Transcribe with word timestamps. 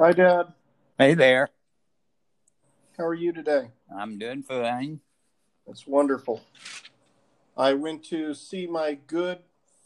Hi, 0.00 0.12
Dad. 0.12 0.54
Hey 0.96 1.12
there. 1.12 1.50
How 2.96 3.04
are 3.04 3.12
you 3.12 3.34
today? 3.34 3.68
I'm 3.94 4.18
doing 4.18 4.42
fine. 4.42 5.00
That's 5.66 5.86
wonderful. 5.86 6.40
I 7.54 7.74
went 7.74 8.02
to 8.06 8.32
see 8.32 8.66
my 8.66 8.94
good, 8.94 9.40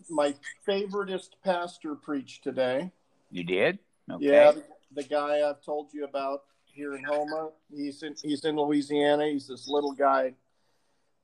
my 0.09 0.37
favoriteest 0.69 1.31
pastor 1.43 1.97
preach 1.97 2.43
today. 2.43 2.93
You 3.33 3.43
did? 3.43 3.81
Okay. 4.09 4.25
Yeah, 4.25 4.53
the, 4.95 5.03
guy 5.03 5.41
I've 5.51 5.65
told 5.65 5.93
you 5.93 6.05
about 6.05 6.45
here 6.67 6.95
in 6.95 7.03
Houma. 7.03 7.49
He's 7.75 8.05
in 8.05 8.15
he's 8.23 8.45
in 8.45 8.55
Louisiana. 8.55 9.27
He's 9.27 9.49
this 9.49 9.67
little 9.67 9.95
guy 9.95 10.35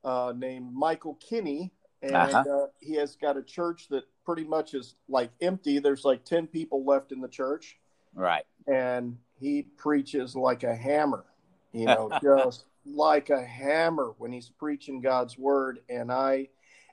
uh, 0.02 0.32
named 0.36 0.74
Michael 0.74 1.14
Kinney, 1.20 1.70
and 2.02 2.16
Uh-huh. 2.16 2.44
uh, 2.64 2.66
he 2.80 2.94
has 2.94 3.14
got 3.14 3.36
a 3.36 3.42
church 3.44 3.86
that 3.90 4.02
pretty 4.24 4.42
much 4.42 4.74
is 4.74 4.96
like 5.08 5.30
empty. 5.40 5.78
There's 5.78 6.04
like 6.04 6.24
ten 6.24 6.48
people 6.48 6.84
left 6.84 7.12
in 7.12 7.20
the 7.20 7.28
church. 7.28 7.76
Right. 8.12 8.44
And 8.70 9.18
he 9.38 9.62
preaches 9.62 10.36
like 10.36 10.62
a 10.62 10.74
hammer, 10.74 11.24
you 11.72 11.86
know, 11.86 12.10
just 12.22 12.64
like 12.86 13.30
a 13.30 13.44
hammer 13.44 14.14
when 14.18 14.32
he's 14.32 14.48
preaching 14.48 15.00
God's 15.00 15.36
word. 15.36 15.80
And 15.88 16.12
I, 16.12 16.48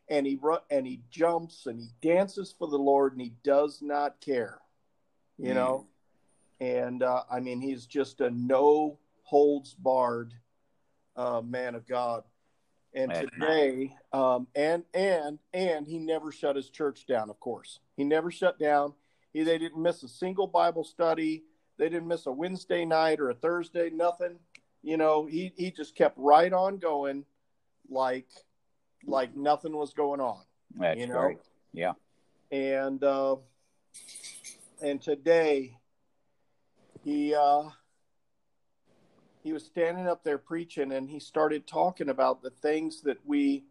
and 0.09 0.25
he 0.25 0.39
and 0.71 0.87
he 0.87 1.01
jumps 1.09 1.65
and 1.65 1.79
he 1.79 1.89
dances 2.01 2.53
for 2.57 2.67
the 2.67 2.77
Lord 2.77 3.13
and 3.13 3.21
he 3.21 3.33
does 3.43 3.81
not 3.81 4.19
care, 4.21 4.59
you 5.37 5.51
Mm. 5.51 5.55
know. 5.55 5.87
And 6.59 7.03
uh, 7.03 7.23
I 7.29 7.39
mean, 7.39 7.61
he's 7.61 7.85
just 7.85 8.21
a 8.21 8.31
no 8.31 8.97
holds 9.23 9.73
barred 9.73 10.33
uh, 11.15 11.41
man 11.41 11.75
of 11.75 11.87
God. 11.87 12.23
And 12.93 13.11
That's 13.11 13.29
today, 13.29 13.95
um, 14.13 14.47
and 14.55 14.83
and 14.93 15.37
and 15.53 15.85
he 15.85 15.99
never 15.99 16.31
shut 16.31 16.55
his 16.55 16.69
church 16.69 17.05
down. 17.05 17.29
Of 17.29 17.39
course, 17.39 17.79
he 17.95 18.03
never 18.03 18.31
shut 18.31 18.57
down. 18.57 18.93
He, 19.33 19.43
they 19.43 19.59
didn't 19.59 19.81
miss 19.83 20.01
a 20.01 20.07
single 20.07 20.47
Bible 20.47 20.83
study. 20.83 21.43
They 21.77 21.89
didn't 21.89 22.07
miss 22.07 22.25
a 22.25 22.31
Wednesday 22.31 22.85
night 22.85 23.19
or 23.19 23.29
a 23.29 23.35
Thursday. 23.35 23.89
Nothing. 23.89 24.39
You 24.83 24.97
know, 24.97 25.25
he 25.25 25.53
he 25.57 25.71
just 25.71 25.95
kept 25.95 26.17
right 26.17 26.51
on 26.51 26.77
going, 26.77 27.25
like 27.89 28.27
like 29.05 29.35
nothing 29.35 29.75
was 29.75 29.93
going 29.93 30.21
on. 30.21 30.41
That's 30.75 30.99
you 30.99 31.07
know, 31.07 31.19
great. 31.19 31.37
Yeah. 31.73 31.93
and 32.51 33.03
uh, 33.03 33.37
and 34.81 35.01
today 35.01 35.77
he 37.03 37.33
uh, 37.35 37.63
he 39.43 39.53
was 39.53 39.65
standing 39.65 40.07
up 40.07 40.23
there 40.23 40.37
preaching, 40.37 40.91
and 40.91 41.09
he 41.09 41.19
started 41.19 41.67
talking 41.67 42.09
about 42.09 42.41
the 42.41 42.49
things 42.49 43.01
that 43.01 43.17
we 43.25 43.63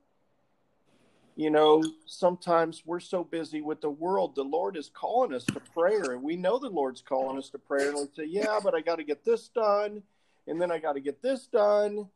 you 1.36 1.50
know, 1.50 1.84
sometimes 2.06 2.82
we're 2.86 2.98
so 2.98 3.22
busy 3.22 3.60
with 3.60 3.82
the 3.82 3.90
world. 3.90 4.34
The 4.34 4.42
Lord 4.42 4.74
is 4.74 4.90
calling 4.92 5.34
us 5.34 5.44
to 5.44 5.60
prayer, 5.60 6.12
and 6.12 6.22
we 6.22 6.34
know 6.34 6.58
the 6.58 6.70
Lord's 6.70 7.02
calling 7.02 7.36
us 7.36 7.50
to 7.50 7.58
prayer. 7.58 7.90
And 7.90 7.98
we 7.98 8.06
say, 8.16 8.24
"Yeah, 8.24 8.58
but 8.62 8.74
I 8.74 8.80
got 8.80 8.96
to 8.96 9.04
get 9.04 9.22
this 9.22 9.48
done, 9.48 10.02
and 10.46 10.60
then 10.60 10.72
I 10.72 10.78
got 10.78 10.94
to 10.94 11.00
get 11.00 11.20
this 11.20 11.46
done, 11.46 12.08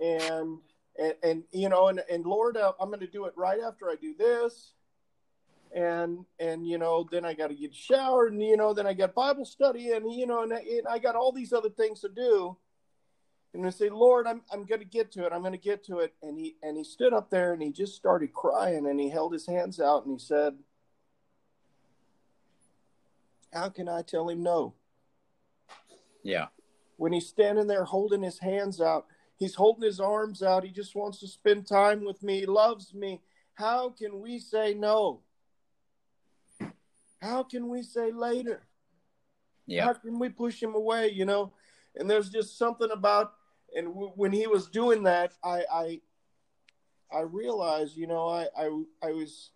and 0.00 0.58
and, 0.96 1.14
and 1.24 1.42
you 1.50 1.68
know, 1.68 1.88
and 1.88 2.04
and 2.08 2.24
Lord, 2.24 2.56
uh, 2.56 2.72
I'm 2.80 2.88
going 2.88 3.00
to 3.00 3.08
do 3.08 3.24
it 3.24 3.32
right 3.36 3.58
after 3.60 3.90
I 3.90 3.96
do 3.96 4.14
this, 4.14 4.74
and 5.74 6.24
and 6.38 6.64
you 6.64 6.78
know, 6.78 7.04
then 7.10 7.24
I 7.24 7.34
got 7.34 7.48
to 7.48 7.56
get 7.56 7.74
showered, 7.74 8.32
and 8.32 8.40
you 8.40 8.56
know, 8.56 8.72
then 8.74 8.86
I 8.86 8.94
got 8.94 9.12
Bible 9.12 9.44
study, 9.44 9.90
and 9.90 10.12
you 10.12 10.26
know, 10.26 10.44
and, 10.44 10.52
and 10.52 10.86
I 10.88 11.00
got 11.00 11.16
all 11.16 11.32
these 11.32 11.52
other 11.52 11.70
things 11.70 12.00
to 12.02 12.08
do." 12.08 12.56
And 13.54 13.66
I 13.66 13.70
say, 13.70 13.90
Lord, 13.90 14.26
I'm 14.26 14.42
I'm 14.50 14.64
gonna 14.64 14.84
get 14.84 15.12
to 15.12 15.26
it. 15.26 15.32
I'm 15.32 15.42
gonna 15.42 15.56
get 15.56 15.84
to 15.86 15.98
it. 15.98 16.14
And 16.22 16.38
he 16.38 16.56
and 16.62 16.76
he 16.76 16.84
stood 16.84 17.12
up 17.12 17.30
there 17.30 17.52
and 17.52 17.62
he 17.62 17.70
just 17.70 17.94
started 17.94 18.32
crying 18.32 18.86
and 18.86 18.98
he 18.98 19.10
held 19.10 19.32
his 19.32 19.46
hands 19.46 19.80
out 19.80 20.04
and 20.04 20.18
he 20.18 20.24
said, 20.24 20.54
How 23.52 23.68
can 23.68 23.88
I 23.88 24.02
tell 24.02 24.28
him 24.28 24.42
no? 24.42 24.74
Yeah. 26.22 26.46
When 26.96 27.12
he's 27.12 27.28
standing 27.28 27.66
there 27.66 27.84
holding 27.84 28.22
his 28.22 28.38
hands 28.38 28.80
out, 28.80 29.06
he's 29.36 29.54
holding 29.54 29.84
his 29.84 30.00
arms 30.00 30.42
out, 30.42 30.64
he 30.64 30.70
just 30.70 30.94
wants 30.94 31.18
to 31.20 31.28
spend 31.28 31.66
time 31.66 32.04
with 32.04 32.22
me, 32.22 32.40
he 32.40 32.46
loves 32.46 32.94
me. 32.94 33.20
How 33.54 33.90
can 33.90 34.20
we 34.20 34.38
say 34.38 34.72
no? 34.72 35.20
How 37.20 37.42
can 37.42 37.68
we 37.68 37.82
say 37.82 38.10
later? 38.12 38.62
Yeah. 39.66 39.84
How 39.84 39.92
can 39.92 40.18
we 40.18 40.28
push 40.28 40.60
him 40.60 40.74
away? 40.74 41.10
You 41.10 41.24
know, 41.24 41.52
and 41.94 42.10
there's 42.10 42.30
just 42.30 42.58
something 42.58 42.90
about, 42.90 43.34
and 43.74 43.88
w- 43.88 44.12
when 44.14 44.32
he 44.32 44.46
was 44.46 44.68
doing 44.68 45.04
that, 45.04 45.32
I, 45.42 45.64
I, 45.72 46.00
I 47.12 47.20
realized, 47.20 47.96
you 47.96 48.06
know, 48.06 48.28
I, 48.28 48.46
I, 48.56 48.66
I 49.02 49.12
was, 49.12 49.50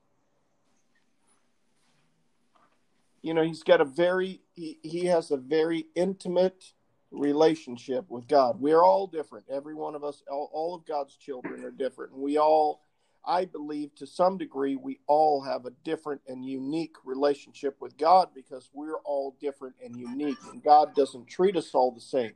you 3.23 3.35
know, 3.35 3.43
he's 3.43 3.63
got 3.63 3.81
a 3.81 3.85
very, 3.85 4.41
he, 4.55 4.79
he 4.83 5.07
has 5.07 5.31
a 5.31 5.37
very 5.37 5.87
intimate 5.95 6.73
relationship 7.11 8.05
with 8.09 8.29
God. 8.29 8.61
We're 8.61 8.83
all 8.83 9.07
different. 9.07 9.47
Every 9.51 9.75
one 9.75 9.95
of 9.95 10.05
us, 10.05 10.23
all, 10.31 10.51
all 10.53 10.75
of 10.75 10.87
God's 10.87 11.17
children 11.17 11.65
are 11.65 11.71
different. 11.71 12.13
And 12.13 12.23
we 12.23 12.39
all, 12.39 12.83
I 13.25 13.45
believe 13.45 13.95
to 13.97 14.07
some 14.07 14.39
degree, 14.39 14.77
we 14.77 15.01
all 15.07 15.43
have 15.43 15.67
a 15.67 15.73
different 15.85 16.21
and 16.29 16.45
unique 16.45 16.95
relationship 17.05 17.77
with 17.81 17.97
God 17.97 18.29
because 18.35 18.71
we're 18.73 18.99
all 18.99 19.37
different 19.41 19.77
and 19.85 19.97
unique. 19.97 20.39
And 20.53 20.63
God 20.63 20.95
doesn't 20.95 21.27
treat 21.27 21.57
us 21.57 21.75
all 21.75 21.91
the 21.91 22.01
same. 22.01 22.33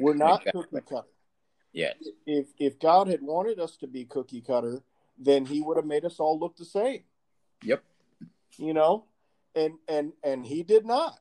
We're 0.00 0.14
not 0.14 0.40
Exactly. 0.46 0.62
cookie 0.80 0.86
cutter. 0.88 1.08
Yes. 1.72 1.94
If 2.26 2.46
if 2.58 2.78
God 2.78 3.06
had 3.08 3.22
wanted 3.22 3.60
us 3.60 3.76
to 3.78 3.86
be 3.86 4.04
cookie 4.04 4.40
cutter, 4.40 4.82
then 5.18 5.46
He 5.46 5.60
would 5.60 5.76
have 5.76 5.86
made 5.86 6.04
us 6.04 6.18
all 6.18 6.38
look 6.38 6.56
the 6.56 6.64
same. 6.64 7.02
Yep. 7.62 7.82
You 8.56 8.74
know, 8.74 9.04
and 9.54 9.74
and 9.88 10.12
and 10.24 10.44
He 10.44 10.62
did 10.62 10.84
not. 10.84 11.20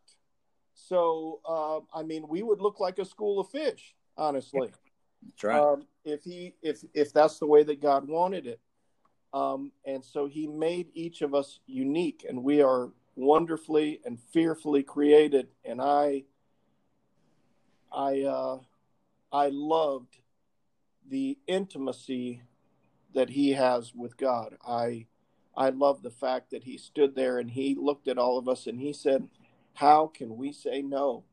So 0.74 1.42
uh, 1.48 1.80
I 1.98 2.04
mean, 2.04 2.28
we 2.28 2.42
would 2.42 2.62
look 2.62 2.80
like 2.80 2.98
a 3.00 3.06
school 3.06 3.40
of 3.40 3.50
fish, 3.50 3.96
honestly 4.18 4.72
That's 5.24 5.44
right. 5.44 5.60
um, 5.60 5.86
if 6.06 6.24
he 6.24 6.56
if 6.62 6.84
if 6.94 7.14
that's 7.14 7.38
the 7.40 7.46
way 7.48 7.64
that 7.64 7.82
God 7.82 8.08
wanted 8.08 8.48
it. 8.48 8.60
Um, 9.32 9.72
and 9.86 10.04
so 10.04 10.26
he 10.26 10.48
made 10.48 10.88
each 10.96 11.22
of 11.22 11.36
us 11.36 11.60
unique, 11.68 12.26
and 12.28 12.44
we 12.44 12.64
are 12.64 12.90
wonderfully 13.16 14.00
and 14.06 14.20
fearfully 14.34 14.82
created. 14.82 15.50
And 15.64 15.80
I, 15.80 16.24
I, 17.92 18.22
uh, 18.22 18.58
I 19.32 19.50
loved 19.50 20.18
the 21.08 21.38
intimacy 21.48 22.42
that 23.14 23.30
he 23.30 23.52
has 23.52 23.94
with 23.96 24.18
God. 24.18 24.58
I, 24.66 25.08
I 25.56 25.70
love 25.70 26.02
the 26.04 26.12
fact 26.12 26.52
that 26.52 26.64
he 26.64 26.78
stood 26.78 27.16
there 27.16 27.40
and 27.40 27.50
he 27.50 27.76
looked 27.76 28.08
at 28.08 28.18
all 28.18 28.38
of 28.38 28.48
us 28.48 28.68
and 28.68 28.80
he 28.80 28.94
said, 28.94 29.28
"How 29.74 30.08
can 30.08 30.38
we 30.38 30.52
say 30.52 30.82
no?" 30.82 31.24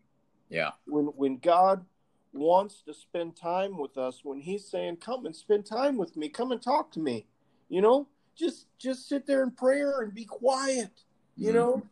yeah. 0.49 0.73
when 0.87 1.07
when 1.07 1.39
God 1.39 1.85
wants 2.33 2.83
to 2.83 2.95
spend 2.95 3.37
time 3.37 3.79
with 3.79 3.97
us, 3.97 4.21
when 4.25 4.41
He's 4.41 4.67
saying, 4.67 4.97
"Come 4.99 5.27
and 5.27 5.35
spend 5.35 5.67
time 5.67 5.97
with 5.97 6.17
me, 6.17 6.29
come 6.29 6.53
and 6.53 6.61
talk 6.63 6.91
to 6.93 7.01
me," 7.01 7.27
you 7.69 7.81
know, 7.81 8.09
just 8.35 8.67
just 8.79 9.09
sit 9.09 9.27
there 9.27 9.43
in 9.43 9.51
prayer 9.51 10.01
and 10.03 10.15
be 10.15 10.25
quiet, 10.25 11.05
you 11.37 11.51
Mhm. 11.51 11.55
know. 11.55 11.83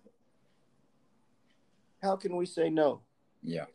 How 2.03 2.17
can 2.17 2.37
we 2.37 2.45
say 2.47 2.69
no? 2.69 3.01
Yeah. 3.43 3.67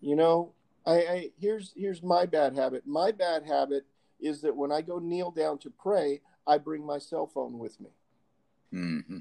You 0.00 0.14
know, 0.14 0.54
I, 0.88 0.94
I 0.94 1.30
here's 1.38 1.72
here's 1.76 2.02
my 2.02 2.24
bad 2.26 2.56
habit. 2.56 2.86
My 2.86 3.12
bad 3.12 3.44
habit 3.44 3.84
is 4.18 4.40
that 4.40 4.56
when 4.56 4.72
I 4.72 4.80
go 4.80 4.98
kneel 4.98 5.30
down 5.30 5.58
to 5.58 5.70
pray, 5.70 6.20
I 6.46 6.58
bring 6.58 6.84
my 6.84 6.98
cell 6.98 7.26
phone 7.26 7.58
with 7.58 7.78
me. 7.80 7.90
hmm 8.72 9.18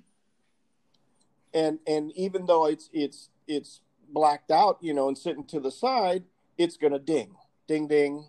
and 1.54 1.80
and 1.88 2.12
even 2.16 2.46
though 2.46 2.66
it's 2.66 2.90
it's 2.92 3.30
it's 3.48 3.82
blacked 4.10 4.52
out 4.52 4.78
you 4.82 4.94
know 4.94 5.08
and 5.08 5.18
sitting 5.18 5.46
to 5.46 5.60
the 5.60 5.72
side 5.72 6.24
it's 6.58 6.76
gonna 6.78 7.00
ding 7.00 7.32
ding 7.68 7.88
ding 7.88 8.28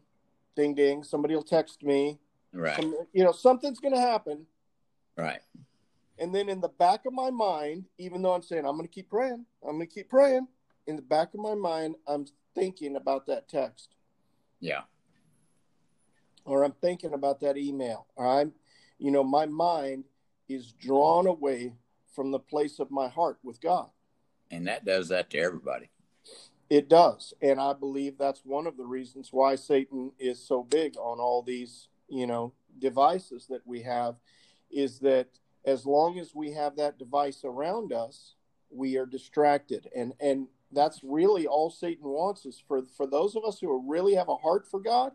ding 0.56 0.74
ding 0.74 1.02
somebody 1.02 1.34
will 1.34 1.42
text 1.42 1.82
me 1.82 2.18
Right. 2.52 2.76
some, 2.76 2.94
you 3.12 3.24
know 3.24 3.32
something's 3.32 3.80
gonna 3.80 4.00
happen 4.00 4.46
Right. 5.16 5.40
and 6.18 6.32
then 6.34 6.48
in 6.48 6.60
the 6.60 6.68
back 6.68 7.06
of 7.06 7.12
my 7.12 7.30
mind 7.30 7.84
even 7.98 8.22
though 8.22 8.32
i'm 8.34 8.42
saying 8.42 8.64
i'm 8.64 8.76
gonna 8.76 8.88
keep 8.88 9.10
praying 9.10 9.44
i'm 9.64 9.72
gonna 9.72 9.86
keep 9.86 10.08
praying 10.08 10.46
in 10.88 10.96
the 10.96 11.02
back 11.02 11.34
of 11.34 11.40
my 11.40 11.54
mind 11.54 11.94
i'm 12.08 12.26
thinking 12.54 12.96
about 12.96 13.26
that 13.26 13.48
text 13.48 13.94
Yeah. 14.58 14.82
or 16.44 16.64
i'm 16.64 16.72
thinking 16.72 17.12
about 17.12 17.40
that 17.40 17.56
email 17.56 18.06
or 18.16 18.26
i'm 18.26 18.52
you 18.98 19.10
know 19.12 19.22
my 19.22 19.46
mind 19.46 20.04
is 20.48 20.72
drawn 20.72 21.26
away 21.26 21.74
from 22.14 22.30
the 22.32 22.38
place 22.40 22.78
of 22.80 22.90
my 22.90 23.06
heart 23.08 23.38
with 23.44 23.60
god 23.60 23.90
And 24.50 24.66
that 24.66 24.84
does 24.84 25.08
that 25.08 25.28
to 25.30 25.38
everybody. 25.38 25.90
It 26.70 26.88
does. 26.90 27.32
And 27.40 27.58
I 27.60 27.72
believe 27.72 28.18
that's 28.18 28.42
one 28.44 28.66
of 28.66 28.76
the 28.76 28.84
reasons 28.84 29.28
why 29.32 29.56
Satan 29.56 30.12
is 30.18 30.38
so 30.46 30.62
big 30.62 30.96
on 30.98 31.18
all 31.18 31.42
these, 31.42 31.88
you 32.08 32.26
know, 32.26 32.52
devices 32.78 33.46
that 33.48 33.66
we 33.66 33.80
have 33.82 34.16
is 34.70 34.98
that 35.00 35.28
as 35.64 35.86
long 35.86 36.18
as 36.18 36.34
we 36.34 36.52
have 36.52 36.76
that 36.76 36.98
device 36.98 37.42
around 37.44 37.92
us, 37.92 38.34
we 38.70 38.98
are 38.98 39.06
distracted. 39.06 39.88
And 39.96 40.12
and 40.20 40.48
that's 40.72 41.00
really 41.02 41.46
all 41.46 41.70
Satan 41.70 42.08
wants 42.08 42.44
is 42.44 42.62
for 42.66 42.82
for 42.96 43.06
those 43.06 43.36
of 43.36 43.44
us 43.44 43.58
who 43.60 43.82
really 43.88 44.14
have 44.14 44.28
a 44.28 44.36
heart 44.36 44.66
for 44.70 44.80
God, 44.80 45.12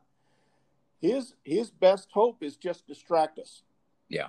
his 0.99 1.35
his 1.43 1.69
best 1.69 2.09
hope 2.11 2.41
is 2.41 2.57
just 2.57 2.87
distract 2.87 3.39
us. 3.39 3.63
Yeah. 4.09 4.27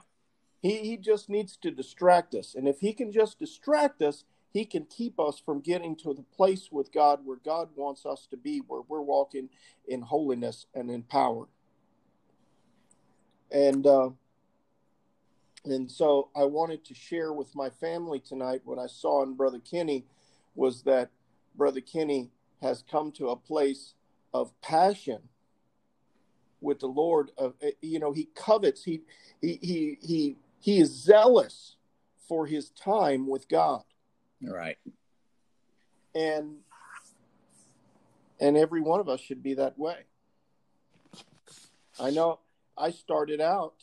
He 0.61 0.79
he 0.79 0.97
just 0.97 1.29
needs 1.29 1.57
to 1.59 1.71
distract 1.71 2.35
us. 2.35 2.55
And 2.55 2.69
if 2.69 2.81
he 2.81 2.93
can 2.93 3.13
just 3.13 3.39
distract 3.39 4.03
us, 4.03 4.25
he 4.53 4.65
can 4.65 4.85
keep 4.85 5.19
us 5.19 5.41
from 5.45 5.61
getting 5.61 5.97
to 5.97 6.15
the 6.15 6.23
place 6.23 6.71
with 6.71 6.93
God 6.93 7.21
where 7.25 7.39
God 7.45 7.71
wants 7.75 8.07
us 8.07 8.27
to 8.31 8.37
be, 8.37 8.59
where 8.59 8.83
we're 8.87 9.01
walking 9.01 9.49
in 9.89 10.03
holiness 10.03 10.67
and 10.75 10.91
in 10.91 11.03
power. 11.03 11.47
And 13.51 13.87
uh, 13.87 14.11
and 15.65 15.91
so 15.91 16.29
I 16.37 16.45
wanted 16.45 16.85
to 16.87 16.95
share 16.95 17.33
with 17.33 17.55
my 17.57 17.71
family 17.71 18.21
tonight 18.21 18.61
what 18.65 18.79
I 18.79 18.87
saw 18.87 19.23
in 19.23 19.35
Brother 19.35 19.59
Kenny 19.59 20.05
was 20.55 20.83
that 20.83 21.11
Brother 21.55 21.81
Kenny 21.81 22.31
has 22.61 22.85
come 22.91 23.13
to 23.13 23.29
a 23.29 23.37
place 23.37 23.95
of 24.33 24.59
passion 24.61 25.21
with 26.61 26.81
the 26.81 26.87
Lord. 26.87 27.31
Of 27.39 27.55
you 27.81 27.99
know, 27.99 28.13
he 28.13 28.29
covets. 28.35 28.83
He 28.83 29.03
he 29.41 29.59
he 29.63 29.99
he 30.01 30.37
he 30.61 30.81
is 30.81 30.91
zealous 30.91 31.77
for 32.29 32.47
his 32.47 32.71
time 32.71 33.27
with 33.29 33.49
God. 33.49 33.83
Right. 34.43 34.79
And 36.15 36.57
and 38.41 38.57
every 38.57 38.81
one 38.81 39.01
of 39.01 39.09
us 39.09 39.21
should 39.21 39.43
be 39.43 39.55
that 39.55 39.79
way. 39.79 39.99
I 42.01 42.11
know 42.11 42.41
I 42.77 42.91
started 42.91 43.41
out 43.41 43.75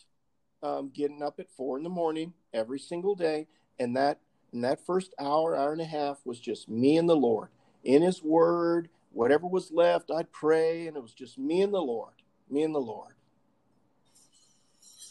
um, 0.62 0.92
getting 0.94 1.24
up 1.24 1.40
at 1.40 1.50
four 1.50 1.78
in 1.78 1.84
the 1.84 1.90
morning 1.90 2.34
every 2.54 2.80
single 2.80 3.16
day, 3.16 3.48
and 3.80 3.96
that 3.96 4.20
and 4.52 4.64
that 4.64 4.86
first 4.86 5.14
hour, 5.18 5.56
hour 5.56 5.72
and 5.72 5.82
a 5.82 5.86
half 5.86 6.20
was 6.26 6.40
just 6.40 6.68
me 6.68 6.98
and 6.98 7.08
the 7.08 7.16
Lord 7.16 7.50
in 7.84 8.02
His 8.02 8.24
Word. 8.24 8.90
Whatever 9.12 9.48
was 9.48 9.72
left, 9.72 10.10
I'd 10.10 10.32
pray, 10.32 10.88
and 10.88 10.96
it 10.96 11.04
was 11.04 11.14
just 11.14 11.38
me 11.38 11.62
and 11.62 11.74
the 11.74 11.82
Lord, 11.82 12.14
me 12.50 12.64
and 12.64 12.74
the 12.74 12.80
Lord. 12.80 13.14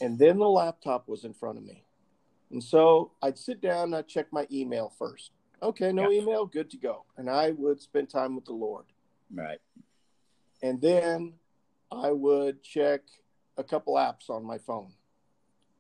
And 0.01 0.19
then 0.19 0.39
the 0.39 0.49
laptop 0.49 1.07
was 1.07 1.25
in 1.25 1.35
front 1.35 1.59
of 1.59 1.65
me, 1.65 1.85
and 2.51 2.65
so 2.65 3.13
I'd 3.23 3.39
sit 3.39 3.61
down 3.61 3.85
and 3.85 3.97
I'd 3.97 4.09
check 4.09 4.33
my 4.33 4.47
email 4.51 4.93
first. 4.99 5.33
Okay, 5.63 5.93
no 5.93 6.11
yeah. 6.11 6.23
email, 6.23 6.47
good 6.47 6.71
to 6.71 6.79
go. 6.79 7.05
And 7.17 7.29
I 7.29 7.51
would 7.51 7.81
spend 7.81 8.09
time 8.09 8.35
with 8.35 8.47
the 8.47 8.53
Lord. 8.53 8.87
Right. 9.33 9.61
And 10.63 10.81
then 10.81 11.35
I 11.93 12.11
would 12.13 12.63
check 12.63 13.03
a 13.57 13.65
couple 13.65 13.95
apps 13.95 14.31
on 14.31 14.45
my 14.45 14.59
phone. 14.59 14.93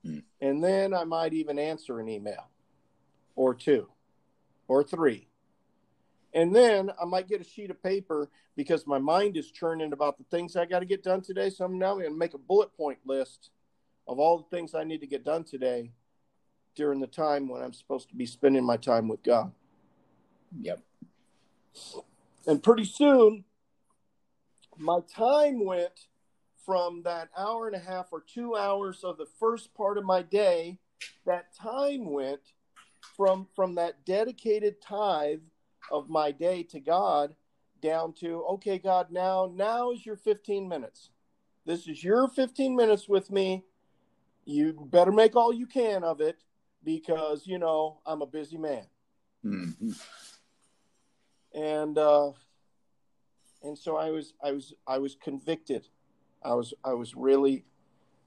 Hmm. 0.04 0.18
And 0.40 0.62
then 0.62 0.92
I 0.92 1.04
might 1.04 1.32
even 1.32 1.58
answer 1.58 1.98
an 1.98 2.08
email 2.08 2.48
or 3.36 3.54
two 3.54 3.88
or 4.68 4.84
three. 4.84 5.28
And 6.32 6.54
then 6.54 6.90
I 7.00 7.04
might 7.04 7.28
get 7.28 7.40
a 7.40 7.44
sheet 7.44 7.70
of 7.70 7.82
paper 7.82 8.28
because 8.56 8.86
my 8.86 8.98
mind 8.98 9.36
is 9.36 9.50
churning 9.50 9.92
about 9.92 10.16
the 10.16 10.24
things 10.24 10.56
I 10.56 10.64
got 10.64 10.80
to 10.80 10.86
get 10.86 11.02
done 11.02 11.22
today. 11.22 11.50
So 11.50 11.64
I'm 11.64 11.78
now 11.78 11.94
going 11.94 12.10
to 12.10 12.16
make 12.16 12.34
a 12.34 12.38
bullet 12.38 12.76
point 12.76 12.98
list 13.04 13.50
of 14.06 14.18
all 14.18 14.38
the 14.38 14.56
things 14.56 14.74
I 14.74 14.84
need 14.84 15.00
to 15.00 15.06
get 15.06 15.24
done 15.24 15.44
today 15.44 15.92
during 16.76 17.00
the 17.00 17.06
time 17.06 17.48
when 17.48 17.62
I'm 17.62 17.72
supposed 17.72 18.08
to 18.10 18.16
be 18.16 18.26
spending 18.26 18.64
my 18.64 18.76
time 18.76 19.08
with 19.08 19.22
God. 19.22 19.52
Yep. 20.60 20.80
And 22.46 22.62
pretty 22.62 22.84
soon, 22.84 23.44
my 24.76 25.00
time 25.14 25.64
went 25.64 26.06
from 26.64 27.02
that 27.02 27.28
hour 27.36 27.66
and 27.66 27.76
a 27.76 27.80
half 27.80 28.06
or 28.12 28.22
two 28.22 28.56
hours 28.56 29.04
of 29.04 29.18
the 29.18 29.26
first 29.38 29.74
part 29.74 29.98
of 29.98 30.04
my 30.04 30.22
day. 30.22 30.78
That 31.26 31.54
time 31.54 32.10
went 32.10 32.40
from 33.16 33.46
from 33.54 33.74
that 33.76 34.04
dedicated 34.04 34.80
tithe 34.82 35.40
of 35.90 36.08
my 36.08 36.30
day 36.30 36.62
to 36.64 36.80
God 36.80 37.34
down 37.82 38.12
to 38.20 38.44
okay, 38.44 38.78
God, 38.78 39.08
now 39.10 39.50
now 39.54 39.92
is 39.92 40.04
your 40.04 40.16
15 40.16 40.68
minutes. 40.68 41.10
This 41.66 41.86
is 41.86 42.02
your 42.02 42.28
15 42.28 42.76
minutes 42.76 43.08
with 43.08 43.30
me. 43.30 43.64
You 44.44 44.88
better 44.90 45.12
make 45.12 45.36
all 45.36 45.52
you 45.52 45.66
can 45.66 46.04
of 46.04 46.20
it 46.20 46.42
because 46.84 47.46
you 47.46 47.58
know 47.58 48.00
I'm 48.06 48.22
a 48.22 48.26
busy 48.26 48.58
man. 48.58 48.86
Mm-hmm 49.44 49.92
and 51.54 51.98
uh, 51.98 52.32
and 53.62 53.76
so 53.76 53.96
I 53.96 54.10
was 54.10 54.34
I 54.42 54.52
was 54.52 54.74
I 54.86 54.98
was 54.98 55.16
convicted. 55.16 55.86
I 56.42 56.54
was 56.54 56.74
I 56.84 56.94
was 56.94 57.14
really 57.14 57.64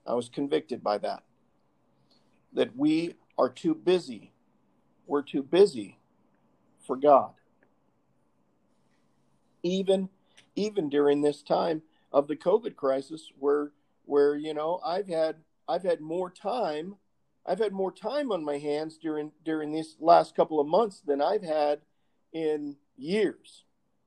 I 0.06 0.13
was 0.13 0.30
convicted 0.30 0.83
by 0.83 0.98
that. 1.00 1.24
That 2.54 2.75
we 2.75 3.15
are 3.38 3.50
too 3.50 3.74
busy. 3.74 4.33
We're 5.07 5.24
too 5.24 5.44
busy 5.44 6.00
for 6.86 6.95
God. 6.95 7.33
Even 9.63 10.10
even 10.56 10.89
during 10.89 11.21
this 11.21 11.42
time 11.42 11.81
of 12.12 12.27
the 12.27 12.36
COVID 12.36 12.75
crisis 12.75 13.31
where 13.39 13.71
where 14.06 14.36
you 14.36 14.54
know 14.54 14.80
I've 14.86 15.07
had 15.07 15.38
I've 15.68 15.83
had 15.83 16.01
more 16.01 16.30
time 16.30 16.95
I've 17.45 17.60
had 17.60 17.74
more 17.74 17.92
time 17.92 18.31
on 18.31 18.44
my 18.44 18.57
hands 18.57 18.98
during 18.98 19.31
during 19.44 19.71
these 19.71 19.95
last 20.00 20.36
couple 20.36 20.60
of 20.60 20.68
months 20.68 21.01
than 21.01 21.21
I've 21.21 21.44
had 21.44 21.80
in 22.31 22.77
years. 22.98 23.63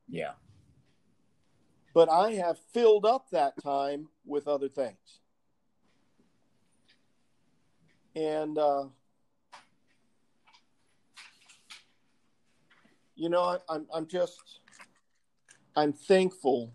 Yeah. 0.08 0.32
But 1.94 2.10
I 2.10 2.32
have 2.32 2.58
filled 2.74 3.06
up 3.06 3.30
that 3.30 3.54
time 3.62 4.08
with 4.26 4.46
other 4.46 4.68
things. 4.68 5.20
And, 8.14 8.58
uh, 8.58 8.84
you 13.14 13.28
know, 13.28 13.42
I, 13.42 13.58
I'm, 13.68 13.86
I'm 13.94 14.06
just, 14.06 14.60
I'm 15.76 15.92
thankful. 15.92 16.72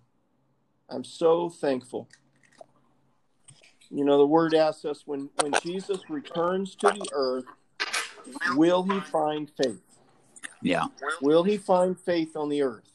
I'm 0.89 1.03
so 1.03 1.49
thankful. 1.49 2.07
You 3.89 4.05
know, 4.05 4.17
the 4.17 4.27
word 4.27 4.53
asks 4.53 4.85
us 4.85 5.03
when, 5.05 5.29
when 5.41 5.51
Jesus 5.61 5.99
returns 6.09 6.75
to 6.75 6.91
the 6.91 7.09
earth, 7.11 7.45
will 8.55 8.83
he 8.83 8.99
find 8.99 9.49
faith? 9.49 9.81
Yeah. 10.61 10.85
Will 11.21 11.43
he 11.43 11.57
find 11.57 11.99
faith 11.99 12.37
on 12.37 12.49
the 12.49 12.61
earth? 12.61 12.89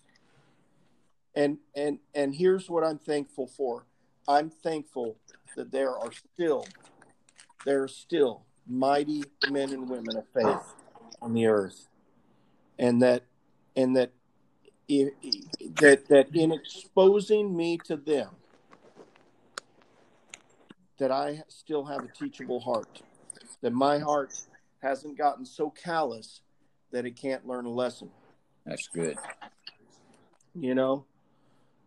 And 1.35 1.59
and 1.75 1.99
and 2.15 2.35
here's 2.35 2.71
what 2.71 2.83
I'm 2.83 2.99
thankful 2.99 3.47
for. 3.47 3.85
I'm 4.27 4.49
thankful 4.49 5.19
that 5.55 5.71
there 5.71 5.91
are 5.91 6.11
still 6.13 6.67
there 7.67 7.83
are 7.83 7.89
still 7.89 8.47
mighty 8.67 9.25
men 9.51 9.71
and 9.73 9.89
women 9.89 10.17
of 10.17 10.25
faith 10.33 10.75
on 11.21 11.35
the 11.35 11.47
earth. 11.47 11.89
And 12.79 13.03
that 13.03 13.25
and 13.77 13.95
that 13.97 14.13
that 14.89 16.05
that 16.09 16.29
in 16.35 16.53
exposing 16.53 17.57
me 17.57 17.79
to 17.79 17.97
them 17.97 18.31
that 20.99 21.11
I 21.11 21.43
still 21.49 21.85
have 21.85 22.05
a 22.05 22.09
teachable 22.09 22.61
heart. 22.61 23.03
That 23.63 23.73
my 23.73 23.99
heart 23.99 24.33
hasn't 24.83 25.19
gotten 25.19 25.45
so 25.45 25.71
callous 25.71 26.41
that 26.93 27.07
it 27.07 27.17
can't 27.17 27.47
learn 27.47 27.67
a 27.67 27.71
lesson. 27.71 28.11
That's 28.65 28.89
good. 28.89 29.17
You 30.55 30.75
know, 30.75 31.05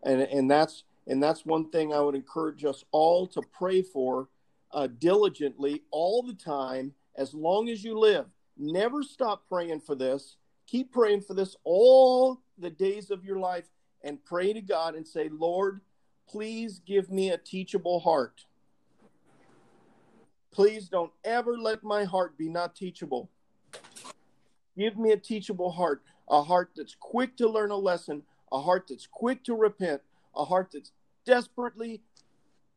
and 0.03 0.22
and 0.22 0.50
that's 0.50 0.84
and 1.08 1.22
that's 1.22 1.46
one 1.46 1.70
thing 1.70 1.94
I 1.94 2.00
would 2.01 2.15
encourage 2.15 2.65
us 2.65 2.84
all 2.91 3.27
to 3.27 3.41
pray 3.41 3.82
for 3.82 4.29
uh, 4.72 4.88
diligently 5.00 5.84
all 5.91 6.22
the 6.22 6.34
time, 6.34 6.94
as 7.15 7.34
long 7.34 7.70
as 7.70 7.84
you 7.84 7.98
live. 7.98 8.25
Never 8.58 9.01
stop 9.03 9.48
praying 9.48 9.82
for 9.82 9.96
this. 9.96 10.36
Keep 10.68 10.91
praying 10.91 11.22
for 11.22 11.34
this 11.34 11.56
all 11.63 12.41
the 12.60 12.70
days 12.70 13.12
of 13.12 13.24
your 13.24 13.39
life, 13.39 13.66
and 14.04 14.24
pray 14.24 14.54
to 14.54 14.62
God 14.62 14.96
and 14.96 15.08
say, 15.08 15.30
Lord, 15.30 15.82
please 16.28 16.82
give 16.86 17.10
me 17.10 17.30
a 17.30 17.38
teachable 17.38 18.00
heart. 18.00 18.46
Please 20.51 20.89
don't 20.89 21.12
ever 21.24 21.58
let 21.58 21.84
my 21.84 22.04
heart 22.04 22.38
be 22.38 22.50
not 22.50 22.75
teachable. 22.75 23.30
Give 24.78 24.98
me 24.98 25.12
a 25.12 25.18
teachable 25.18 25.72
heart, 25.72 26.01
a 26.30 26.42
heart 26.44 26.72
that's 26.75 26.96
quick 27.00 27.36
to 27.38 27.50
learn 27.50 27.72
a 27.72 27.78
lesson, 27.78 28.24
a 28.51 28.62
heart 28.62 28.86
that's 28.89 29.08
quick 29.08 29.44
to 29.44 29.54
repent, 29.54 30.01
a 30.36 30.46
heart 30.46 30.70
that's 30.74 30.92
desperately 31.25 32.01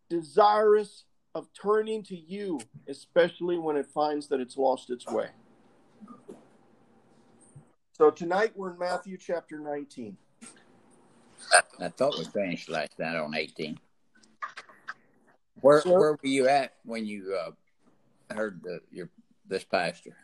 desirous 0.08 1.04
of 1.34 1.48
turning 1.54 2.02
to 2.02 2.16
you, 2.16 2.60
especially 2.88 3.56
when 3.56 3.76
it 3.76 3.86
finds 3.86 4.26
that 4.28 4.40
it's 4.40 4.56
lost 4.56 4.90
its 4.90 5.06
way. 5.06 5.28
So 8.02 8.10
tonight 8.10 8.50
we're 8.56 8.72
in 8.72 8.80
Matthew 8.80 9.16
chapter 9.16 9.60
19. 9.60 10.16
I 11.78 11.88
thought 11.88 12.18
we 12.18 12.24
finished 12.24 12.68
last 12.68 12.98
night 12.98 13.14
on 13.14 13.32
18. 13.32 13.78
Where, 15.60 15.82
where 15.82 16.10
were 16.10 16.18
you 16.24 16.48
at 16.48 16.72
when 16.84 17.06
you 17.06 17.38
uh, 17.38 17.52
heard 18.34 18.60
the, 18.64 18.80
your 18.90 19.08
this 19.46 19.62
pastor? 19.62 20.16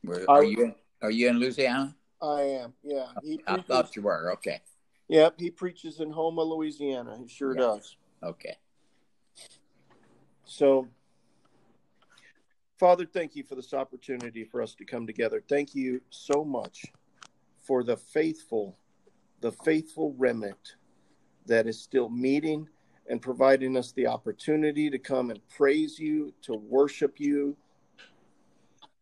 Where, 0.00 0.24
are 0.26 0.42
you 0.42 0.64
in, 0.64 0.74
are 1.02 1.10
you 1.10 1.28
in 1.28 1.38
Louisiana? 1.38 1.94
I 2.22 2.40
am. 2.40 2.72
Yeah. 2.82 3.08
He 3.22 3.38
I 3.46 3.60
thought 3.60 3.94
you 3.94 4.00
were. 4.00 4.32
Okay. 4.32 4.62
Yep. 5.08 5.34
He 5.38 5.50
preaches 5.50 6.00
in 6.00 6.10
Houma, 6.10 6.40
Louisiana. 6.42 7.18
He 7.20 7.28
sure 7.28 7.54
yeah. 7.54 7.60
does. 7.60 7.96
Okay. 8.22 8.56
So, 10.46 10.88
Father, 12.78 13.04
thank 13.04 13.36
you 13.36 13.42
for 13.42 13.54
this 13.54 13.74
opportunity 13.74 14.44
for 14.44 14.62
us 14.62 14.74
to 14.76 14.86
come 14.86 15.06
together. 15.06 15.42
Thank 15.46 15.74
you 15.74 16.00
so 16.08 16.42
much 16.42 16.86
for 17.68 17.84
the 17.84 17.98
faithful, 17.98 18.78
the 19.42 19.52
faithful 19.52 20.14
remnant 20.16 20.76
that 21.44 21.66
is 21.66 21.78
still 21.78 22.08
meeting 22.08 22.66
and 23.10 23.20
providing 23.20 23.76
us 23.76 23.92
the 23.92 24.06
opportunity 24.06 24.88
to 24.88 24.98
come 24.98 25.30
and 25.30 25.46
praise 25.48 25.98
you, 25.98 26.32
to 26.40 26.54
worship 26.54 27.20
you, 27.20 27.54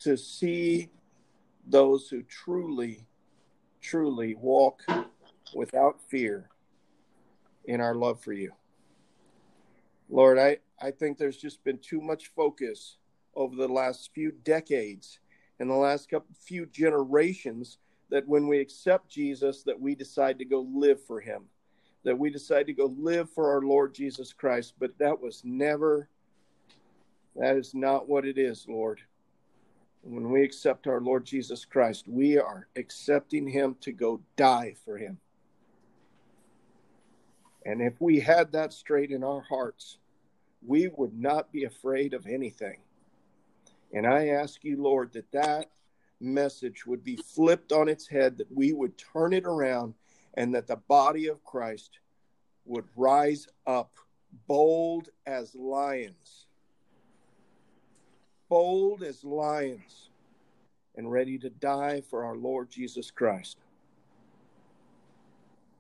to 0.01 0.17
see 0.17 0.91
those 1.69 2.09
who 2.09 2.23
truly 2.25 3.07
truly 3.81 4.35
walk 4.35 4.83
without 5.55 6.01
fear 6.09 6.49
in 7.67 7.81
our 7.81 7.95
love 7.95 8.21
for 8.21 8.33
you. 8.33 8.51
Lord, 10.09 10.41
I, 10.41 10.59
I 10.81 10.91
think 10.91 11.19
there's 11.19 11.37
just 11.37 11.63
been 11.63 11.79
too 11.79 12.01
much 12.01 12.33
focus 12.35 12.97
over 13.37 13.55
the 13.55 13.69
last 13.69 14.11
few 14.13 14.33
decades 14.43 15.21
and 15.61 15.71
the 15.71 15.75
last 15.75 16.11
couple 16.11 16.35
few 16.41 16.67
generations 16.67 17.79
that 18.11 18.27
when 18.27 18.47
we 18.49 18.61
accept 18.61 19.09
Jesus 19.09 19.63
that 19.65 19.81
we 19.81 19.95
decide 19.95 20.39
to 20.39 20.45
go 20.45 20.67
live 20.73 21.03
for 21.05 21.21
him 21.21 21.47
that 22.07 22.17
we 22.17 22.31
decide 22.31 22.67
to 22.67 22.73
go 22.73 22.95
live 22.97 23.29
for 23.29 23.51
our 23.51 23.63
Lord 23.63 23.93
Jesus 23.93 24.33
Christ. 24.33 24.75
But 24.79 24.97
that 24.99 25.21
was 25.21 25.43
never 25.45 26.09
that 27.35 27.57
is 27.57 27.75
not 27.75 28.09
what 28.09 28.25
it 28.25 28.39
is 28.39 28.65
Lord. 28.69 29.01
When 30.03 30.31
we 30.31 30.45
accept 30.45 30.87
our 30.87 31.01
Lord 31.01 31.25
Jesus 31.25 31.65
Christ 31.65 32.07
we 32.07 32.39
are 32.39 32.69
accepting 32.77 33.49
him 33.49 33.77
to 33.81 33.91
go 33.91 34.21
die 34.37 34.77
for 34.85 34.97
him. 34.97 35.19
And 37.65 37.83
if 37.83 38.01
we 38.01 38.21
had 38.21 38.53
that 38.53 38.73
straight 38.73 39.11
in 39.11 39.25
our 39.25 39.41
hearts 39.41 39.99
we 40.65 40.89
would 40.97 41.19
not 41.19 41.51
be 41.51 41.65
afraid 41.65 42.15
of 42.15 42.27
anything. 42.27 42.79
And 43.93 44.07
I 44.07 44.29
ask 44.29 44.65
you, 44.65 44.83
Lord, 44.83 45.13
that 45.13 45.31
that 45.33 45.71
message 46.21 46.87
would 46.87 47.05
be 47.05 47.17
flipped 47.17 47.73
on 47.73 47.89
its 47.89 48.09
head, 48.09 48.39
that 48.39 48.51
we 48.51 48.73
would 48.73 48.97
turn 48.99 49.33
it 49.33 49.45
around, 49.45 49.95
and 50.35 50.55
that 50.55 50.67
the 50.67 50.77
body 50.77 51.29
of 51.29 51.45
Christ 51.45 51.99
would 52.65 52.85
rise 52.97 53.47
up 53.67 53.93
bold 54.47 55.09
as 55.27 55.55
lions, 55.55 56.47
bold 58.49 59.03
as 59.03 59.25
lions, 59.25 60.11
and 60.97 61.11
ready 61.11 61.39
to 61.39 61.51
die 61.51 62.01
for 62.01 62.25
our 62.25 62.37
Lord 62.37 62.71
Jesus 62.71 63.11
Christ. 63.11 63.59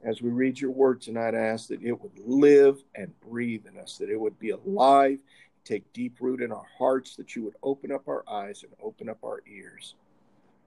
As 0.04 0.22
we 0.22 0.30
read 0.30 0.60
your 0.60 0.70
word 0.70 1.00
tonight, 1.00 1.34
I 1.34 1.40
ask 1.40 1.68
that 1.68 1.82
it 1.82 2.00
would 2.00 2.18
live 2.18 2.84
and 2.94 3.18
breathe 3.20 3.66
in 3.66 3.78
us, 3.78 3.96
that 3.98 4.10
it 4.10 4.20
would 4.20 4.38
be 4.38 4.50
alive 4.50 5.18
take 5.66 5.92
deep 5.92 6.18
root 6.20 6.40
in 6.40 6.52
our 6.52 6.66
hearts, 6.78 7.16
that 7.16 7.34
you 7.34 7.42
would 7.42 7.56
open 7.62 7.90
up 7.90 8.08
our 8.08 8.24
eyes 8.28 8.62
and 8.62 8.72
open 8.80 9.08
up 9.08 9.18
our 9.24 9.42
ears. 9.46 9.94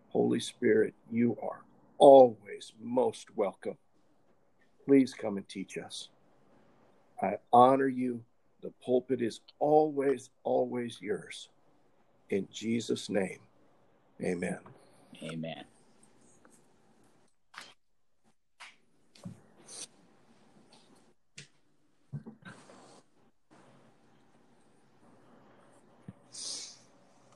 Holy 0.09 0.39
Spirit, 0.39 0.93
you 1.11 1.37
are 1.41 1.61
always 1.97 2.73
most 2.81 3.27
welcome. 3.35 3.77
Please 4.85 5.13
come 5.13 5.37
and 5.37 5.47
teach 5.47 5.77
us. 5.77 6.09
I 7.21 7.37
honor 7.53 7.87
you. 7.87 8.23
The 8.61 8.73
pulpit 8.83 9.21
is 9.21 9.39
always, 9.59 10.29
always 10.43 10.97
yours. 11.01 11.49
In 12.29 12.47
Jesus' 12.51 13.09
name, 13.09 13.39
amen. 14.21 14.59
Amen. 15.23 15.63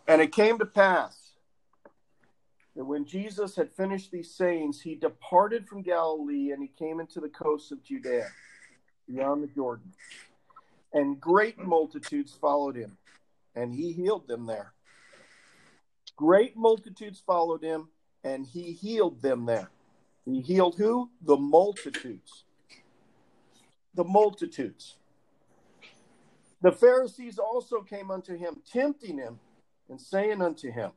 And 0.07 0.21
it 0.21 0.31
came 0.31 0.59
to 0.59 0.65
pass 0.65 1.22
that 2.75 2.85
when 2.85 3.05
Jesus 3.05 3.55
had 3.55 3.71
finished 3.71 4.11
these 4.11 4.33
sayings, 4.33 4.81
he 4.81 4.95
departed 4.95 5.67
from 5.67 5.81
Galilee 5.81 6.51
and 6.51 6.61
he 6.61 6.67
came 6.67 6.99
into 6.99 7.19
the 7.19 7.29
coasts 7.29 7.71
of 7.71 7.83
Judea, 7.83 8.27
beyond 9.07 9.43
the 9.43 9.47
Jordan. 9.47 9.93
And 10.91 11.19
great 11.19 11.59
multitudes 11.59 12.33
followed 12.39 12.75
him, 12.75 12.97
and 13.55 13.73
he 13.73 13.91
healed 13.91 14.27
them 14.27 14.45
there. 14.45 14.73
Great 16.15 16.55
multitudes 16.55 17.21
followed 17.25 17.63
him, 17.63 17.89
and 18.23 18.45
he 18.45 18.71
healed 18.71 19.21
them 19.21 19.45
there. 19.45 19.69
He 20.25 20.41
healed 20.41 20.75
who? 20.77 21.09
The 21.21 21.37
multitudes. 21.37 22.43
The 23.95 24.03
multitudes. 24.03 24.95
The 26.61 26.71
Pharisees 26.71 27.37
also 27.37 27.81
came 27.81 28.09
unto 28.09 28.37
him, 28.37 28.61
tempting 28.71 29.17
him 29.17 29.39
and 29.89 29.99
saying 29.99 30.41
unto 30.41 30.71
him, 30.71 30.91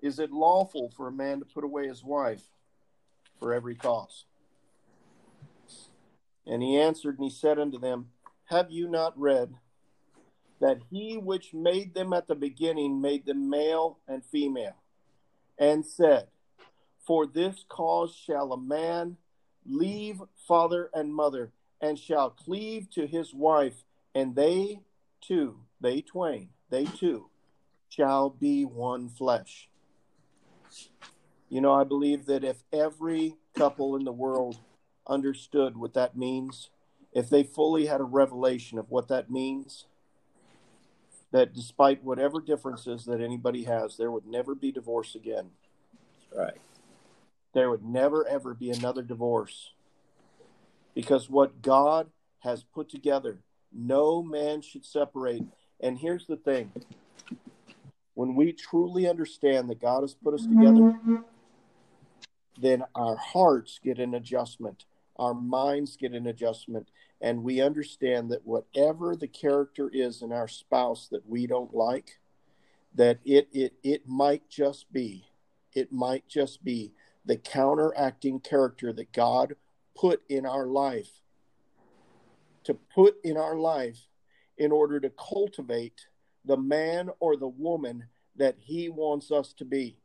Is 0.00 0.18
it 0.18 0.30
lawful 0.30 0.90
for 0.96 1.08
a 1.08 1.12
man 1.12 1.38
to 1.38 1.44
put 1.44 1.64
away 1.64 1.88
his 1.88 2.04
wife 2.04 2.42
for 3.38 3.52
every 3.52 3.74
cause? 3.74 4.24
And 6.46 6.62
he 6.62 6.78
answered 6.78 7.18
and 7.18 7.24
he 7.24 7.30
said 7.30 7.58
unto 7.58 7.78
them, 7.78 8.10
Have 8.46 8.70
you 8.70 8.88
not 8.88 9.18
read 9.18 9.54
that 10.60 10.78
he 10.90 11.16
which 11.16 11.52
made 11.52 11.94
them 11.94 12.12
at 12.12 12.28
the 12.28 12.34
beginning 12.34 13.00
made 13.00 13.26
them 13.26 13.50
male 13.50 13.98
and 14.08 14.24
female, 14.24 14.76
and 15.58 15.84
said, 15.84 16.28
For 17.06 17.26
this 17.26 17.64
cause 17.68 18.14
shall 18.14 18.52
a 18.52 18.60
man 18.60 19.16
leave 19.64 20.22
father 20.46 20.90
and 20.94 21.14
mother, 21.14 21.52
and 21.80 21.98
shall 21.98 22.30
cleave 22.30 22.88
to 22.90 23.06
his 23.06 23.34
wife, 23.34 23.84
and 24.14 24.34
they 24.34 24.80
two, 25.20 25.60
they 25.80 26.00
twain, 26.00 26.50
they 26.70 26.84
two 26.84 27.28
shall 27.88 28.30
be 28.30 28.64
one 28.64 29.08
flesh. 29.08 29.68
You 31.48 31.60
know, 31.60 31.72
I 31.72 31.84
believe 31.84 32.26
that 32.26 32.44
if 32.44 32.64
every 32.72 33.36
couple 33.54 33.96
in 33.96 34.04
the 34.04 34.12
world 34.12 34.58
understood 35.06 35.76
what 35.76 35.94
that 35.94 36.16
means, 36.16 36.70
if 37.12 37.30
they 37.30 37.42
fully 37.42 37.86
had 37.86 38.00
a 38.00 38.04
revelation 38.04 38.78
of 38.78 38.90
what 38.90 39.08
that 39.08 39.30
means, 39.30 39.86
that 41.32 41.54
despite 41.54 42.04
whatever 42.04 42.40
differences 42.40 43.04
that 43.04 43.20
anybody 43.20 43.64
has, 43.64 43.96
there 43.96 44.10
would 44.10 44.26
never 44.26 44.54
be 44.54 44.72
divorce 44.72 45.14
again. 45.14 45.50
Right. 46.34 46.56
There 47.52 47.70
would 47.70 47.84
never, 47.84 48.26
ever 48.26 48.54
be 48.54 48.70
another 48.70 49.02
divorce. 49.02 49.72
Because 50.94 51.30
what 51.30 51.62
God 51.62 52.08
has 52.40 52.62
put 52.62 52.88
together, 52.88 53.38
no 53.72 54.22
man 54.22 54.62
should 54.62 54.84
separate. 54.84 55.44
And 55.80 55.98
here's 55.98 56.26
the 56.26 56.36
thing 56.36 56.72
when 58.16 58.34
we 58.34 58.50
truly 58.50 59.06
understand 59.06 59.68
that 59.68 59.80
God 59.80 60.00
has 60.00 60.14
put 60.14 60.32
us 60.32 60.46
together, 60.56 60.98
then 62.58 62.82
our 62.94 63.16
hearts 63.16 63.78
get 63.84 63.98
an 63.98 64.14
adjustment, 64.14 64.86
our 65.16 65.34
minds 65.34 65.96
get 65.96 66.12
an 66.12 66.26
adjustment, 66.26 66.88
and 67.20 67.44
we 67.44 67.60
understand 67.60 68.30
that 68.30 68.46
whatever 68.46 69.14
the 69.14 69.28
character 69.28 69.90
is 69.92 70.22
in 70.22 70.32
our 70.32 70.48
spouse 70.48 71.08
that 71.10 71.28
we 71.28 71.46
don't 71.46 71.74
like, 71.74 72.18
that 72.94 73.18
it 73.26 73.48
it 73.52 73.74
it 73.82 74.08
might 74.08 74.48
just 74.48 74.90
be, 74.90 75.26
it 75.74 75.92
might 75.92 76.26
just 76.26 76.64
be 76.64 76.94
the 77.26 77.36
counteracting 77.36 78.40
character 78.40 78.94
that 78.94 79.12
God 79.12 79.56
put 79.94 80.22
in 80.30 80.46
our 80.46 80.66
life 80.66 81.20
to 82.64 82.72
put 82.72 83.16
in 83.22 83.36
our 83.36 83.56
life 83.56 84.08
in 84.56 84.72
order 84.72 84.98
to 85.00 85.10
cultivate 85.10 86.06
the 86.46 86.56
man 86.56 87.10
or 87.20 87.36
the 87.36 87.48
woman 87.48 88.04
that 88.36 88.56
he 88.58 88.88
wants 88.88 89.30
us 89.30 89.52
to 89.54 89.64
be. 89.64 89.96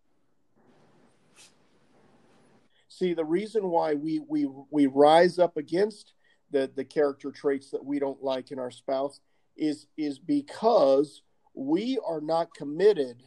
See, 2.88 3.14
the 3.14 3.26
reason 3.26 3.70
why 3.70 3.94
we 3.94 4.20
we 4.28 4.48
we 4.70 4.88
rise 4.88 5.40
up 5.40 5.58
against 5.58 6.14
the 6.52 6.70
the 6.76 6.84
character 6.84 7.32
traits 7.32 7.72
that 7.72 7.84
we 7.84 8.00
don't 8.00 8.22
like 8.24 8.52
in 8.52 8.60
our 8.60 8.72
spouse 8.72 9.20
is 9.56 9.88
is 9.98 10.20
because 10.20 11.22
we 11.54 12.00
are 12.06 12.22
not 12.22 12.54
committed 12.54 13.24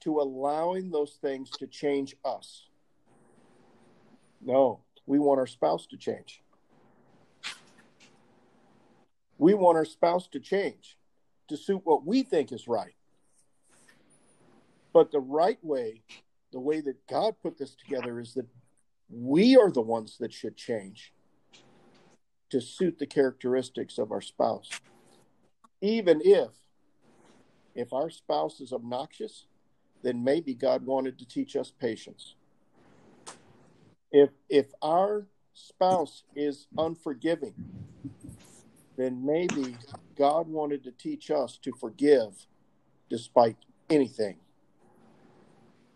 to 0.00 0.20
allowing 0.20 0.90
those 0.90 1.18
things 1.20 1.50
to 1.50 1.66
change 1.66 2.16
us. 2.24 2.66
No, 4.40 4.80
we 5.06 5.18
want 5.18 5.40
our 5.40 5.46
spouse 5.46 5.86
to 5.86 5.96
change. 5.96 6.42
We 9.38 9.54
want 9.54 9.76
our 9.76 9.84
spouse 9.84 10.28
to 10.28 10.40
change 10.40 10.96
to 11.48 11.56
suit 11.56 11.82
what 11.84 12.06
we 12.06 12.22
think 12.22 12.52
is 12.52 12.68
right. 12.68 12.94
But 14.92 15.10
the 15.10 15.20
right 15.20 15.58
way, 15.62 16.02
the 16.52 16.60
way 16.60 16.80
that 16.80 17.06
God 17.08 17.34
put 17.42 17.58
this 17.58 17.74
together, 17.74 18.20
is 18.20 18.34
that 18.34 18.46
we 19.10 19.56
are 19.56 19.70
the 19.70 19.80
ones 19.80 20.16
that 20.18 20.32
should 20.32 20.56
change 20.56 21.12
to 22.50 22.60
suit 22.60 22.98
the 22.98 23.06
characteristics 23.06 23.98
of 23.98 24.12
our 24.12 24.20
spouse. 24.20 24.70
Even 25.80 26.20
if 26.24 26.50
if 27.74 27.92
our 27.92 28.08
spouse 28.08 28.60
is 28.60 28.72
obnoxious, 28.72 29.46
then 30.02 30.22
maybe 30.22 30.54
God 30.54 30.86
wanted 30.86 31.18
to 31.18 31.26
teach 31.26 31.56
us 31.56 31.72
patience. 31.72 32.36
If 34.12 34.30
if 34.48 34.66
our 34.80 35.26
spouse 35.54 36.22
is 36.36 36.68
unforgiving, 36.78 37.54
then 38.96 39.24
maybe 39.24 39.76
God 40.16 40.48
wanted 40.48 40.84
to 40.84 40.92
teach 40.92 41.30
us 41.30 41.58
to 41.62 41.72
forgive 41.72 42.46
despite 43.10 43.56
anything. 43.90 44.36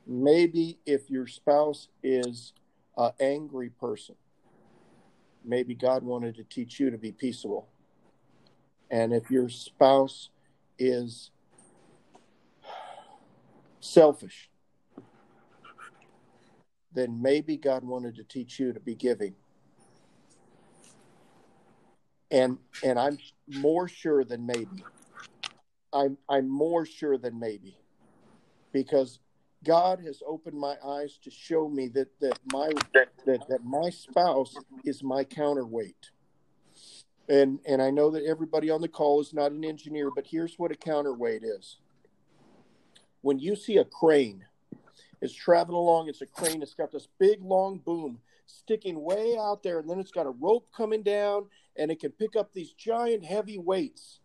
Maybe 0.07 0.79
if 0.87 1.11
your 1.11 1.27
spouse 1.27 1.89
is 2.03 2.53
an 2.97 3.13
angry 3.21 3.71
person, 3.71 4.17
maybe 5.45 5.75
God 5.75 6.03
wanted 6.03 6.37
to 6.37 6.45
teach 6.45 6.81
you 6.81 6.91
to 6.91 6.99
be 6.99 7.13
peaceable. 7.13 7.69
And 8.91 9.13
if 9.13 9.31
your 9.31 9.49
spouse 9.49 10.31
is 10.79 11.31
selfish, 13.81 14.51
then 16.95 17.21
maybe 17.21 17.57
God 17.57 17.85
wanted 17.85 18.17
to 18.17 18.25
teach 18.25 18.59
you 18.59 18.73
to 18.73 18.81
be 18.81 18.95
giving. 18.95 19.35
And 22.31 22.59
and 22.83 22.99
I'm 22.99 23.19
more 23.49 23.89
sure 23.89 24.25
than 24.25 24.47
maybe. 24.47 24.85
I'm 25.93 26.19
I'm 26.29 26.49
more 26.49 26.85
sure 26.85 27.17
than 27.17 27.39
maybe. 27.39 27.77
Because 28.73 29.19
God 29.65 30.01
has 30.05 30.23
opened 30.27 30.59
my 30.59 30.77
eyes 30.85 31.19
to 31.25 31.31
show 31.31 31.69
me 31.69 31.89
that 31.89 32.09
that 32.21 32.39
my 32.53 32.71
that, 33.27 33.49
that 33.49 33.65
my 33.65 33.91
spouse 33.91 34.55
is 34.85 35.03
my 35.03 35.25
counterweight. 35.25 36.11
And 37.29 37.59
and 37.67 37.83
I 37.83 37.91
know 37.91 38.11
that 38.11 38.25
everybody 38.25 38.71
on 38.71 38.81
the 38.81 38.89
call 38.89 39.21
is 39.21 39.33
not 39.33 39.53
an 39.53 39.65
engineer, 39.65 40.11
but 40.15 40.27
here's 40.27 40.59
what 40.59 40.71
a 40.71 40.77
counterweight 40.77 41.43
is. 41.43 41.79
When 43.23 43.39
you 43.39 43.57
see 43.57 43.79
a 43.79 43.85
crane, 43.85 44.45
it's 45.21 45.35
traveling 45.35 45.77
along, 45.77 46.09
it's 46.09 46.23
a 46.23 46.27
crane, 46.27 46.63
it's 46.63 46.75
got 46.75 46.93
this 46.93 47.09
big 47.19 47.43
long 47.43 47.79
boom 47.79 48.21
sticking 48.49 49.01
way 49.01 49.37
out 49.39 49.63
there, 49.63 49.79
and 49.79 49.89
then 49.89 50.01
it's 50.01 50.11
got 50.11 50.27
a 50.27 50.31
rope 50.31 50.69
coming 50.77 51.03
down, 51.03 51.47
and 51.77 51.91
it 51.91 52.01
can 52.01 52.11
pick 52.13 52.35
up 52.37 52.53
these 52.53 52.73
giant 52.73 53.25
heavy 53.25 53.59
weights, 53.59 54.21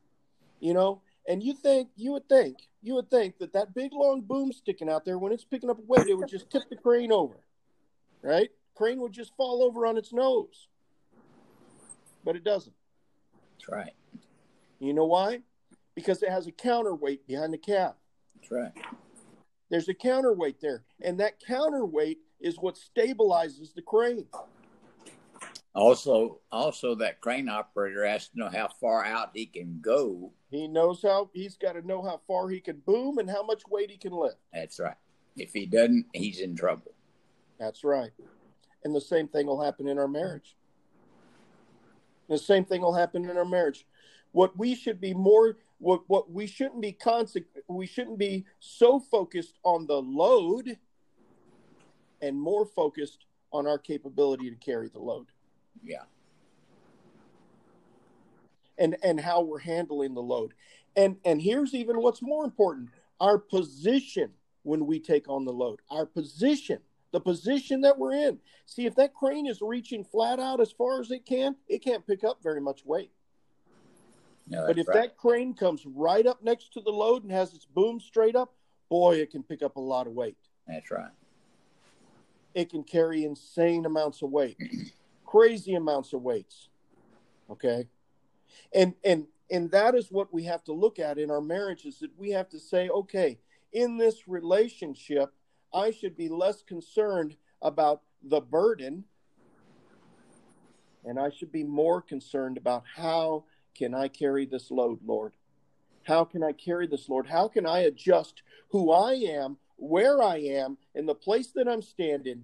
you 0.60 0.74
know. 0.74 1.02
And 1.28 1.42
you 1.42 1.54
think 1.54 1.90
you 1.96 2.12
would 2.14 2.28
think 2.28 2.58
you 2.82 2.96
would 2.96 3.10
think 3.10 3.38
that 3.38 3.54
that 3.54 3.74
big 3.74 3.94
long 3.94 4.22
boom 4.22 4.52
sticking 4.52 4.90
out 4.90 5.06
there, 5.06 5.18
when 5.18 5.32
it's 5.32 5.46
picking 5.46 5.70
up 5.70 5.80
a 5.80 5.82
weight, 5.82 6.08
it 6.08 6.16
would 6.16 6.28
just 6.28 6.50
tip 6.50 6.64
the 6.70 6.76
crane 6.76 7.12
over, 7.12 7.40
right? 8.22 8.50
Crane 8.76 9.00
would 9.02 9.14
just 9.14 9.36
fall 9.38 9.64
over 9.64 9.86
on 9.86 9.98
its 9.98 10.12
nose, 10.12 10.68
but 12.26 12.36
it 12.36 12.44
doesn't. 12.44 12.76
That's 13.54 13.70
right. 13.70 13.94
You 14.80 14.94
know 14.94 15.06
why? 15.06 15.42
Because 15.96 16.24
it 16.24 16.30
has 16.30 16.48
a 16.48 16.52
counterweight 16.52 17.28
behind 17.28 17.54
the 17.54 17.58
cab. 17.58 17.96
That's 18.36 18.52
right. 18.52 18.72
There's 19.70 19.88
a 19.88 19.94
counterweight 19.94 20.60
there, 20.60 20.84
and 21.02 21.20
that 21.20 21.40
counterweight 21.40 22.20
is 22.44 22.58
what 22.60 22.76
stabilizes 22.76 23.74
the 23.74 23.82
crane. 23.82 24.28
Also, 25.74 26.40
also 26.52 26.94
that 26.94 27.20
crane 27.20 27.50
operator 27.50 28.06
has 28.06 28.28
to 28.28 28.38
know 28.38 28.50
how 28.50 28.68
far 28.80 29.04
out 29.04 29.32
he 29.34 29.48
can 29.48 29.80
go. 29.82 30.32
He 30.52 30.68
knows 30.68 31.02
how 31.02 31.32
he's 31.34 31.58
got 31.58 31.74
to 31.74 31.88
know 31.88 32.04
how 32.04 32.22
far 32.28 32.50
he 32.50 32.60
can 32.60 32.78
boom 32.86 33.18
and 33.18 33.28
how 33.28 33.44
much 33.44 33.64
weight 33.68 33.90
he 33.90 33.98
can 33.98 34.12
lift. 34.12 34.38
That's 34.54 34.80
right. 34.80 34.98
If 35.36 35.52
he 35.52 35.66
doesn't, 35.66 36.06
he's 36.14 36.42
in 36.42 36.56
trouble. 36.56 36.94
That's 37.60 37.84
right. 37.84 38.12
And 38.84 38.94
the 38.94 39.02
same 39.02 39.28
thing 39.28 39.48
will 39.48 39.64
happen 39.64 39.88
in 39.88 39.98
our 39.98 40.08
marriage. 40.08 40.56
The 42.30 42.38
same 42.38 42.66
thing 42.66 42.82
will 42.82 42.94
happen 42.94 43.28
in 43.28 43.36
our 43.36 43.46
marriage. 43.46 43.88
What 44.32 44.58
we 44.58 44.76
should 44.76 45.02
be 45.02 45.14
more 45.14 45.58
what 45.80 46.04
what 46.08 46.32
we 46.32 46.48
shouldn't 46.48 46.82
be 46.82 46.94
conse- 46.94 47.46
we 47.68 47.86
shouldn't 47.86 48.18
be 48.18 48.46
so 48.60 49.00
focused 49.00 49.60
on 49.64 49.86
the 49.88 50.02
load 50.02 50.78
and 52.24 52.40
more 52.40 52.66
focused 52.66 53.26
on 53.52 53.68
our 53.68 53.78
capability 53.78 54.50
to 54.50 54.56
carry 54.56 54.88
the 54.88 55.00
load. 55.00 55.28
Yeah. 55.84 56.04
And 58.80 58.98
and 59.04 59.20
how 59.20 59.42
we're 59.42 59.60
handling 59.60 60.16
the 60.16 60.22
load. 60.22 60.54
And 60.96 61.18
and 61.26 61.42
here's 61.42 61.76
even 61.76 62.02
what's 62.02 62.22
more 62.22 62.46
important, 62.46 62.90
our 63.20 63.38
position 63.38 64.32
when 64.64 64.88
we 64.88 65.00
take 65.00 65.30
on 65.30 65.44
the 65.46 65.52
load. 65.52 65.82
Our 65.92 66.06
position, 66.06 66.80
the 67.12 67.20
position 67.20 67.82
that 67.82 68.00
we're 68.00 68.14
in. 68.14 68.40
See 68.66 68.86
if 68.86 68.96
that 68.96 69.14
crane 69.14 69.46
is 69.46 69.62
reaching 69.62 70.04
flat 70.04 70.40
out 70.40 70.62
as 70.62 70.72
far 70.72 71.02
as 71.02 71.12
it 71.12 71.26
can, 71.26 71.58
it 71.68 71.84
can't 71.84 72.08
pick 72.08 72.24
up 72.24 72.42
very 72.42 72.62
much 72.62 72.86
weight. 72.86 73.12
No, 74.48 74.66
but 74.68 74.78
if 74.78 74.88
right. 74.88 74.96
that 74.96 75.18
crane 75.18 75.54
comes 75.54 75.86
right 75.86 76.26
up 76.26 76.44
next 76.44 76.74
to 76.74 76.82
the 76.82 76.90
load 76.90 77.24
and 77.24 77.32
has 77.32 77.54
its 77.54 77.66
boom 77.66 78.00
straight 78.00 78.36
up, 78.36 78.54
boy, 78.90 79.18
it 79.18 79.32
can 79.32 79.44
pick 79.44 79.62
up 79.62 79.76
a 79.76 79.82
lot 79.82 80.08
of 80.08 80.14
weight. 80.14 80.38
That's 80.68 80.90
right. 80.90 81.12
It 82.54 82.70
can 82.70 82.84
carry 82.84 83.26
insane 83.26 83.86
amounts 83.86 84.22
of 84.22 84.30
weight, 84.30 84.58
crazy 85.26 85.74
amounts 85.74 86.14
of 86.14 86.22
weights. 86.22 86.70
Okay, 87.50 87.88
and 88.74 88.94
and 89.04 89.26
and 89.50 89.72
that 89.72 89.96
is 89.96 90.12
what 90.12 90.34
we 90.34 90.44
have 90.44 90.64
to 90.66 90.74
look 90.74 91.00
at 91.00 91.18
in 91.18 91.32
our 91.32 91.42
marriages. 91.42 92.00
That 92.00 92.18
we 92.18 92.32
have 92.32 92.50
to 92.50 92.60
say, 92.60 92.90
okay, 92.90 93.40
in 93.72 93.98
this 93.98 94.28
relationship, 94.28 95.34
I 95.74 95.92
should 95.92 96.16
be 96.16 96.30
less 96.30 96.62
concerned 96.62 97.36
about 97.62 98.02
the 98.22 98.40
burden, 98.40 99.06
and 101.04 101.20
I 101.20 101.30
should 101.30 101.52
be 101.52 101.64
more 101.64 102.02
concerned 102.02 102.58
about 102.58 102.84
how 102.96 103.46
can 103.76 103.96
I 103.96 104.08
carry 104.08 104.46
this 104.46 104.70
load, 104.70 105.00
Lord? 105.04 105.34
How 106.04 106.24
can 106.26 106.44
I 106.44 106.52
carry 106.52 106.86
this, 106.86 107.10
Lord? 107.10 107.28
How 107.28 107.48
can 107.48 107.66
I 107.66 107.80
adjust 107.80 108.44
who 108.70 108.92
I 108.92 109.14
am, 109.14 109.58
where 109.78 110.22
I 110.22 110.38
am, 110.38 110.78
in 110.94 111.06
the 111.06 111.16
place 111.16 111.48
that 111.56 111.68
I'm 111.68 111.82
standing 111.82 112.44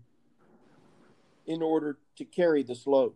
in 1.49 1.63
order 1.63 1.97
to 2.15 2.23
carry 2.23 2.62
this 2.62 2.85
load? 2.85 3.13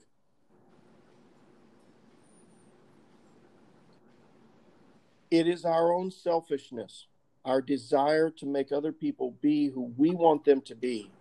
It 5.29 5.47
is 5.47 5.65
our 5.65 5.93
own 5.93 6.09
selfishness, 6.09 7.07
our 7.45 7.61
desire 7.61 8.31
to 8.31 8.45
make 8.47 8.71
other 8.71 8.91
people 8.91 9.35
be 9.39 9.69
who 9.69 9.93
we 9.97 10.09
want 10.09 10.45
them 10.45 10.61
to 10.61 10.75
be, 10.75 11.11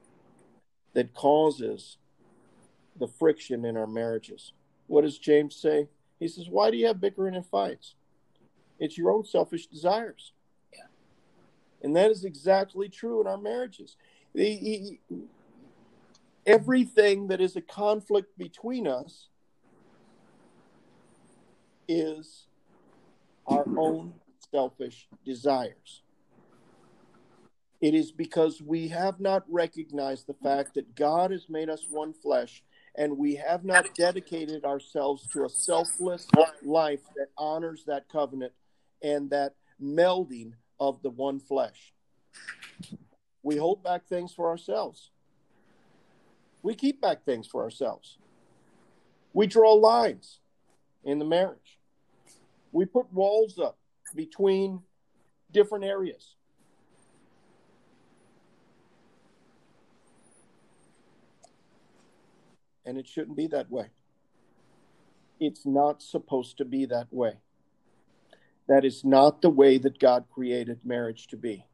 that 0.95 1.13
causes 1.13 1.99
the 2.99 3.07
friction 3.07 3.65
in 3.67 3.77
our 3.77 3.87
marriages. 3.87 4.53
What 4.87 5.03
does 5.03 5.19
James 5.19 5.55
say? 5.55 5.89
He 6.19 6.29
says, 6.29 6.49
Why 6.49 6.71
do 6.71 6.77
you 6.79 6.87
have 6.87 7.01
bickering 7.01 7.35
and 7.35 7.47
fights? 7.47 7.95
It's 8.79 8.97
your 8.97 9.11
own 9.11 9.25
selfish 9.25 9.67
desires. 9.67 10.33
Yeah. 10.73 10.87
And 11.83 11.95
that 11.97 12.11
is 12.11 12.25
exactly 12.25 12.89
true 12.89 13.21
in 13.21 13.27
our 13.27 13.39
marriages. 13.39 13.97
The, 14.35 14.45
he, 14.45 15.01
everything 16.47 17.29
that 17.29 17.41
is 17.41 17.57
a 17.57 17.61
conflict 17.61 18.37
between 18.39 18.87
us 18.87 19.29
is 21.89 22.47
our 23.47 23.67
own 23.77 24.15
selfish 24.51 25.09
desires. 25.25 26.03
It 27.81 27.95
is 27.95 28.13
because 28.13 28.63
we 28.63 28.89
have 28.89 29.19
not 29.19 29.45
recognized 29.49 30.27
the 30.27 30.35
fact 30.35 30.75
that 30.75 30.95
God 30.95 31.33
has 31.33 31.49
made 31.49 31.69
us 31.69 31.85
one 31.91 32.13
flesh 32.13 32.63
and 32.95 33.19
we 33.19 33.35
have 33.37 33.65
not 33.65 33.87
dedicated 33.97 34.65
ourselves 34.65 35.27
to 35.33 35.45
a 35.45 35.49
selfless 35.49 36.27
life 36.63 37.01
that 37.17 37.29
honors 37.37 37.85
that 37.87 38.09
covenant 38.09 38.53
and 39.03 39.31
that 39.31 39.55
melding 39.83 40.53
of 40.79 41.03
the 41.03 41.11
one 41.11 41.41
flesh. 41.41 41.93
We 43.43 43.57
hold 43.57 43.83
back 43.83 44.07
things 44.07 44.33
for 44.33 44.49
ourselves. 44.49 45.11
We 46.63 46.75
keep 46.75 47.01
back 47.01 47.25
things 47.25 47.47
for 47.47 47.63
ourselves. 47.63 48.19
We 49.33 49.47
draw 49.47 49.73
lines 49.73 50.41
in 51.05 51.19
the 51.19 51.25
marriage. 51.25 51.79
We 52.71 52.85
put 52.85 53.13
walls 53.13 53.59
up 53.59 53.79
between 54.15 54.83
different 55.51 55.85
areas. 55.85 56.37
and 62.85 62.99
it 62.99 63.09
shouldn't 63.09 63.37
be 63.37 63.47
that 63.49 63.71
way. 63.71 63.91
It's 65.41 65.67
not 65.67 66.03
supposed 66.03 66.59
to 66.59 66.65
be 66.65 66.85
that 66.87 67.09
way. 67.11 67.39
That 68.69 68.85
is 68.85 69.05
not 69.05 69.43
the 69.43 69.51
way 69.51 69.79
that 69.79 69.99
God 69.99 70.25
created 70.33 70.81
marriage 70.85 71.27
to 71.29 71.37
be. 71.37 71.67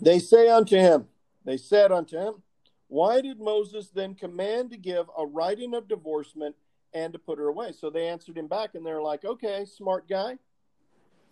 They 0.00 0.18
say 0.18 0.48
unto 0.48 0.76
him, 0.76 1.06
they 1.44 1.56
said 1.56 1.90
unto 1.90 2.18
him, 2.18 2.42
Why 2.86 3.20
did 3.20 3.40
Moses 3.40 3.88
then 3.88 4.14
command 4.14 4.70
to 4.70 4.76
give 4.76 5.06
a 5.16 5.26
writing 5.26 5.74
of 5.74 5.88
divorcement 5.88 6.54
and 6.94 7.12
to 7.12 7.18
put 7.18 7.38
her 7.38 7.48
away? 7.48 7.72
So 7.72 7.90
they 7.90 8.08
answered 8.08 8.38
him 8.38 8.46
back 8.46 8.74
and 8.74 8.86
they're 8.86 9.02
like, 9.02 9.24
Okay, 9.24 9.64
smart 9.64 10.08
guy. 10.08 10.38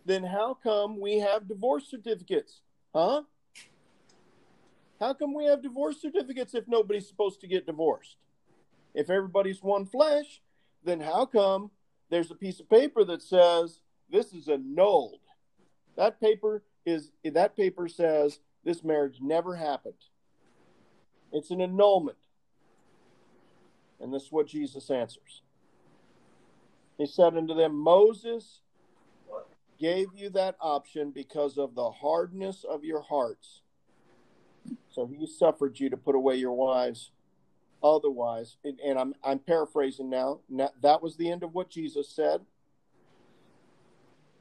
Then 0.04 0.24
how 0.24 0.54
come 0.54 1.00
we 1.00 1.18
have 1.18 1.48
divorce 1.48 1.88
certificates? 1.88 2.60
Huh? 2.94 3.22
How 4.98 5.12
come 5.12 5.34
we 5.34 5.44
have 5.44 5.62
divorce 5.62 6.00
certificates 6.00 6.54
if 6.54 6.66
nobody's 6.66 7.08
supposed 7.08 7.40
to 7.42 7.46
get 7.46 7.66
divorced? 7.66 8.16
If 8.94 9.10
everybody's 9.10 9.62
one 9.62 9.84
flesh, 9.84 10.40
then 10.82 11.00
how 11.00 11.26
come 11.26 11.70
there's 12.08 12.30
a 12.30 12.34
piece 12.34 12.60
of 12.60 12.70
paper 12.70 13.04
that 13.04 13.22
says 13.22 13.80
this 14.10 14.32
is 14.32 14.48
annulled? 14.48 15.20
That 15.96 16.20
paper 16.20 16.62
is 16.86 17.10
that 17.24 17.56
paper 17.56 17.88
says 17.88 18.38
this 18.66 18.84
marriage 18.84 19.20
never 19.22 19.56
happened. 19.56 19.94
It's 21.32 21.50
an 21.50 21.62
annulment. 21.62 22.18
And 23.98 24.12
this 24.12 24.24
is 24.24 24.32
what 24.32 24.48
Jesus 24.48 24.90
answers. 24.90 25.42
He 26.98 27.06
said 27.06 27.34
unto 27.36 27.54
them, 27.54 27.74
Moses 27.74 28.60
gave 29.80 30.08
you 30.14 30.28
that 30.30 30.56
option 30.60 31.12
because 31.12 31.56
of 31.56 31.74
the 31.74 31.90
hardness 31.90 32.64
of 32.68 32.84
your 32.84 33.00
hearts 33.00 33.62
so 34.96 35.06
he 35.06 35.26
suffered 35.26 35.78
you 35.78 35.90
to 35.90 35.96
put 35.98 36.14
away 36.14 36.36
your 36.36 36.54
wives. 36.54 37.10
Otherwise, 37.82 38.56
and, 38.64 38.80
and 38.80 38.98
I'm 38.98 39.14
I'm 39.22 39.38
paraphrasing 39.38 40.08
now, 40.08 40.40
now. 40.48 40.70
That 40.82 41.02
was 41.02 41.16
the 41.16 41.30
end 41.30 41.42
of 41.42 41.54
what 41.54 41.68
Jesus 41.68 42.08
said. 42.08 42.40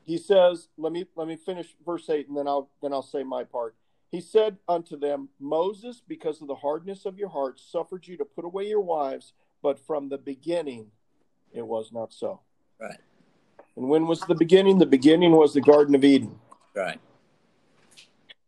he 0.05 0.17
says, 0.17 0.69
let 0.77 0.93
me 0.93 1.05
let 1.15 1.27
me 1.27 1.35
finish 1.35 1.75
verse 1.85 2.09
8 2.09 2.29
and 2.29 2.37
then 2.37 2.47
I'll 2.47 2.69
then 2.81 2.93
I'll 2.93 3.03
say 3.03 3.23
my 3.23 3.43
part. 3.43 3.75
He 4.15 4.21
said 4.21 4.55
unto 4.69 4.97
them, 4.97 5.27
Moses, 5.41 6.01
because 6.07 6.41
of 6.41 6.47
the 6.47 6.55
hardness 6.55 7.05
of 7.05 7.17
your 7.17 7.27
hearts, 7.27 7.61
suffered 7.69 8.07
you 8.07 8.15
to 8.15 8.23
put 8.23 8.45
away 8.45 8.69
your 8.69 8.79
wives, 8.79 9.33
but 9.61 9.77
from 9.77 10.07
the 10.07 10.17
beginning 10.17 10.91
it 11.51 11.67
was 11.67 11.91
not 11.91 12.13
so. 12.13 12.39
Right. 12.79 12.97
And 13.75 13.89
when 13.89 14.07
was 14.07 14.21
the 14.21 14.33
beginning? 14.33 14.77
The 14.77 14.85
beginning 14.85 15.33
was 15.33 15.53
the 15.53 15.59
Garden 15.59 15.95
of 15.95 16.05
Eden. 16.05 16.39
Right. 16.73 16.97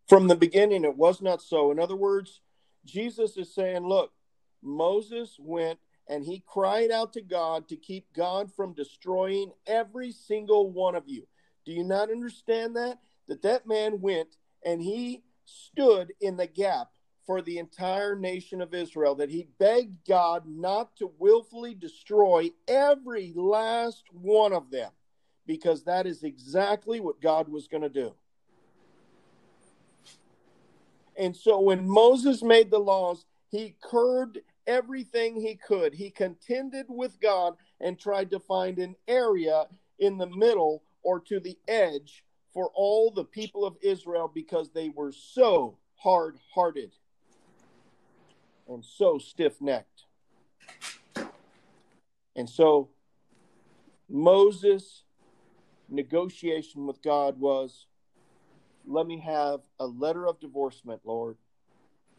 From 0.07 0.29
the 0.29 0.37
beginning, 0.37 0.85
it 0.85 0.95
was 0.95 1.21
not 1.21 1.41
so. 1.41 1.69
In 1.69 1.81
other 1.81 1.97
words, 1.97 2.39
Jesus 2.85 3.35
is 3.35 3.53
saying, 3.53 3.85
look, 3.85 4.13
Moses 4.61 5.35
went 5.37 5.79
and 6.07 6.23
he 6.23 6.45
cried 6.47 6.91
out 6.91 7.11
to 7.11 7.21
God 7.21 7.67
to 7.67 7.75
keep 7.75 8.05
God 8.13 8.53
from 8.53 8.71
destroying 8.71 9.51
every 9.65 10.13
single 10.13 10.71
one 10.71 10.95
of 10.95 11.09
you. 11.09 11.27
Do 11.65 11.73
you 11.73 11.83
not 11.83 12.09
understand 12.09 12.77
that? 12.77 12.99
That 13.27 13.41
that 13.41 13.67
man 13.67 13.99
went 13.99 14.37
and 14.63 14.81
he 14.81 15.23
stood 15.47 16.13
in 16.21 16.37
the 16.37 16.47
gap 16.47 16.89
for 17.25 17.41
the 17.41 17.57
entire 17.57 18.15
nation 18.15 18.61
of 18.61 18.73
Israel, 18.73 19.15
that 19.15 19.29
he 19.29 19.47
begged 19.59 20.07
God 20.07 20.43
not 20.47 20.95
to 20.97 21.11
willfully 21.19 21.73
destroy 21.73 22.51
every 22.67 23.33
last 23.35 24.03
one 24.13 24.53
of 24.53 24.71
them, 24.71 24.91
because 25.45 25.83
that 25.83 26.07
is 26.07 26.23
exactly 26.23 26.99
what 26.99 27.21
God 27.21 27.49
was 27.49 27.67
going 27.67 27.83
to 27.83 27.89
do. 27.89 28.13
And 31.17 31.35
so 31.35 31.59
when 31.59 31.87
Moses 31.87 32.43
made 32.43 32.71
the 32.71 32.79
laws, 32.79 33.25
he 33.49 33.75
curbed 33.81 34.39
everything 34.67 35.41
he 35.41 35.55
could. 35.55 35.93
He 35.93 36.09
contended 36.09 36.85
with 36.87 37.19
God 37.19 37.55
and 37.81 37.99
tried 37.99 38.31
to 38.31 38.39
find 38.39 38.77
an 38.77 38.95
area 39.07 39.65
in 39.99 40.17
the 40.17 40.27
middle 40.27 40.83
or 41.03 41.19
to 41.21 41.39
the 41.39 41.57
edge 41.67 42.23
for 42.57 42.71
all 42.73 43.11
the 43.11 43.23
people 43.23 43.65
of 43.65 43.77
Israel 43.83 44.31
because 44.33 44.71
they 44.71 44.89
were 44.89 45.11
so 45.11 45.77
hard 45.95 46.39
hearted 46.55 46.91
and 48.67 48.83
so 48.83 49.19
stiff 49.19 49.61
necked. 49.61 50.05
And 52.35 52.49
so 52.49 52.89
Moses' 54.09 55.03
negotiation 55.87 56.87
with 56.87 56.99
God 57.03 57.39
was 57.39 57.85
let 58.87 59.05
me 59.05 59.19
have 59.19 59.59
a 59.79 59.85
letter 59.85 60.25
of 60.25 60.39
divorcement, 60.39 61.01
Lord, 61.05 61.37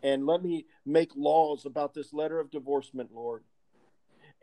and 0.04 0.24
let 0.24 0.40
me 0.40 0.66
make 0.86 1.10
laws 1.16 1.66
about 1.66 1.94
this 1.94 2.12
letter 2.12 2.38
of 2.38 2.52
divorcement, 2.52 3.10
Lord. 3.12 3.42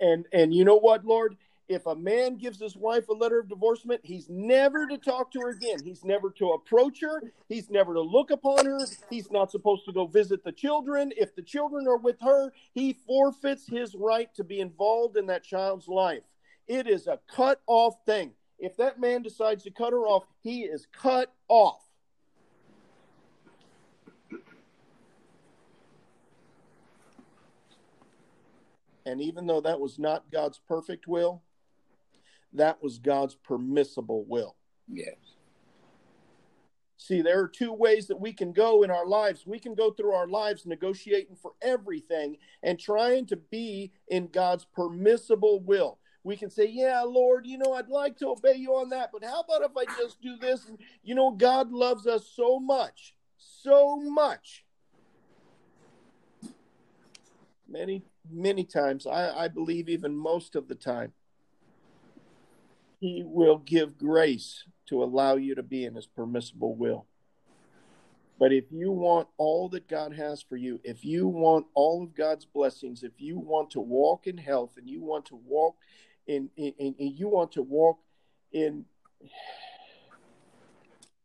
And 0.01 0.25
and 0.33 0.53
you 0.53 0.65
know 0.65 0.75
what, 0.77 1.05
Lord? 1.05 1.37
If 1.67 1.87
a 1.87 1.95
man 1.95 2.35
gives 2.37 2.59
his 2.59 2.75
wife 2.75 3.09
a 3.09 3.13
letter 3.13 3.39
of 3.39 3.49
divorcement, 3.49 4.01
he's 4.03 4.29
never 4.29 4.85
to 4.85 4.99
talk 4.99 5.31
to 5.31 5.39
her 5.39 5.49
again. 5.49 5.79
He's 5.83 6.05
never 6.05 6.29
to 6.31 6.51
approach 6.51 7.01
her. 7.01 7.23
He's 7.49 7.71
never 7.71 7.95
to 7.95 8.01
look 8.01 8.29
upon 8.29 8.67
her. 8.67 8.79
He's 9.09 9.31
not 9.31 9.49
supposed 9.49 9.85
to 9.85 9.91
go 9.91 10.05
visit 10.05 10.43
the 10.43 10.51
children. 10.51 11.11
If 11.17 11.35
the 11.35 11.41
children 11.41 11.87
are 11.87 11.97
with 11.97 12.21
her, 12.21 12.53
he 12.73 12.93
forfeits 12.93 13.67
his 13.67 13.95
right 13.95 14.33
to 14.35 14.43
be 14.43 14.59
involved 14.59 15.17
in 15.17 15.25
that 15.27 15.43
child's 15.43 15.87
life. 15.87 16.21
It 16.67 16.87
is 16.87 17.07
a 17.07 17.19
cut 17.27 17.61
off 17.65 17.95
thing. 18.05 18.33
If 18.59 18.77
that 18.77 18.99
man 18.99 19.23
decides 19.23 19.63
to 19.63 19.71
cut 19.71 19.91
her 19.91 20.05
off, 20.05 20.25
he 20.41 20.61
is 20.61 20.85
cut 20.91 21.33
off. 21.47 21.81
And 29.03 29.21
even 29.21 29.45
though 29.47 29.61
that 29.61 29.79
was 29.79 29.99
not 29.99 30.31
God's 30.31 30.59
perfect 30.67 31.07
will, 31.07 31.43
that 32.55 32.81
was 32.81 32.99
God's 32.99 33.35
permissible 33.35 34.25
will. 34.27 34.55
Yes. 34.91 35.15
See, 36.97 37.21
there 37.21 37.39
are 37.41 37.47
two 37.47 37.73
ways 37.73 38.07
that 38.07 38.19
we 38.19 38.33
can 38.33 38.51
go 38.51 38.83
in 38.83 38.89
our 38.89 39.05
lives. 39.05 39.45
We 39.45 39.59
can 39.59 39.75
go 39.75 39.91
through 39.91 40.13
our 40.13 40.27
lives 40.27 40.65
negotiating 40.65 41.35
for 41.35 41.51
everything 41.61 42.37
and 42.63 42.79
trying 42.79 43.27
to 43.27 43.35
be 43.35 43.91
in 44.07 44.27
God's 44.27 44.65
permissible 44.65 45.59
will. 45.59 45.99
We 46.23 46.35
can 46.35 46.49
say, 46.49 46.67
Yeah, 46.67 47.03
Lord, 47.03 47.45
you 47.45 47.59
know, 47.59 47.73
I'd 47.73 47.89
like 47.89 48.17
to 48.17 48.29
obey 48.29 48.55
you 48.55 48.71
on 48.71 48.89
that, 48.89 49.11
but 49.13 49.23
how 49.23 49.41
about 49.41 49.69
if 49.69 49.77
I 49.77 49.85
just 50.01 50.21
do 50.21 50.37
this? 50.37 50.67
And, 50.67 50.79
you 51.03 51.13
know, 51.13 51.31
God 51.31 51.71
loves 51.71 52.07
us 52.07 52.27
so 52.33 52.59
much, 52.59 53.13
so 53.37 53.97
much. 53.97 54.65
Many 57.67 58.03
many 58.31 58.63
times, 58.63 59.05
I, 59.05 59.43
I 59.43 59.47
believe 59.47 59.89
even 59.89 60.15
most 60.15 60.55
of 60.55 60.67
the 60.67 60.75
time, 60.75 61.13
He 63.05 63.21
will 63.23 63.59
give 63.59 63.99
grace 63.99 64.63
to 64.87 65.03
allow 65.03 65.35
you 65.35 65.53
to 65.53 65.61
be 65.61 65.85
in 65.85 65.93
His 65.93 66.07
permissible 66.07 66.75
will. 66.75 67.05
But 68.39 68.51
if 68.51 68.71
you 68.71 68.91
want 68.91 69.27
all 69.37 69.69
that 69.69 69.87
God 69.87 70.15
has 70.15 70.41
for 70.41 70.57
you, 70.57 70.79
if 70.83 71.05
you 71.05 71.27
want 71.27 71.67
all 71.75 72.01
of 72.01 72.15
God's 72.15 72.45
blessings, 72.45 73.03
if 73.03 73.11
you 73.17 73.37
want 73.37 73.69
to 73.71 73.79
walk 73.79 74.25
in 74.25 74.39
health 74.39 74.71
and 74.77 74.89
you 74.89 75.03
want 75.03 75.27
to 75.27 75.35
walk 75.35 75.75
in, 76.25 76.49
in, 76.57 76.73
in, 76.79 76.95
you 76.97 77.27
want 77.27 77.51
to 77.51 77.61
walk 77.61 77.99
in 78.51 78.85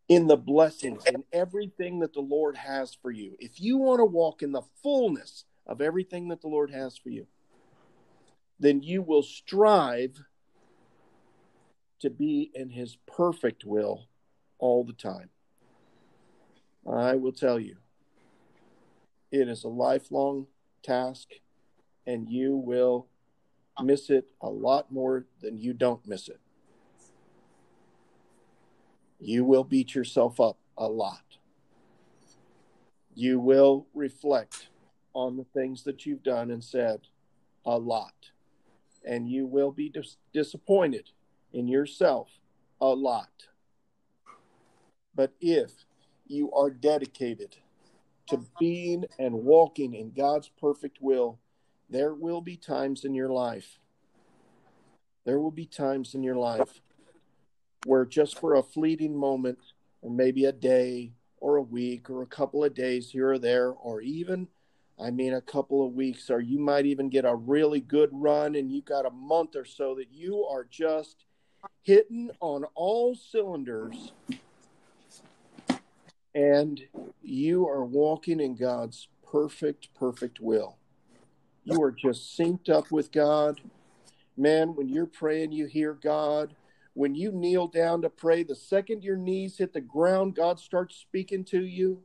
in 0.09 0.27
the 0.27 0.37
blessings 0.37 1.07
in 1.07 1.25
everything 1.33 2.01
that 2.01 2.13
the 2.13 2.21
Lord 2.21 2.59
has 2.59 2.95
for 2.95 3.11
you. 3.11 3.37
If 3.39 3.59
you 3.59 3.79
want 3.79 4.01
to 4.01 4.05
walk 4.05 4.43
in 4.43 4.53
the 4.53 4.67
fullness 4.83 5.47
of 5.67 5.81
everything 5.81 6.29
that 6.29 6.43
the 6.43 6.49
Lord 6.49 6.71
has 6.73 6.99
for 6.99 7.09
you, 7.09 7.27
then 8.59 8.83
you 8.83 9.01
will 9.01 9.23
strive 9.23 10.23
to 12.01 12.11
be 12.11 12.51
in 12.55 12.71
His 12.71 12.97
perfect 13.07 13.65
will 13.65 14.07
all 14.59 14.85
the 14.85 14.93
time. 14.93 15.31
I 16.91 17.15
will 17.17 17.33
tell 17.33 17.59
you, 17.59 17.77
it 19.31 19.49
is 19.49 19.65
a 19.65 19.69
lifelong 19.69 20.47
task, 20.83 21.29
and 22.07 22.29
you 22.29 22.57
will 22.57 23.07
miss 23.83 24.11
it 24.11 24.31
a 24.41 24.49
lot 24.49 24.91
more 24.91 25.27
than 25.41 25.59
you 25.59 25.73
don't 25.73 26.07
miss 26.07 26.29
it. 26.29 26.41
You 29.21 29.45
will 29.45 29.65
beat 29.65 29.95
yourself 29.95 30.41
up 30.41 30.59
a 30.77 30.89
lot. 30.89 31.37
You 33.15 33.39
will 33.39 33.87
reflect 33.95 34.69
on 35.15 35.37
the 35.37 35.45
things 35.45 35.85
that 35.85 36.07
you've 36.07 36.23
done 36.23 36.51
and 36.51 36.65
said 36.65 37.01
a 37.65 37.77
lot. 37.79 38.31
And 39.05 39.29
you 39.29 39.47
will 39.47 39.73
be 39.73 39.89
dis- 39.91 40.17
disappointed 40.33 41.11
in 41.53 41.69
yourself 41.69 42.29
a 42.81 42.89
lot. 42.89 43.49
But 45.15 45.33
if 45.41 45.85
you 46.27 46.53
are 46.53 46.71
dedicated 46.71 47.57
to 48.29 48.45
being 48.59 49.05
and 49.19 49.35
walking 49.45 49.95
in 49.95 50.13
God's 50.13 50.49
perfect 50.49 50.99
will, 51.01 51.39
there 51.89 52.15
will 52.15 52.41
be 52.41 52.57
times 52.57 53.05
in 53.05 53.15
your 53.15 53.31
life, 53.31 53.79
there 55.25 55.41
will 55.41 55.51
be 55.51 55.67
times 55.67 56.15
in 56.15 56.23
your 56.23 56.37
life 56.37 56.81
where 57.85 58.05
just 58.05 58.39
for 58.39 58.55
a 58.55 58.63
fleeting 58.63 59.17
moment, 59.17 59.59
or 60.03 60.11
maybe 60.11 60.45
a 60.45 60.53
day, 60.53 61.13
or 61.39 61.57
a 61.57 61.63
week, 61.63 62.09
or 62.11 62.23
a 62.23 62.27
couple 62.27 62.63
of 62.63 62.75
days 62.75 63.11
here 63.11 63.33
or 63.33 63.39
there, 63.39 63.71
or 63.71 64.01
even 64.01 64.49
I 65.03 65.11
mean, 65.11 65.33
a 65.33 65.41
couple 65.41 65.85
of 65.87 65.95
weeks, 65.95 66.29
or 66.29 66.41
you 66.41 66.59
might 66.59 66.85
even 66.85 67.09
get 67.09 67.25
a 67.25 67.35
really 67.35 67.81
good 67.81 68.11
run 68.13 68.55
and 68.55 68.71
you 68.71 68.83
got 68.83 69.07
a 69.07 69.11
month 69.11 69.57
or 69.57 69.65
so 69.65 69.95
that 69.95 70.13
you 70.13 70.45
are 70.45 70.65
just 70.65 71.25
hitting 71.83 72.31
on 72.41 72.65
all 72.75 73.15
cylinders 73.15 74.13
and 76.35 76.81
you 77.23 77.69
are 77.69 77.85
walking 77.85 78.41
in 78.41 78.55
God's 78.55 79.09
perfect, 79.31 79.93
perfect 79.95 80.41
will. 80.41 80.77
You 81.65 81.83
are 81.83 81.93
just 81.93 82.39
synced 82.39 82.69
up 82.69 82.91
with 82.91 83.13
God. 83.13 83.61
Man, 84.37 84.75
when 84.75 84.89
you're 84.89 85.07
praying, 85.07 85.53
you 85.53 85.67
hear 85.67 85.95
God. 85.95 86.55
When 86.95 87.15
you 87.15 87.33
kneel 87.33 87.69
down 87.69 88.03
to 88.03 88.11
pray, 88.11 88.43
the 88.43 88.55
second 88.55 89.05
your 89.05 89.17
knees 89.17 89.59
hit 89.59 89.73
the 89.73 89.81
ground, 89.81 90.35
God 90.35 90.59
starts 90.59 90.97
speaking 90.97 91.45
to 91.47 91.65
you. 91.65 92.03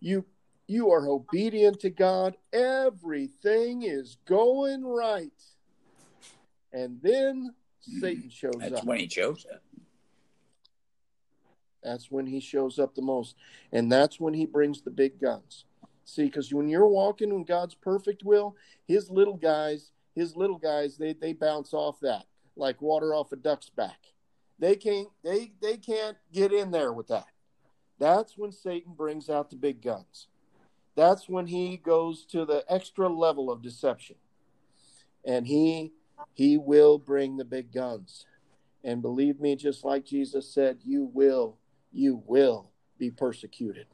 You 0.00 0.24
you 0.66 0.90
are 0.92 1.08
obedient 1.08 1.80
to 1.80 1.90
God. 1.90 2.36
Everything 2.52 3.82
is 3.82 4.18
going 4.24 4.84
right. 4.84 5.32
And 6.72 7.00
then 7.02 7.54
Satan 7.80 8.30
shows 8.30 8.54
That's 8.58 8.72
up. 8.72 8.72
That's 8.72 8.84
when 8.84 8.98
he 8.98 9.08
shows 9.08 9.46
up. 9.52 9.62
That's 11.82 12.10
when 12.10 12.26
he 12.26 12.40
shows 12.40 12.78
up 12.78 12.94
the 12.94 13.02
most. 13.02 13.36
And 13.72 13.90
that's 13.90 14.20
when 14.20 14.34
he 14.34 14.44
brings 14.44 14.82
the 14.82 14.90
big 14.90 15.20
guns. 15.20 15.64
See, 16.04 16.24
because 16.24 16.52
when 16.52 16.68
you're 16.68 16.88
walking 16.88 17.30
in 17.30 17.44
God's 17.44 17.74
perfect 17.74 18.22
will, 18.24 18.56
his 18.86 19.10
little 19.10 19.36
guys, 19.36 19.92
his 20.14 20.36
little 20.36 20.58
guys, 20.58 20.96
they, 20.96 21.12
they 21.14 21.32
bounce 21.32 21.72
off 21.72 22.00
that 22.00 22.26
like 22.56 22.82
water 22.82 23.14
off 23.14 23.32
a 23.32 23.36
duck's 23.36 23.70
back. 23.70 23.98
They 24.58 24.76
can't 24.76 25.08
they 25.24 25.52
they 25.62 25.78
can't 25.78 26.18
get 26.32 26.52
in 26.52 26.70
there 26.70 26.92
with 26.92 27.08
that. 27.08 27.28
That's 27.98 28.36
when 28.36 28.52
Satan 28.52 28.92
brings 28.92 29.30
out 29.30 29.48
the 29.48 29.56
big 29.56 29.80
guns 29.80 30.26
that's 30.96 31.28
when 31.28 31.46
he 31.46 31.76
goes 31.76 32.24
to 32.26 32.44
the 32.44 32.64
extra 32.68 33.08
level 33.08 33.50
of 33.50 33.62
deception 33.62 34.16
and 35.24 35.46
he 35.46 35.92
he 36.34 36.56
will 36.56 36.98
bring 36.98 37.36
the 37.36 37.44
big 37.44 37.72
guns 37.72 38.26
And 38.82 39.02
believe 39.02 39.40
me, 39.40 39.56
just 39.56 39.84
like 39.84 40.04
Jesus 40.04 40.52
said, 40.52 40.78
you 40.84 41.10
will, 41.12 41.58
you 41.92 42.22
will 42.26 42.70
be 42.98 43.10
persecuted. 43.10 43.86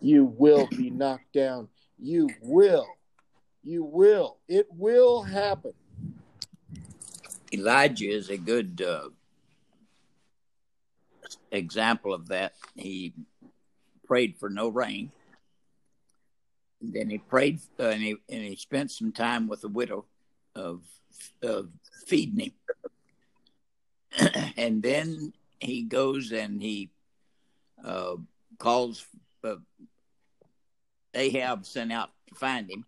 You 0.00 0.24
will 0.26 0.66
be 0.66 0.90
knocked 0.90 1.32
down. 1.32 1.68
You 1.98 2.28
will. 2.42 2.86
You 3.62 3.84
will. 3.84 4.38
It 4.48 4.66
will 4.70 5.22
happen. 5.22 5.72
Elijah 7.52 8.08
is 8.08 8.28
a 8.28 8.36
good 8.36 8.82
uh, 8.82 9.08
example 11.50 12.12
of 12.12 12.28
that. 12.28 12.52
He 12.74 13.14
prayed 14.06 14.36
for 14.38 14.50
no 14.50 14.68
rain. 14.68 15.10
Then 16.82 17.10
he 17.10 17.18
prayed 17.18 17.60
uh, 17.78 17.84
and, 17.84 18.02
he, 18.02 18.16
and 18.28 18.42
he 18.42 18.56
spent 18.56 18.90
some 18.90 19.12
time 19.12 19.48
with 19.48 19.62
the 19.62 19.68
widow 19.68 20.04
of, 20.54 20.82
of 21.42 21.68
feeding 22.06 22.52
him. 24.16 24.32
and 24.56 24.82
then 24.82 25.32
he 25.60 25.82
goes 25.82 26.32
and 26.32 26.62
he 26.62 26.90
uh, 27.84 28.16
calls 28.58 29.06
uh, 29.44 29.56
Ahab 31.14 31.66
sent 31.66 31.92
out 31.92 32.10
to 32.28 32.34
find 32.34 32.70
him, 32.70 32.84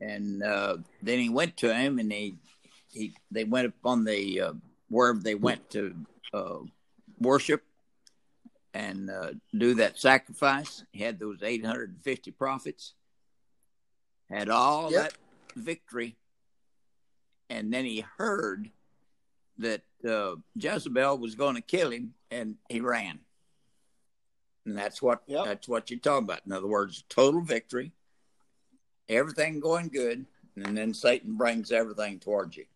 and 0.00 0.42
uh, 0.42 0.78
then 1.02 1.18
he 1.18 1.28
went 1.28 1.56
to 1.58 1.74
him, 1.74 1.98
and 1.98 2.10
he 2.10 2.36
he 2.90 3.14
they 3.30 3.44
went 3.44 3.68
up 3.68 3.74
on 3.84 4.04
the 4.04 4.40
uh, 4.40 4.52
wherever 4.88 5.18
they 5.18 5.34
went 5.34 5.70
to 5.70 5.94
uh, 6.32 6.58
worship 7.20 7.62
and 8.74 9.10
uh, 9.10 9.32
do 9.56 9.74
that 9.74 9.98
sacrifice. 9.98 10.84
He 10.92 11.02
had 11.02 11.18
those 11.18 11.42
eight 11.42 11.64
hundred 11.64 11.90
and 11.90 12.02
fifty 12.02 12.30
prophets, 12.30 12.94
had 14.28 14.48
all 14.48 14.90
yep. 14.90 15.12
that 15.12 15.14
victory, 15.56 16.16
and 17.50 17.72
then 17.72 17.84
he 17.84 18.04
heard 18.16 18.70
that 19.58 19.82
uh, 20.08 20.36
Jezebel 20.56 21.18
was 21.18 21.34
going 21.34 21.56
to 21.56 21.60
kill 21.60 21.90
him, 21.90 22.14
and 22.30 22.54
he 22.70 22.80
ran. 22.80 23.18
And 24.64 24.78
that's 24.78 25.02
what 25.02 25.22
yep. 25.26 25.44
that's 25.44 25.68
what 25.68 25.90
you're 25.90 26.00
talking 26.00 26.24
about. 26.24 26.40
In 26.46 26.52
other 26.52 26.66
words, 26.68 27.04
total 27.08 27.40
victory, 27.40 27.92
everything 29.08 29.58
going 29.58 29.88
good, 29.88 30.24
and 30.56 30.76
then 30.76 30.94
Satan 30.94 31.36
brings 31.36 31.72
everything 31.72 32.20
towards 32.20 32.56
you. 32.56 32.66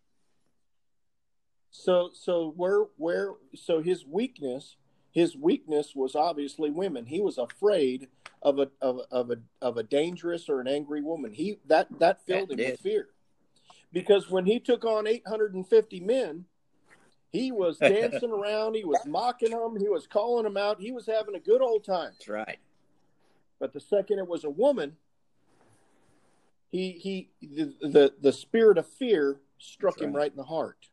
So 1.71 2.09
so 2.13 2.53
where 2.55 2.81
where 2.97 3.33
so 3.55 3.81
his 3.81 4.05
weakness 4.05 4.75
his 5.11 5.37
weakness 5.37 5.95
was 5.95 6.13
obviously 6.13 6.69
women. 6.69 7.05
He 7.05 7.21
was 7.21 7.37
afraid 7.37 8.09
of 8.41 8.59
a 8.59 8.69
of, 8.81 8.99
of 9.11 9.31
a 9.31 9.37
of 9.61 9.77
a 9.77 9.83
dangerous 9.83 10.49
or 10.49 10.59
an 10.59 10.67
angry 10.67 11.01
woman. 11.01 11.31
He 11.31 11.59
that 11.67 11.87
that 11.99 12.25
filled 12.25 12.49
that 12.49 12.53
him 12.53 12.57
did. 12.57 12.71
with 12.71 12.79
fear. 12.81 13.07
Because 13.95 14.29
when 14.29 14.45
he 14.45 14.59
took 14.59 14.83
on 14.83 15.07
850 15.07 16.01
men, 16.01 16.43
he 17.31 17.53
was 17.53 17.77
dancing 17.79 18.29
around. 18.29 18.75
He 18.75 18.83
was 18.83 18.99
mocking 19.07 19.51
them. 19.51 19.77
He 19.79 19.87
was 19.87 20.05
calling 20.05 20.43
them 20.43 20.57
out. 20.57 20.81
He 20.81 20.91
was 20.91 21.05
having 21.05 21.33
a 21.33 21.39
good 21.39 21.61
old 21.61 21.85
time. 21.85 22.11
That's 22.11 22.27
right. 22.27 22.59
But 23.57 23.71
the 23.71 23.79
second 23.79 24.19
it 24.19 24.27
was 24.27 24.43
a 24.43 24.49
woman, 24.49 24.97
he 26.69 26.91
he 26.91 27.29
the 27.41 27.73
the, 27.87 28.13
the 28.21 28.33
spirit 28.33 28.77
of 28.77 28.85
fear 28.85 29.39
struck 29.59 30.01
him 30.01 30.13
right 30.13 30.29
in 30.29 30.35
the 30.35 30.43
heart. 30.43 30.89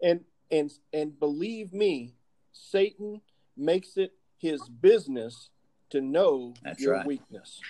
And 0.00 0.20
and 0.48 0.70
and 0.92 1.18
believe 1.18 1.72
me, 1.72 2.14
Satan 2.52 3.20
makes 3.56 3.96
it 3.96 4.12
his 4.38 4.68
business 4.68 5.50
to 5.90 6.00
know 6.00 6.54
That's 6.62 6.80
your 6.80 6.94
right. 6.94 7.06
weakness. 7.06 7.60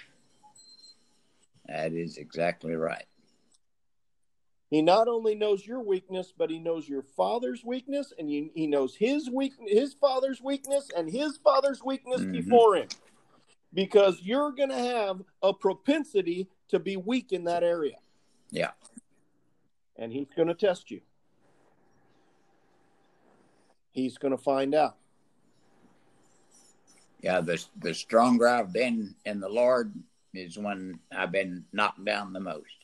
That 1.69 1.95
is 1.95 2.19
exactly 2.19 2.75
right. 2.75 3.07
He 4.73 4.81
not 4.81 5.07
only 5.07 5.35
knows 5.35 5.67
your 5.67 5.83
weakness, 5.83 6.33
but 6.35 6.49
he 6.49 6.59
knows 6.59 6.89
your 6.89 7.03
father's 7.03 7.63
weakness, 7.63 8.11
and 8.19 8.27
he, 8.27 8.51
he 8.55 8.67
knows 8.67 8.97
his 8.97 9.29
weak, 9.29 9.53
his 9.67 9.93
father's 9.93 10.41
weakness, 10.41 10.89
and 10.97 11.11
his 11.11 11.37
father's 11.37 11.85
weakness 11.85 12.23
mm-hmm. 12.23 12.33
before 12.33 12.77
him, 12.77 12.89
because 13.75 14.23
you're 14.23 14.51
going 14.51 14.71
to 14.71 14.75
have 14.75 15.21
a 15.43 15.53
propensity 15.53 16.49
to 16.69 16.79
be 16.79 16.97
weak 16.97 17.33
in 17.33 17.45
that 17.45 17.63
area. 17.63 17.97
Yeah, 18.51 18.71
and 19.97 20.11
he's 20.11 20.29
going 20.35 20.49
to 20.49 20.55
test 20.55 20.91
you. 20.91 21.03
He's 23.91 24.17
going 24.17 24.35
to 24.35 24.43
find 24.43 24.75
out. 24.75 24.97
Yeah, 27.21 27.43
the 27.43 27.63
the 27.79 27.93
stronger 27.93 28.49
I've 28.49 28.73
been 28.73 29.17
in 29.27 29.39
the 29.39 29.51
Lord 29.51 29.93
is 30.33 30.57
when 30.57 30.99
I've 31.15 31.31
been 31.31 31.67
knocked 31.75 32.07
down 32.07 32.33
the 32.33 32.41
most. 32.41 32.82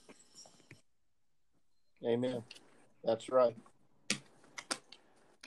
Amen. 2.04 2.42
That's 3.04 3.28
right. 3.28 3.56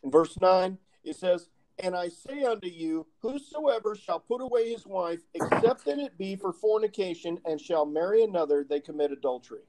In 0.04 0.12
verse 0.12 0.40
9, 0.40 0.78
it 1.04 1.16
says, 1.16 1.48
And 1.80 1.96
I 1.96 2.10
say 2.10 2.44
unto 2.44 2.68
you, 2.68 3.08
whosoever 3.22 3.96
shall 3.96 4.20
put 4.20 4.42
away 4.42 4.72
his 4.72 4.86
wife, 4.86 5.20
except 5.34 5.86
that 5.86 6.00
it 6.00 6.18
be 6.18 6.36
for 6.36 6.52
fornication, 6.52 7.40
and 7.46 7.60
shall 7.60 7.86
marry 7.86 8.24
another, 8.24 8.66
they 8.68 8.80
commit 8.80 9.12
adultery. 9.12 9.62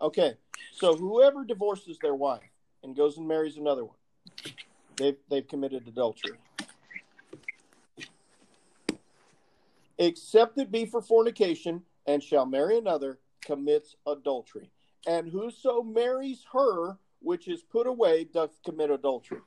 Okay, 0.00 0.34
so 0.72 0.96
whoever 0.96 1.44
divorces 1.44 1.98
their 2.00 2.14
wife 2.14 2.40
and 2.82 2.96
goes 2.96 3.18
and 3.18 3.28
marries 3.28 3.58
another 3.58 3.84
one, 3.84 3.96
they've, 4.96 5.16
they've 5.28 5.46
committed 5.46 5.86
adultery. 5.86 6.38
Except 9.98 10.56
it 10.56 10.72
be 10.72 10.86
for 10.86 11.02
fornication, 11.02 11.82
and 12.06 12.22
shall 12.22 12.46
marry 12.46 12.78
another, 12.78 13.18
commits 13.42 13.96
adultery 14.06 14.70
and 15.06 15.28
whoso 15.28 15.82
marries 15.82 16.44
her 16.52 16.98
which 17.20 17.48
is 17.48 17.62
put 17.62 17.86
away 17.86 18.24
doth 18.24 18.50
commit 18.64 18.90
adultery. 18.90 19.40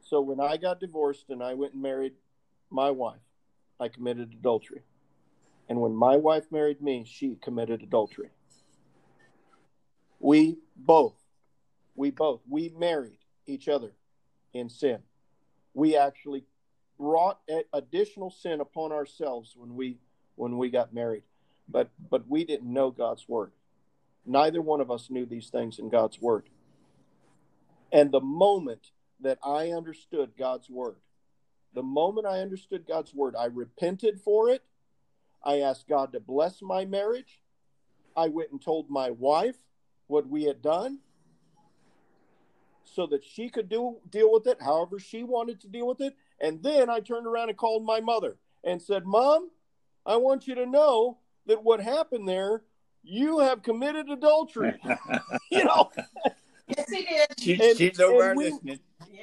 So 0.00 0.20
when 0.20 0.40
I 0.40 0.56
got 0.56 0.80
divorced 0.80 1.30
and 1.30 1.42
I 1.42 1.54
went 1.54 1.74
and 1.74 1.82
married 1.82 2.14
my 2.70 2.90
wife, 2.90 3.20
I 3.80 3.88
committed 3.88 4.32
adultery. 4.32 4.82
And 5.68 5.80
when 5.80 5.94
my 5.94 6.16
wife 6.16 6.44
married 6.50 6.82
me, 6.82 7.04
she 7.06 7.36
committed 7.40 7.82
adultery. 7.82 8.30
We 10.18 10.58
both, 10.76 11.14
we 11.94 12.10
both, 12.10 12.40
we 12.48 12.72
married 12.76 13.18
each 13.46 13.68
other 13.68 13.92
in 14.52 14.68
sin. 14.68 14.98
We 15.74 15.96
actually 15.96 16.44
brought 16.98 17.40
additional 17.72 18.30
sin 18.30 18.60
upon 18.60 18.92
ourselves 18.92 19.54
when 19.56 19.74
we 19.74 19.98
when 20.36 20.58
we 20.58 20.70
got 20.70 20.92
married. 20.92 21.22
But 21.68 21.90
but 22.10 22.28
we 22.28 22.44
didn't 22.44 22.72
know 22.72 22.90
God's 22.90 23.28
word. 23.28 23.52
Neither 24.24 24.62
one 24.62 24.80
of 24.80 24.90
us 24.90 25.10
knew 25.10 25.26
these 25.26 25.48
things 25.48 25.78
in 25.78 25.88
God's 25.88 26.20
word. 26.20 26.48
And 27.92 28.10
the 28.10 28.20
moment 28.20 28.90
that 29.20 29.38
I 29.44 29.70
understood 29.70 30.32
God's 30.38 30.70
word, 30.70 30.96
the 31.74 31.82
moment 31.82 32.26
I 32.26 32.40
understood 32.40 32.86
God's 32.86 33.14
word, 33.14 33.34
I 33.36 33.46
repented 33.46 34.20
for 34.20 34.48
it. 34.48 34.62
I 35.42 35.60
asked 35.60 35.88
God 35.88 36.12
to 36.12 36.20
bless 36.20 36.62
my 36.62 36.84
marriage. 36.84 37.42
I 38.16 38.28
went 38.28 38.52
and 38.52 38.62
told 38.62 38.90
my 38.90 39.10
wife 39.10 39.56
what 40.06 40.28
we 40.28 40.44
had 40.44 40.62
done 40.62 41.00
so 42.84 43.06
that 43.06 43.24
she 43.24 43.48
could 43.48 43.68
do 43.68 43.96
deal 44.10 44.30
with 44.30 44.46
it 44.46 44.60
however 44.60 44.98
she 44.98 45.24
wanted 45.24 45.60
to 45.60 45.68
deal 45.68 45.86
with 45.86 46.00
it. 46.00 46.14
And 46.40 46.62
then 46.62 46.90
I 46.90 47.00
turned 47.00 47.26
around 47.26 47.48
and 47.48 47.56
called 47.56 47.84
my 47.84 48.00
mother 48.00 48.36
and 48.62 48.80
said, 48.82 49.06
"Mom, 49.06 49.50
I 50.04 50.16
want 50.16 50.46
you 50.46 50.54
to 50.56 50.66
know 50.66 51.18
that 51.46 51.64
what 51.64 51.80
happened 51.80 52.28
there 52.28 52.62
you 53.02 53.40
have 53.40 53.62
committed 53.62 54.08
adultery. 54.10 54.74
you 55.50 55.64
know. 55.64 55.90
Yes, 56.68 56.90
he 56.90 57.04
did. 57.04 57.26
She, 57.38 57.60
and, 57.62 57.76
she's 57.76 58.00
over 58.00 58.34
we, 58.34 58.50
listening. 58.50 58.80
Yeah. 59.12 59.20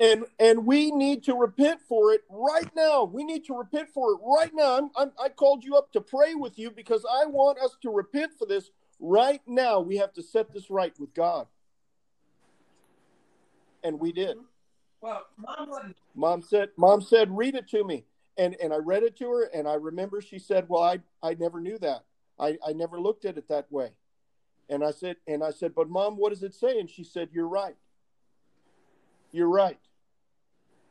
And 0.00 0.24
and 0.38 0.64
we 0.64 0.92
need 0.92 1.24
to 1.24 1.34
repent 1.34 1.80
for 1.88 2.12
it 2.12 2.22
right 2.30 2.70
now. 2.76 3.04
We 3.04 3.24
need 3.24 3.44
to 3.46 3.54
repent 3.54 3.88
for 3.92 4.12
it 4.12 4.18
right 4.22 4.52
now. 4.54 4.78
I'm, 4.78 4.90
I'm, 4.96 5.12
I 5.20 5.28
called 5.28 5.64
you 5.64 5.76
up 5.76 5.92
to 5.92 6.00
pray 6.00 6.34
with 6.34 6.58
you 6.58 6.70
because 6.70 7.04
I 7.10 7.26
want 7.26 7.58
us 7.58 7.76
to 7.82 7.90
repent 7.90 8.32
for 8.38 8.46
this 8.46 8.70
right 9.00 9.40
now. 9.46 9.80
We 9.80 9.96
have 9.96 10.12
to 10.14 10.22
set 10.22 10.52
this 10.52 10.70
right 10.70 10.94
with 11.00 11.14
God. 11.14 11.46
And 13.82 13.98
we 13.98 14.12
did. 14.12 14.36
Mm-hmm. 14.36 14.44
Well, 15.00 15.22
mom, 15.36 15.94
mom 16.14 16.42
said, 16.42 16.70
"Mom 16.76 17.00
said, 17.00 17.36
read 17.36 17.54
it 17.54 17.68
to 17.68 17.84
me." 17.84 18.04
And 18.36 18.56
and 18.62 18.72
I 18.72 18.76
read 18.76 19.02
it 19.02 19.16
to 19.18 19.30
her, 19.30 19.44
and 19.54 19.66
I 19.66 19.74
remember 19.74 20.20
she 20.20 20.38
said, 20.38 20.66
"Well, 20.68 20.82
I 20.82 21.00
I 21.22 21.34
never 21.34 21.60
knew 21.60 21.78
that." 21.78 22.04
I, 22.38 22.58
I 22.66 22.72
never 22.72 23.00
looked 23.00 23.24
at 23.24 23.36
it 23.38 23.48
that 23.48 23.70
way. 23.70 23.90
And 24.68 24.84
I 24.84 24.90
said, 24.90 25.16
and 25.26 25.42
I 25.42 25.50
said, 25.50 25.74
but 25.74 25.88
mom, 25.88 26.16
what 26.16 26.30
does 26.30 26.42
it 26.42 26.54
say? 26.54 26.78
And 26.78 26.90
she 26.90 27.04
said, 27.04 27.30
you're 27.32 27.48
right. 27.48 27.76
You're 29.32 29.48
right. 29.48 29.78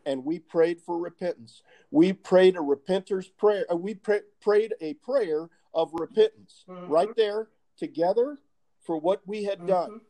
And 0.05 0.25
we 0.25 0.39
prayed 0.39 0.81
for 0.81 0.97
repentance. 0.97 1.61
We 1.91 2.13
prayed 2.13 2.55
a 2.55 2.61
repenter's 2.61 3.27
prayer. 3.27 3.65
Uh, 3.71 3.75
we 3.75 3.93
pray, 3.93 4.21
prayed 4.41 4.73
a 4.81 4.93
prayer 4.95 5.49
of 5.73 5.91
repentance 5.93 6.65
mm-hmm. 6.67 6.91
right 6.91 7.15
there 7.15 7.49
together 7.77 8.37
for 8.85 8.97
what 8.99 9.21
we 9.27 9.43
had 9.43 9.59
mm-hmm. 9.59 9.67
done 9.67 10.01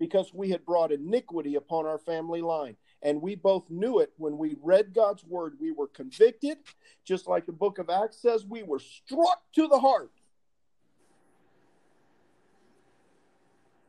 because 0.00 0.34
we 0.34 0.50
had 0.50 0.64
brought 0.64 0.90
iniquity 0.90 1.54
upon 1.54 1.86
our 1.86 1.98
family 1.98 2.40
line. 2.40 2.76
And 3.02 3.20
we 3.20 3.34
both 3.34 3.68
knew 3.68 4.00
it 4.00 4.12
when 4.16 4.38
we 4.38 4.56
read 4.62 4.94
God's 4.94 5.22
word. 5.24 5.56
We 5.60 5.70
were 5.70 5.86
convicted, 5.86 6.56
just 7.04 7.28
like 7.28 7.44
the 7.46 7.52
book 7.52 7.78
of 7.78 7.90
Acts 7.90 8.20
says, 8.20 8.46
we 8.46 8.62
were 8.62 8.78
struck 8.78 9.42
to 9.54 9.68
the 9.68 9.78
heart 9.78 10.10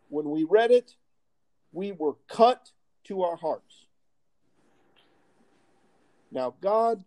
when 0.09 0.29
we 0.29 0.43
read 0.43 0.71
it, 0.71 0.95
We 1.71 1.91
were 1.91 2.15
cut 2.29 2.71
to 3.05 3.23
our 3.23 3.35
hearts. 3.35 3.85
Now, 6.31 6.55
God 6.61 7.03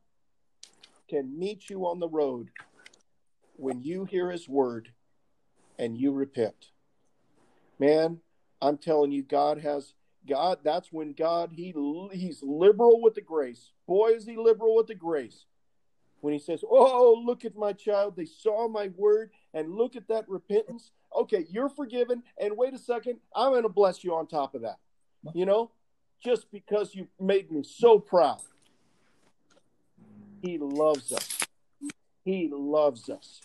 can 1.08 1.38
meet 1.38 1.70
you 1.70 1.86
on 1.86 2.00
the 2.00 2.08
road 2.08 2.50
when 3.56 3.82
you 3.82 4.04
hear 4.04 4.30
his 4.30 4.46
word 4.46 4.90
and 5.78 5.96
you 5.96 6.12
repent. 6.12 6.70
Man, 7.78 8.20
I'm 8.60 8.76
telling 8.76 9.10
you, 9.10 9.22
God 9.22 9.60
has 9.60 9.94
God. 10.28 10.58
That's 10.62 10.92
when 10.92 11.14
God 11.14 11.52
he 11.52 11.74
he's 12.12 12.42
liberal 12.42 13.00
with 13.00 13.14
the 13.14 13.22
grace. 13.22 13.72
Boy, 13.86 14.08
is 14.10 14.26
he 14.26 14.36
liberal 14.36 14.76
with 14.76 14.88
the 14.88 14.94
grace. 14.94 15.46
When 16.20 16.32
he 16.34 16.38
says, 16.38 16.62
"Oh, 16.68 17.22
look 17.24 17.44
at 17.44 17.56
my 17.56 17.72
child. 17.72 18.16
They 18.16 18.26
saw 18.26 18.68
my 18.68 18.88
word, 18.96 19.30
and 19.54 19.74
look 19.74 19.96
at 19.96 20.08
that 20.08 20.28
repentance." 20.28 20.90
Okay, 21.16 21.46
you're 21.50 21.68
forgiven. 21.68 22.22
And 22.40 22.56
wait 22.56 22.74
a 22.74 22.78
second, 22.78 23.18
I'm 23.34 23.52
going 23.52 23.62
to 23.62 23.68
bless 23.68 24.04
you 24.04 24.14
on 24.14 24.26
top 24.26 24.54
of 24.54 24.62
that. 24.62 24.78
You 25.34 25.46
know, 25.46 25.70
just 26.22 26.50
because 26.50 26.94
you 26.94 27.08
made 27.18 27.50
me 27.50 27.62
so 27.62 27.98
proud. 27.98 28.40
He 30.42 30.58
loves 30.58 31.12
us. 31.12 31.38
He 32.24 32.48
loves 32.52 33.08
us. 33.10 33.40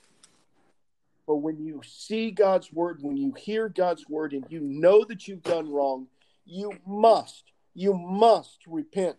But 1.26 1.38
when 1.38 1.64
you 1.64 1.82
see 1.86 2.32
God's 2.32 2.72
word, 2.72 3.00
when 3.02 3.18
you 3.18 3.34
hear 3.34 3.70
God's 3.70 4.08
word, 4.10 4.34
and 4.34 4.46
you 4.50 4.60
know 4.60 5.06
that 5.06 5.28
you've 5.28 5.44
done 5.44 5.72
wrong, 5.72 6.08
you 6.46 6.74
must, 6.86 7.52
you 7.74 7.94
must 7.94 8.60
repent. 8.68 9.18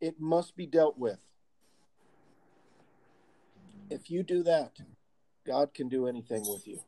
It 0.00 0.18
must 0.18 0.56
be 0.56 0.66
dealt 0.66 0.98
with. 0.98 1.18
If 3.90 4.10
you 4.10 4.22
do 4.22 4.42
that, 4.42 4.78
God 5.46 5.74
can 5.74 5.88
do 5.88 6.06
anything 6.06 6.42
with 6.46 6.66
you. 6.66 6.80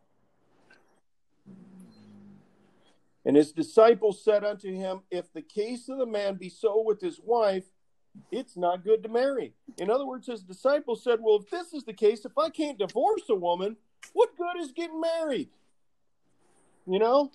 And 3.24 3.36
his 3.36 3.52
disciples 3.52 4.22
said 4.22 4.44
unto 4.44 4.72
him, 4.72 5.00
If 5.10 5.32
the 5.32 5.42
case 5.42 5.88
of 5.88 5.98
the 5.98 6.06
man 6.06 6.36
be 6.36 6.48
so 6.48 6.82
with 6.82 7.00
his 7.00 7.20
wife, 7.22 7.64
it's 8.32 8.56
not 8.56 8.84
good 8.84 9.02
to 9.02 9.08
marry. 9.08 9.52
In 9.78 9.90
other 9.90 10.06
words, 10.06 10.26
his 10.26 10.42
disciples 10.42 11.04
said, 11.04 11.18
Well, 11.20 11.36
if 11.36 11.50
this 11.50 11.72
is 11.72 11.84
the 11.84 11.92
case, 11.92 12.24
if 12.24 12.36
I 12.38 12.48
can't 12.48 12.78
divorce 12.78 13.22
a 13.28 13.34
woman, 13.34 13.76
what 14.12 14.36
good 14.36 14.60
is 14.60 14.72
getting 14.72 15.00
married? 15.00 15.50
You 16.86 16.98
know? 16.98 17.30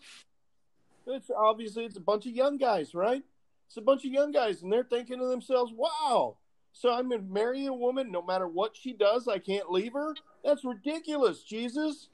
It's 1.05 1.29
obviously 1.29 1.85
it's 1.85 1.97
a 1.97 2.01
bunch 2.01 2.25
of 2.25 2.31
young 2.31 2.57
guys, 2.57 2.95
right? 2.95 3.23
It's 3.67 3.77
a 3.77 3.81
bunch 3.81 4.05
of 4.05 4.11
young 4.11 4.31
guys, 4.31 4.63
and 4.63 4.71
they're 4.71 4.83
thinking 4.83 5.19
to 5.19 5.27
themselves, 5.27 5.71
Wow, 5.75 6.37
so 6.73 6.91
I'm 6.91 7.09
gonna 7.09 7.21
marry 7.21 7.65
a 7.67 7.73
woman 7.73 8.11
no 8.11 8.21
matter 8.21 8.47
what 8.47 8.75
she 8.75 8.93
does, 8.93 9.27
I 9.27 9.39
can't 9.39 9.71
leave 9.71 9.93
her? 9.93 10.15
That's 10.43 10.65
ridiculous, 10.65 11.43
Jesus. 11.43 12.09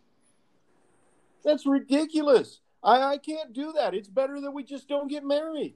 That's 1.43 1.65
ridiculous. 1.65 2.59
I, 2.83 3.01
I 3.13 3.17
can't 3.17 3.53
do 3.53 3.71
that. 3.73 3.93
It's 3.93 4.09
better 4.09 4.39
that 4.41 4.51
we 4.51 4.63
just 4.63 4.87
don't 4.87 5.07
get 5.07 5.23
married. 5.23 5.75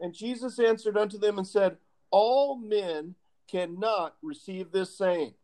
And 0.00 0.12
Jesus 0.12 0.58
answered 0.58 0.96
unto 0.96 1.18
them 1.18 1.38
and 1.38 1.46
said, 1.46 1.76
All 2.10 2.56
men 2.56 3.14
cannot 3.48 4.16
receive 4.22 4.72
this 4.72 4.96
saying, 4.96 5.34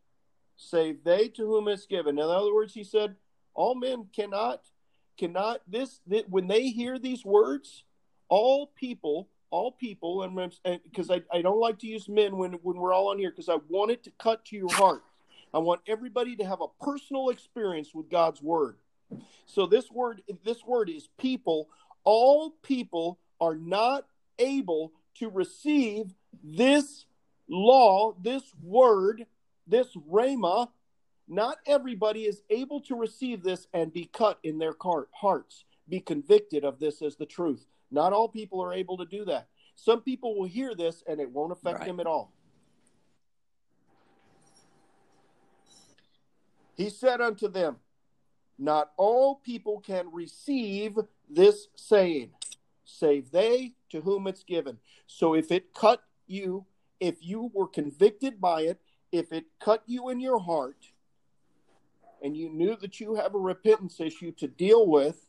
save 0.57 1.03
they 1.03 1.27
to 1.29 1.45
whom 1.45 1.67
it's 1.67 1.85
given. 1.85 2.19
In 2.19 2.25
other 2.25 2.53
words, 2.53 2.73
he 2.73 2.83
said, 2.83 3.15
All 3.53 3.75
men 3.75 4.07
cannot, 4.13 4.61
cannot, 5.17 5.61
this, 5.67 6.01
this 6.05 6.23
when 6.29 6.47
they 6.47 6.67
hear 6.67 6.99
these 6.99 7.25
words, 7.25 7.83
all 8.29 8.67
people, 8.67 9.29
all 9.51 9.71
people, 9.71 10.23
and 10.23 10.51
because 10.83 11.11
I, 11.11 11.21
I 11.31 11.41
don't 11.41 11.59
like 11.59 11.77
to 11.79 11.87
use 11.87 12.09
men 12.09 12.37
when, 12.37 12.53
when 12.53 12.77
we're 12.77 12.93
all 12.93 13.09
on 13.09 13.19
here 13.19 13.29
because 13.29 13.49
I 13.49 13.57
want 13.69 13.91
it 13.91 14.03
to 14.05 14.11
cut 14.11 14.45
to 14.45 14.55
your 14.55 14.71
heart. 14.73 15.03
I 15.53 15.59
want 15.59 15.81
everybody 15.85 16.37
to 16.37 16.45
have 16.45 16.61
a 16.61 16.83
personal 16.83 17.29
experience 17.29 17.93
with 17.93 18.09
God's 18.09 18.41
word. 18.41 18.77
So 19.45 19.65
this 19.67 19.91
word, 19.91 20.21
this 20.45 20.65
word 20.65 20.89
is 20.89 21.09
people. 21.17 21.67
All 22.05 22.51
people 22.63 23.19
are 23.41 23.55
not 23.55 24.05
able 24.39 24.93
to 25.15 25.29
receive 25.29 26.13
this 26.43 27.05
law, 27.49 28.15
this 28.23 28.43
word, 28.63 29.25
this 29.67 29.87
rhema. 30.09 30.69
Not 31.27 31.57
everybody 31.65 32.21
is 32.21 32.41
able 32.49 32.81
to 32.81 32.95
receive 32.95 33.43
this 33.43 33.67
and 33.73 33.91
be 33.91 34.05
cut 34.05 34.39
in 34.43 34.57
their 34.57 34.75
hearts, 35.11 35.65
be 35.87 35.99
convicted 35.99 36.63
of 36.63 36.79
this 36.79 37.01
as 37.01 37.17
the 37.17 37.25
truth. 37.25 37.65
Not 37.91 38.13
all 38.13 38.29
people 38.29 38.61
are 38.61 38.73
able 38.73 38.97
to 38.97 39.05
do 39.05 39.25
that. 39.25 39.47
Some 39.75 40.01
people 40.01 40.37
will 40.37 40.47
hear 40.47 40.73
this 40.75 41.03
and 41.07 41.19
it 41.19 41.29
won't 41.29 41.51
affect 41.51 41.79
right. 41.79 41.87
them 41.87 41.99
at 41.99 42.07
all. 42.07 42.33
He 46.75 46.89
said 46.89 47.21
unto 47.21 47.47
them, 47.47 47.77
Not 48.57 48.91
all 48.97 49.35
people 49.35 49.81
can 49.81 50.11
receive 50.11 50.97
this 51.29 51.67
saying, 51.75 52.31
save 52.85 53.31
they 53.31 53.73
to 53.89 54.01
whom 54.01 54.27
it's 54.27 54.43
given. 54.43 54.77
So 55.05 55.33
if 55.33 55.51
it 55.51 55.73
cut 55.73 56.01
you, 56.27 56.65
if 56.99 57.17
you 57.21 57.51
were 57.53 57.67
convicted 57.67 58.39
by 58.39 58.61
it, 58.61 58.79
if 59.11 59.31
it 59.31 59.45
cut 59.59 59.83
you 59.85 60.09
in 60.09 60.19
your 60.19 60.39
heart, 60.39 60.91
and 62.21 62.37
you 62.37 62.49
knew 62.49 62.75
that 62.77 62.99
you 62.99 63.15
have 63.15 63.33
a 63.33 63.39
repentance 63.39 63.99
issue 63.99 64.31
to 64.33 64.47
deal 64.47 64.87
with, 64.87 65.27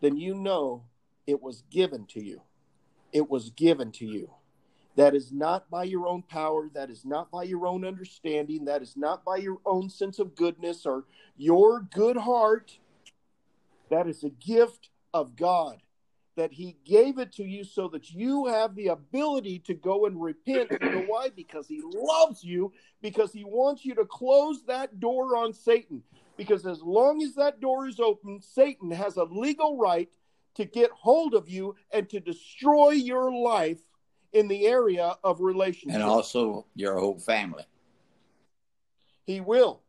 then 0.00 0.16
you 0.16 0.34
know 0.34 0.84
it 1.26 1.42
was 1.42 1.62
given 1.70 2.06
to 2.06 2.22
you. 2.22 2.42
It 3.12 3.30
was 3.30 3.50
given 3.50 3.92
to 3.92 4.06
you. 4.06 4.30
That 4.96 5.14
is 5.14 5.32
not 5.32 5.70
by 5.70 5.84
your 5.84 6.06
own 6.06 6.22
power. 6.22 6.70
That 6.72 6.90
is 6.90 7.04
not 7.04 7.30
by 7.30 7.44
your 7.44 7.66
own 7.66 7.84
understanding. 7.84 8.64
That 8.66 8.82
is 8.82 8.96
not 8.96 9.24
by 9.24 9.36
your 9.36 9.58
own 9.66 9.90
sense 9.90 10.18
of 10.18 10.36
goodness 10.36 10.86
or 10.86 11.04
your 11.36 11.80
good 11.80 12.16
heart. 12.16 12.78
That 13.90 14.06
is 14.06 14.22
a 14.22 14.30
gift 14.30 14.90
of 15.12 15.36
God 15.36 15.78
that 16.36 16.52
he 16.52 16.76
gave 16.84 17.18
it 17.18 17.32
to 17.32 17.44
you 17.44 17.64
so 17.64 17.88
that 17.88 18.10
you 18.10 18.46
have 18.46 18.74
the 18.74 18.88
ability 18.88 19.60
to 19.60 19.74
go 19.74 20.06
and 20.06 20.20
repent. 20.20 20.70
You 20.80 20.90
know 20.90 21.04
why? 21.06 21.28
Because 21.28 21.68
he 21.68 21.80
loves 21.84 22.42
you, 22.42 22.72
because 23.02 23.32
he 23.32 23.44
wants 23.44 23.84
you 23.84 23.94
to 23.94 24.04
close 24.04 24.64
that 24.66 24.98
door 24.98 25.36
on 25.36 25.52
Satan. 25.52 26.02
Because 26.36 26.66
as 26.66 26.82
long 26.82 27.22
as 27.22 27.36
that 27.36 27.60
door 27.60 27.86
is 27.86 28.00
open, 28.00 28.40
Satan 28.42 28.90
has 28.90 29.16
a 29.16 29.24
legal 29.24 29.78
right 29.78 30.08
to 30.54 30.64
get 30.64 30.90
hold 30.90 31.34
of 31.34 31.48
you 31.48 31.74
and 31.90 32.08
to 32.10 32.20
destroy 32.20 32.90
your 32.90 33.32
life 33.32 33.80
in 34.32 34.48
the 34.48 34.66
area 34.66 35.16
of 35.22 35.40
relationship. 35.40 35.94
And 35.94 36.02
also 36.02 36.66
your 36.74 36.98
whole 36.98 37.18
family. 37.18 37.64
He 39.24 39.40
will. 39.40 39.80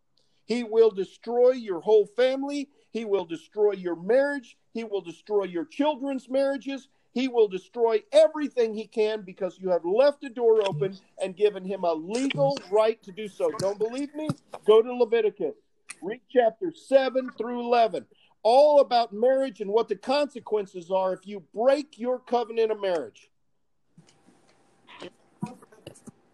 He 0.46 0.64
will 0.64 0.92
destroy 0.92 1.52
your 1.52 1.82
whole 1.82 2.06
family. 2.06 2.70
He 2.92 3.04
will 3.04 3.26
destroy 3.26 3.74
your 3.74 3.96
marriage. 3.96 4.58
He 4.74 4.84
will 4.84 5.02
destroy 5.02 5.46
your 5.46 5.66
children's 5.66 6.30
marriages. 6.30 6.88
He 7.14 7.28
will 7.28 7.48
destroy 7.48 8.04
everything 8.12 8.74
he 8.74 8.88
can 8.88 9.22
because 9.22 9.58
you 9.60 9.70
have 9.70 9.86
left 9.86 10.24
a 10.24 10.30
door 10.30 10.62
open 10.68 10.98
and 11.22 11.36
given 11.36 11.64
him 11.64 11.84
a 11.84 11.94
legal 11.94 12.58
right 12.70 13.02
to 13.04 13.12
do 13.12 13.28
so. 13.28 13.52
Don't 13.58 13.80
believe 13.80 14.14
me? 14.14 14.28
Go 14.66 14.82
to 14.82 14.94
Leviticus. 14.94 15.56
Read 16.02 16.20
chapter 16.30 16.74
7 16.74 17.32
through 17.38 17.62
11. 17.62 18.06
All 18.48 18.80
about 18.80 19.12
marriage 19.12 19.60
and 19.60 19.72
what 19.72 19.88
the 19.88 19.96
consequences 19.96 20.92
are 20.92 21.14
if 21.14 21.26
you 21.26 21.44
break 21.54 21.98
your 21.98 22.20
covenant 22.20 22.72
of 22.72 22.80
marriage. 22.80 23.32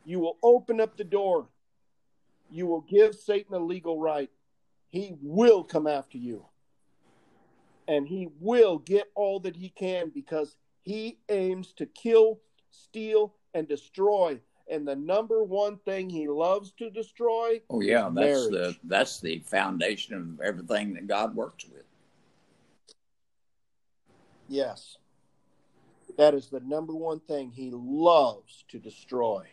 You 0.04 0.20
will 0.20 0.38
open 0.44 0.82
up 0.82 0.98
the 0.98 1.06
door. 1.06 1.48
You 2.50 2.68
will 2.68 2.82
give 2.82 3.16
Satan 3.16 3.56
a 3.56 3.60
legal 3.60 3.98
right. 3.98 4.30
He 4.90 5.16
will 5.22 5.64
come 5.64 5.88
after 5.88 6.18
you 6.18 6.48
and 7.92 8.08
he 8.08 8.30
will 8.40 8.78
get 8.80 9.12
all 9.16 9.40
that 9.42 9.56
he 9.56 9.70
can 9.70 10.10
because 10.14 10.56
he 10.82 11.18
aims 11.30 11.74
to 11.74 11.86
kill, 11.86 12.40
steal, 12.70 13.36
and 13.54 13.68
destroy. 13.68 14.40
And 14.70 14.88
the 14.88 14.96
number 14.96 15.44
one 15.44 15.78
thing 15.78 16.10
he 16.10 16.28
loves 16.30 16.72
to 16.74 16.90
destroy. 16.90 17.62
Oh 17.70 17.82
yeah, 17.82 18.10
that's 18.14 18.50
marriage. 18.50 18.52
the 18.52 18.76
that's 18.86 19.20
the 19.20 19.40
foundation 19.40 20.16
of 20.16 20.42
everything 20.42 20.94
that 20.94 21.08
God 21.08 21.36
works 21.36 21.66
with. 21.66 21.84
Yes. 24.52 24.98
That 26.18 26.34
is 26.34 26.50
the 26.50 26.60
number 26.60 26.94
one 26.94 27.22
thing 27.22 27.52
he 27.52 27.72
loves 27.74 28.66
to 28.68 28.80
destroy. 28.80 29.48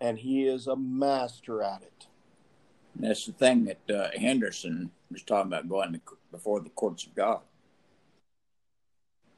And 0.00 0.18
he 0.18 0.46
is 0.46 0.66
a 0.66 0.74
master 0.74 1.62
at 1.62 1.82
it. 1.82 2.06
And 2.94 3.04
that's 3.04 3.26
the 3.26 3.32
thing 3.32 3.66
that 3.66 3.94
uh, 3.94 4.18
Henderson 4.18 4.90
was 5.10 5.22
talking 5.22 5.52
about 5.52 5.68
going 5.68 5.92
to, 5.92 6.00
before 6.30 6.60
the 6.60 6.70
courts 6.70 7.04
of 7.04 7.14
God. 7.14 7.40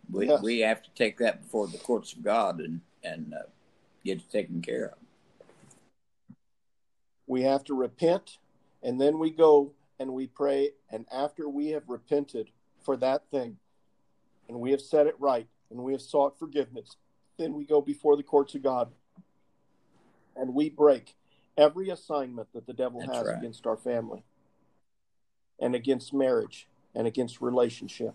We 0.08 0.28
yes. 0.28 0.40
we 0.40 0.60
have 0.60 0.82
to 0.82 0.90
take 0.94 1.18
that 1.18 1.42
before 1.42 1.66
the 1.66 1.78
courts 1.78 2.12
of 2.12 2.22
God 2.22 2.60
and 2.60 2.82
and 3.02 3.34
uh, 3.34 3.48
get 4.04 4.18
it 4.18 4.30
taken 4.30 4.62
care 4.62 4.90
of. 4.90 6.36
We 7.26 7.42
have 7.42 7.64
to 7.64 7.74
repent, 7.74 8.38
and 8.82 9.00
then 9.00 9.18
we 9.18 9.30
go 9.30 9.72
and 9.98 10.12
we 10.12 10.26
pray. 10.26 10.72
And 10.90 11.06
after 11.10 11.48
we 11.48 11.68
have 11.70 11.88
repented 11.88 12.50
for 12.84 12.96
that 12.98 13.22
thing, 13.30 13.56
and 14.48 14.60
we 14.60 14.70
have 14.70 14.80
said 14.80 15.06
it 15.06 15.16
right, 15.18 15.48
and 15.70 15.80
we 15.80 15.92
have 15.92 16.02
sought 16.02 16.38
forgiveness, 16.38 16.96
then 17.38 17.54
we 17.54 17.64
go 17.64 17.80
before 17.80 18.16
the 18.16 18.22
courts 18.22 18.54
of 18.54 18.62
God, 18.62 18.92
and 20.36 20.54
we 20.54 20.68
break 20.68 21.14
every 21.56 21.90
assignment 21.90 22.52
that 22.52 22.66
the 22.66 22.72
devil 22.72 23.00
That's 23.00 23.16
has 23.16 23.26
right. 23.26 23.38
against 23.38 23.66
our 23.66 23.76
family. 23.76 24.24
and 25.60 25.74
against 25.74 26.12
marriage 26.12 26.66
and 26.94 27.06
against 27.06 27.40
relationship. 27.40 28.14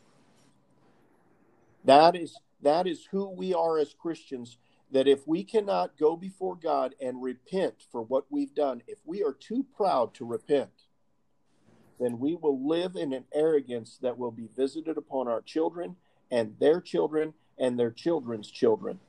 That 1.86 2.16
is 2.16 2.38
that 2.62 2.86
is 2.86 3.08
who 3.12 3.30
we 3.30 3.54
are 3.54 3.78
as 3.80 3.94
Christians 3.94 4.58
that 4.92 5.08
if 5.08 5.26
we 5.28 5.44
cannot 5.44 5.98
go 5.98 6.18
before 6.18 6.56
God 6.56 6.96
and 7.00 7.22
repent 7.22 7.76
for 7.92 8.02
what 8.02 8.26
we've 8.30 8.54
done, 8.54 8.82
if 8.88 9.00
we 9.06 9.24
are 9.24 9.34
too 9.34 9.66
proud 9.76 10.14
to 10.16 10.26
repent, 10.26 10.72
then 12.00 12.20
we 12.20 12.36
will 12.36 12.68
live 12.68 12.96
in 12.96 13.14
an 13.14 13.26
arrogance 13.34 14.00
that 14.02 14.18
will 14.18 14.32
be 14.32 14.50
visited 14.56 14.98
upon 14.98 15.28
our 15.28 15.42
children 15.42 15.96
and 16.32 16.56
their 16.60 16.80
children 16.80 17.34
and 17.58 17.78
their 17.78 17.92
children's 17.92 18.50
children. 18.50 19.00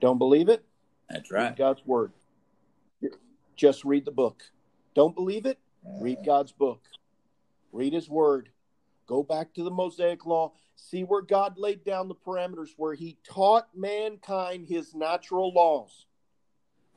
Don't 0.00 0.18
believe 0.18 0.48
it? 0.48 0.64
That's 1.08 1.30
right. 1.30 1.44
Read 1.44 1.56
God's 1.56 1.84
word. 1.84 2.12
Just 3.56 3.84
read 3.84 4.04
the 4.04 4.10
book. 4.10 4.42
Don't 4.94 5.14
believe 5.14 5.46
it? 5.46 5.58
Read 6.00 6.18
God's 6.24 6.52
book. 6.52 6.80
Read 7.72 7.92
his 7.92 8.08
word. 8.08 8.48
Go 9.06 9.22
back 9.22 9.52
to 9.54 9.64
the 9.64 9.70
Mosaic 9.70 10.24
law. 10.24 10.52
See 10.76 11.02
where 11.02 11.22
God 11.22 11.58
laid 11.58 11.84
down 11.84 12.08
the 12.08 12.14
parameters, 12.14 12.70
where 12.76 12.94
he 12.94 13.18
taught 13.22 13.68
mankind 13.76 14.66
his 14.66 14.94
natural 14.94 15.52
laws. 15.52 16.06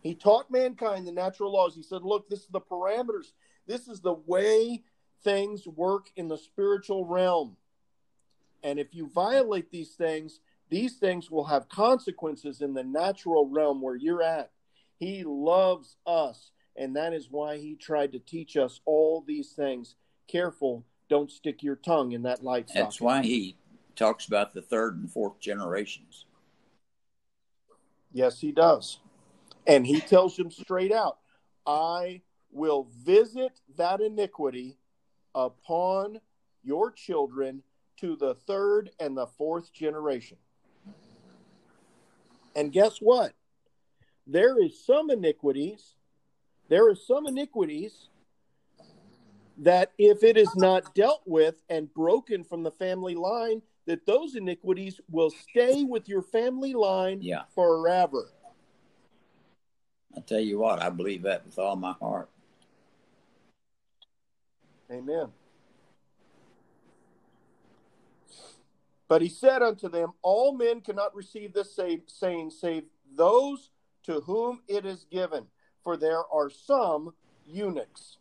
He 0.01 0.15
taught 0.15 0.49
mankind 0.49 1.05
the 1.05 1.11
natural 1.11 1.51
laws. 1.51 1.75
He 1.75 1.83
said, 1.83 2.01
Look, 2.03 2.29
this 2.29 2.39
is 2.39 2.47
the 2.47 2.61
parameters. 2.61 3.33
This 3.67 3.87
is 3.87 3.99
the 3.99 4.13
way 4.13 4.83
things 5.23 5.67
work 5.67 6.09
in 6.15 6.27
the 6.27 6.37
spiritual 6.37 7.05
realm. 7.05 7.57
And 8.63 8.79
if 8.79 8.95
you 8.95 9.09
violate 9.13 9.71
these 9.71 9.91
things, 9.91 10.39
these 10.69 10.97
things 10.97 11.29
will 11.29 11.45
have 11.45 11.69
consequences 11.69 12.61
in 12.61 12.73
the 12.73 12.83
natural 12.83 13.47
realm 13.49 13.81
where 13.81 13.95
you're 13.95 14.23
at. 14.23 14.51
He 14.97 15.23
loves 15.23 15.97
us, 16.05 16.51
and 16.75 16.95
that 16.95 17.13
is 17.13 17.29
why 17.29 17.57
he 17.57 17.75
tried 17.75 18.13
to 18.13 18.19
teach 18.19 18.57
us 18.57 18.81
all 18.85 19.23
these 19.25 19.51
things. 19.51 19.95
Careful, 20.27 20.85
don't 21.09 21.31
stick 21.31 21.63
your 21.63 21.75
tongue 21.75 22.11
in 22.13 22.23
that 22.23 22.43
light 22.43 22.69
socket. 22.69 22.83
That's 22.83 23.01
why 23.01 23.21
he 23.21 23.57
talks 23.95 24.27
about 24.27 24.53
the 24.53 24.61
third 24.61 24.97
and 24.97 25.11
fourth 25.11 25.39
generations. 25.39 26.25
Yes, 28.11 28.39
he 28.39 28.51
does. 28.51 28.99
And 29.65 29.85
he 29.85 29.99
tells 29.99 30.35
them 30.35 30.51
straight 30.51 30.91
out, 30.91 31.19
I 31.65 32.21
will 32.51 32.87
visit 33.03 33.59
that 33.77 34.01
iniquity 34.01 34.77
upon 35.35 36.19
your 36.63 36.91
children 36.91 37.63
to 37.97 38.15
the 38.15 38.35
third 38.35 38.91
and 38.99 39.17
the 39.17 39.27
fourth 39.27 39.73
generation. 39.73 40.37
And 42.55 42.71
guess 42.71 42.97
what? 42.99 43.33
There 44.25 44.61
is 44.61 44.83
some 44.83 45.09
iniquities, 45.09 45.95
there 46.69 46.89
are 46.89 46.95
some 46.95 47.27
iniquities 47.27 48.09
that 49.59 49.91
if 49.97 50.23
it 50.23 50.37
is 50.37 50.53
not 50.55 50.93
dealt 50.93 51.21
with 51.25 51.61
and 51.69 51.91
broken 51.93 52.43
from 52.43 52.63
the 52.63 52.71
family 52.71 53.15
line, 53.15 53.61
that 53.85 54.05
those 54.05 54.35
iniquities 54.35 54.99
will 55.09 55.29
stay 55.29 55.83
with 55.83 56.09
your 56.09 56.21
family 56.21 56.73
line 56.73 57.21
yeah. 57.21 57.43
forever. 57.55 58.31
I 60.15 60.19
tell 60.21 60.39
you 60.39 60.59
what, 60.59 60.81
I 60.81 60.89
believe 60.89 61.23
that 61.23 61.45
with 61.45 61.57
all 61.57 61.75
my 61.75 61.93
heart. 61.93 62.29
Amen. 64.91 65.27
But 69.07 69.21
he 69.21 69.29
said 69.29 69.61
unto 69.61 69.89
them, 69.89 70.13
All 70.21 70.53
men 70.53 70.81
cannot 70.81 71.15
receive 71.15 71.53
this 71.53 71.75
saying, 71.75 72.49
save 72.49 72.83
those 73.15 73.69
to 74.03 74.21
whom 74.21 74.61
it 74.67 74.85
is 74.85 75.05
given. 75.09 75.45
For 75.83 75.95
there 75.95 76.23
are 76.33 76.49
some 76.49 77.13
eunuchs, 77.45 78.17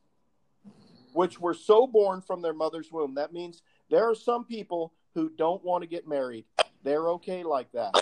which 1.13 1.41
were 1.41 1.55
so 1.55 1.87
born 1.87 2.21
from 2.21 2.43
their 2.43 2.53
mother's 2.53 2.93
womb. 2.93 3.15
That 3.15 3.33
means 3.33 3.63
there 3.91 4.09
are 4.09 4.15
some 4.15 4.45
people 4.45 4.93
who 5.15 5.31
don't 5.31 5.65
want 5.65 5.83
to 5.83 5.89
get 5.89 6.07
married. 6.07 6.45
They're 6.85 7.09
okay 7.11 7.43
like 7.43 7.73
that. 7.73 7.95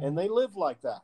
And 0.00 0.16
they 0.16 0.28
live 0.28 0.56
like 0.56 0.80
that. 0.82 1.02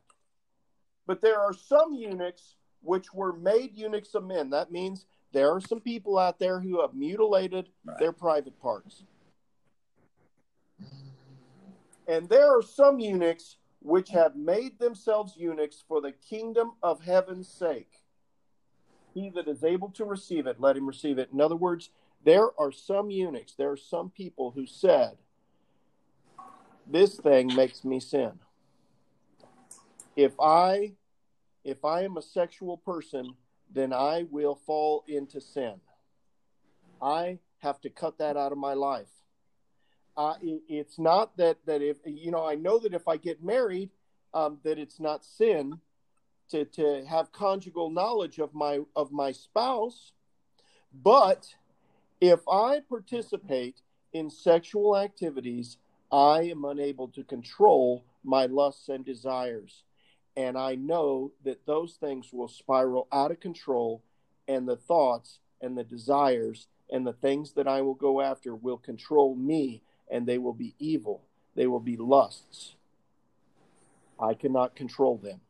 But 1.06 1.20
there 1.20 1.40
are 1.40 1.52
some 1.52 1.92
eunuchs 1.92 2.54
which 2.82 3.12
were 3.12 3.34
made 3.34 3.76
eunuchs 3.76 4.14
of 4.14 4.24
men. 4.24 4.50
That 4.50 4.72
means 4.72 5.04
there 5.32 5.52
are 5.52 5.60
some 5.60 5.80
people 5.80 6.18
out 6.18 6.38
there 6.38 6.60
who 6.60 6.80
have 6.80 6.94
mutilated 6.94 7.68
right. 7.84 7.98
their 7.98 8.12
private 8.12 8.60
parts. 8.60 9.04
And 12.08 12.28
there 12.28 12.56
are 12.56 12.62
some 12.62 12.98
eunuchs 12.98 13.56
which 13.80 14.10
have 14.10 14.34
made 14.34 14.78
themselves 14.78 15.34
eunuchs 15.36 15.82
for 15.86 16.00
the 16.00 16.12
kingdom 16.12 16.72
of 16.82 17.02
heaven's 17.02 17.48
sake. 17.48 18.02
He 19.14 19.30
that 19.30 19.48
is 19.48 19.64
able 19.64 19.90
to 19.90 20.04
receive 20.04 20.46
it, 20.46 20.60
let 20.60 20.76
him 20.76 20.86
receive 20.86 21.18
it. 21.18 21.30
In 21.32 21.40
other 21.40 21.56
words, 21.56 21.90
there 22.24 22.48
are 22.58 22.72
some 22.72 23.10
eunuchs, 23.10 23.54
there 23.54 23.70
are 23.70 23.76
some 23.76 24.10
people 24.10 24.50
who 24.50 24.66
said, 24.66 25.16
This 26.86 27.16
thing 27.16 27.54
makes 27.54 27.84
me 27.84 28.00
sin. 28.00 28.32
If 30.16 30.32
I 30.40 30.92
if 31.64 31.84
I 31.84 32.02
am 32.02 32.16
a 32.16 32.22
sexual 32.22 32.78
person, 32.78 33.34
then 33.72 33.92
I 33.92 34.26
will 34.30 34.54
fall 34.54 35.04
into 35.06 35.40
sin. 35.40 35.80
I 37.00 37.38
have 37.58 37.80
to 37.82 37.90
cut 37.90 38.18
that 38.18 38.36
out 38.36 38.52
of 38.52 38.58
my 38.58 38.74
life. 38.74 39.10
Uh, 40.16 40.34
it, 40.42 40.62
it's 40.68 40.98
not 40.98 41.36
that 41.36 41.58
that 41.66 41.82
if 41.82 41.98
you 42.04 42.30
know 42.30 42.44
I 42.44 42.54
know 42.54 42.78
that 42.80 42.94
if 42.94 43.06
I 43.08 43.16
get 43.16 43.42
married, 43.42 43.90
um, 44.34 44.58
that 44.64 44.78
it's 44.78 45.00
not 45.00 45.24
sin 45.24 45.80
to 46.50 46.64
to 46.64 47.04
have 47.06 47.32
conjugal 47.32 47.90
knowledge 47.90 48.38
of 48.38 48.52
my 48.54 48.80
of 48.96 49.12
my 49.12 49.32
spouse, 49.32 50.12
but 50.92 51.46
if 52.20 52.40
I 52.48 52.80
participate 52.88 53.80
in 54.12 54.28
sexual 54.28 54.96
activities, 54.96 55.78
I 56.12 56.42
am 56.42 56.64
unable 56.64 57.08
to 57.08 57.22
control 57.22 58.04
my 58.24 58.46
lusts 58.46 58.88
and 58.88 59.04
desires. 59.04 59.84
And 60.40 60.56
I 60.56 60.74
know 60.74 61.32
that 61.44 61.66
those 61.66 61.96
things 62.00 62.32
will 62.32 62.48
spiral 62.48 63.06
out 63.12 63.30
of 63.30 63.40
control, 63.40 64.02
and 64.48 64.66
the 64.66 64.76
thoughts 64.76 65.38
and 65.60 65.76
the 65.76 65.84
desires 65.84 66.66
and 66.90 67.06
the 67.06 67.12
things 67.12 67.52
that 67.52 67.68
I 67.68 67.82
will 67.82 67.94
go 67.94 68.22
after 68.22 68.54
will 68.54 68.78
control 68.78 69.34
me, 69.36 69.82
and 70.10 70.26
they 70.26 70.38
will 70.38 70.54
be 70.54 70.74
evil. 70.78 71.20
They 71.56 71.66
will 71.66 71.80
be 71.80 71.98
lusts. 71.98 72.74
I 74.18 74.32
cannot 74.32 74.74
control 74.74 75.18
them. 75.18 75.42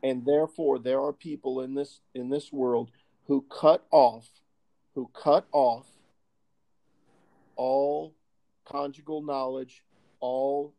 And 0.00 0.24
therefore, 0.24 0.78
there 0.78 1.00
are 1.00 1.12
people 1.12 1.60
in 1.60 1.74
this 1.74 1.98
in 2.14 2.28
this 2.28 2.52
world 2.52 2.92
who 3.26 3.44
cut 3.50 3.84
off, 3.90 4.28
who 4.94 5.10
cut 5.12 5.44
off 5.50 5.86
all 7.56 8.14
conjugal 8.64 9.22
knowledge, 9.22 9.82
all 10.20 10.72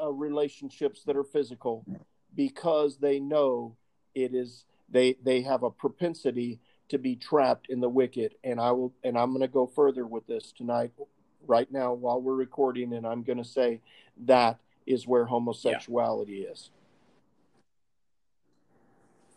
uh, 0.00 0.12
relationships 0.12 1.02
that 1.04 1.16
are 1.16 1.24
physical 1.24 1.84
because 2.34 2.98
they 2.98 3.18
know 3.18 3.76
it 4.14 4.34
is 4.34 4.64
they 4.88 5.16
they 5.22 5.42
have 5.42 5.62
a 5.62 5.70
propensity 5.70 6.60
to 6.88 6.98
be 6.98 7.16
trapped 7.16 7.68
in 7.68 7.80
the 7.80 7.88
wicked. 7.88 8.34
And 8.44 8.60
i 8.60 8.70
will 8.72 8.92
and 9.04 9.18
i'm 9.18 9.30
going 9.30 9.40
to 9.40 9.48
go 9.48 9.66
further 9.66 10.06
with 10.06 10.26
this 10.26 10.52
tonight 10.52 10.92
right 11.46 11.70
now 11.70 11.92
while 11.92 12.20
we're 12.20 12.34
recording 12.34 12.92
and 12.94 13.06
i'm 13.06 13.22
going 13.22 13.38
to 13.38 13.44
say 13.44 13.80
that 14.24 14.58
is 14.86 15.06
where 15.06 15.24
homosexuality 15.24 16.44
yeah. 16.44 16.52
is. 16.52 16.70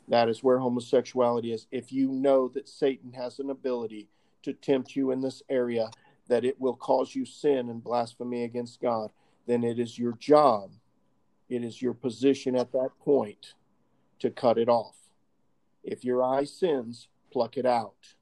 That 0.07 0.27
is 0.27 0.43
where 0.43 0.57
homosexuality 0.57 1.53
is. 1.53 1.67
If 1.71 1.91
you 1.91 2.09
know 2.09 2.47
that 2.49 2.69
satan 2.69 3.13
has 3.13 3.39
an 3.39 3.49
ability 3.49 4.07
to 4.43 4.53
tempt 4.53 4.95
you 4.95 5.11
in 5.11 5.21
this 5.21 5.43
area 5.49 5.89
that 6.27 6.45
it 6.45 6.59
will 6.61 6.75
cause 6.75 7.15
you 7.15 7.25
sin 7.25 7.69
and 7.69 7.83
blasphemy 7.83 8.43
against 8.43 8.79
god 8.81 9.11
then 9.49 9.63
it 9.63 9.79
is 9.79 9.97
your 9.97 10.13
job, 10.13 10.71
it 11.49 11.63
is 11.63 11.81
your 11.81 11.95
position 11.95 12.55
at 12.55 12.71
that 12.71 12.91
point 13.03 13.55
to 14.19 14.29
cut 14.29 14.59
it 14.59 14.69
off. 14.69 14.95
If 15.83 16.05
your 16.05 16.23
eye 16.23 16.43
sins, 16.43 17.07
pluck 17.31 17.57
it 17.57 17.65
out. 17.65 18.15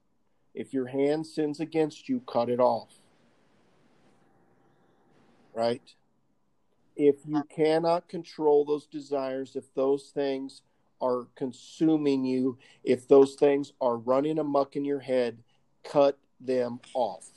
If 0.53 0.73
your 0.73 0.87
hand 0.87 1.27
sins 1.27 1.59
against 1.59 2.07
you, 2.07 2.21
cut 2.21 2.49
it 2.49 2.61
off. 2.61 2.93
Right? 5.53 5.81
If 6.95 7.17
you 7.27 7.43
cannot 7.53 8.07
control 8.07 8.63
those 8.63 8.87
desires, 8.87 9.55
if 9.55 9.73
those 9.73 10.11
things 10.13 10.61
are 11.01 11.27
consuming 11.35 12.23
you, 12.23 12.57
if 12.83 13.07
those 13.07 13.35
things 13.35 13.73
are 13.81 13.97
running 13.97 14.39
amuck 14.39 14.75
in 14.75 14.85
your 14.85 14.99
head, 14.99 15.39
cut 15.83 16.17
them 16.39 16.79
off. 16.93 17.27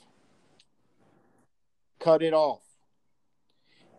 Cut 1.99 2.23
it 2.23 2.33
off 2.33 2.70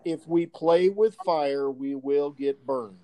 if 0.05 0.27
we 0.27 0.47
play 0.47 0.89
with 0.89 1.17
fire, 1.25 1.71
we 1.71 1.95
will 1.95 2.31
get 2.31 2.67
burned. 2.67 2.97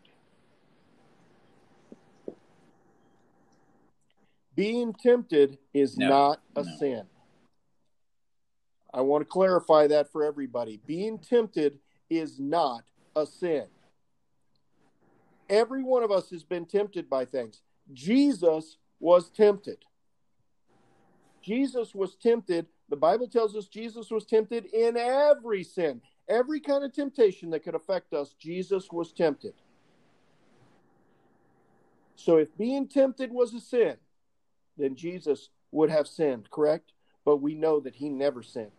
Being 4.55 4.93
tempted 4.93 5.59
is 5.73 5.97
no, 5.97 6.09
not 6.09 6.41
a 6.57 6.65
no. 6.65 6.77
sin. 6.79 7.03
I 8.93 9.03
want 9.03 9.23
to 9.23 9.31
clarify 9.31 9.87
that 9.89 10.11
for 10.11 10.25
everybody. 10.25 10.81
Being 10.87 11.19
tempted 11.19 11.79
is 12.11 12.41
not 12.41 12.83
a 13.15 13.27
sin. 13.27 13.67
Every 15.49 15.83
one 15.83 16.03
of 16.03 16.11
us 16.11 16.31
has 16.31 16.43
been 16.43 16.67
tempted 16.67 17.09
by 17.09 17.25
things. 17.25 17.63
Jesus 17.93 18.79
was 19.01 19.31
tempted. 19.31 19.79
Jesus 21.43 21.95
was 21.95 22.17
tempted. 22.17 22.67
The 22.89 22.97
Bible 22.97 23.29
tells 23.29 23.57
us 23.57 23.67
Jesus 23.67 24.11
was 24.11 24.27
tempted 24.27 24.67
in 24.67 24.97
every 24.97 25.63
sin, 25.63 26.03
every 26.29 26.61
kind 26.61 26.85
of 26.85 26.93
temptation 26.93 27.51
that 27.51 27.65
could 27.65 27.75
affect 27.75 28.13
us. 28.13 28.35
Jesus 28.39 28.89
was 28.93 29.13
tempted. 29.13 29.55
So 32.17 32.37
if 32.37 32.57
being 32.57 32.89
tempted 32.89 33.33
was 33.33 33.55
a 33.55 33.61
sin, 33.61 33.97
then 34.77 34.97
Jesus 34.97 35.51
would 35.71 35.91
have 35.91 36.09
sinned, 36.09 36.51
correct? 36.51 36.93
But 37.25 37.37
we 37.39 37.55
know 37.55 37.81
that 37.81 37.97
he 37.97 38.09
never 38.09 38.43
sinned. 38.43 38.71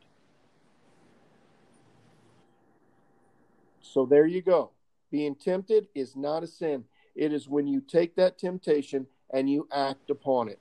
So 3.81 4.05
there 4.05 4.25
you 4.25 4.41
go. 4.41 4.71
Being 5.11 5.35
tempted 5.35 5.87
is 5.95 6.15
not 6.15 6.43
a 6.43 6.47
sin. 6.47 6.83
It 7.15 7.33
is 7.33 7.47
when 7.47 7.67
you 7.67 7.81
take 7.81 8.15
that 8.15 8.37
temptation 8.37 9.07
and 9.33 9.49
you 9.49 9.67
act 9.71 10.09
upon 10.09 10.49
it. 10.49 10.59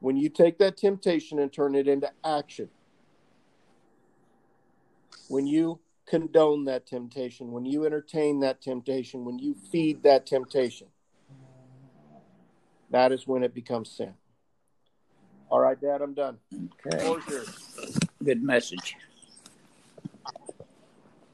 When 0.00 0.16
you 0.16 0.28
take 0.28 0.58
that 0.58 0.76
temptation 0.76 1.38
and 1.38 1.52
turn 1.52 1.74
it 1.74 1.88
into 1.88 2.10
action. 2.24 2.68
When 5.28 5.46
you 5.46 5.80
condone 6.06 6.64
that 6.64 6.86
temptation, 6.86 7.52
when 7.52 7.64
you 7.64 7.86
entertain 7.86 8.40
that 8.40 8.60
temptation, 8.60 9.24
when 9.24 9.38
you 9.38 9.54
feed 9.72 10.02
that 10.02 10.26
temptation, 10.26 10.88
that 12.90 13.12
is 13.12 13.26
when 13.26 13.42
it 13.42 13.54
becomes 13.54 13.90
sin. 13.90 14.14
All 15.50 15.60
right, 15.60 15.80
Dad, 15.80 16.02
I'm 16.02 16.14
done. 16.14 16.38
Okay. 16.86 17.14
Good 18.22 18.42
message. 18.42 18.96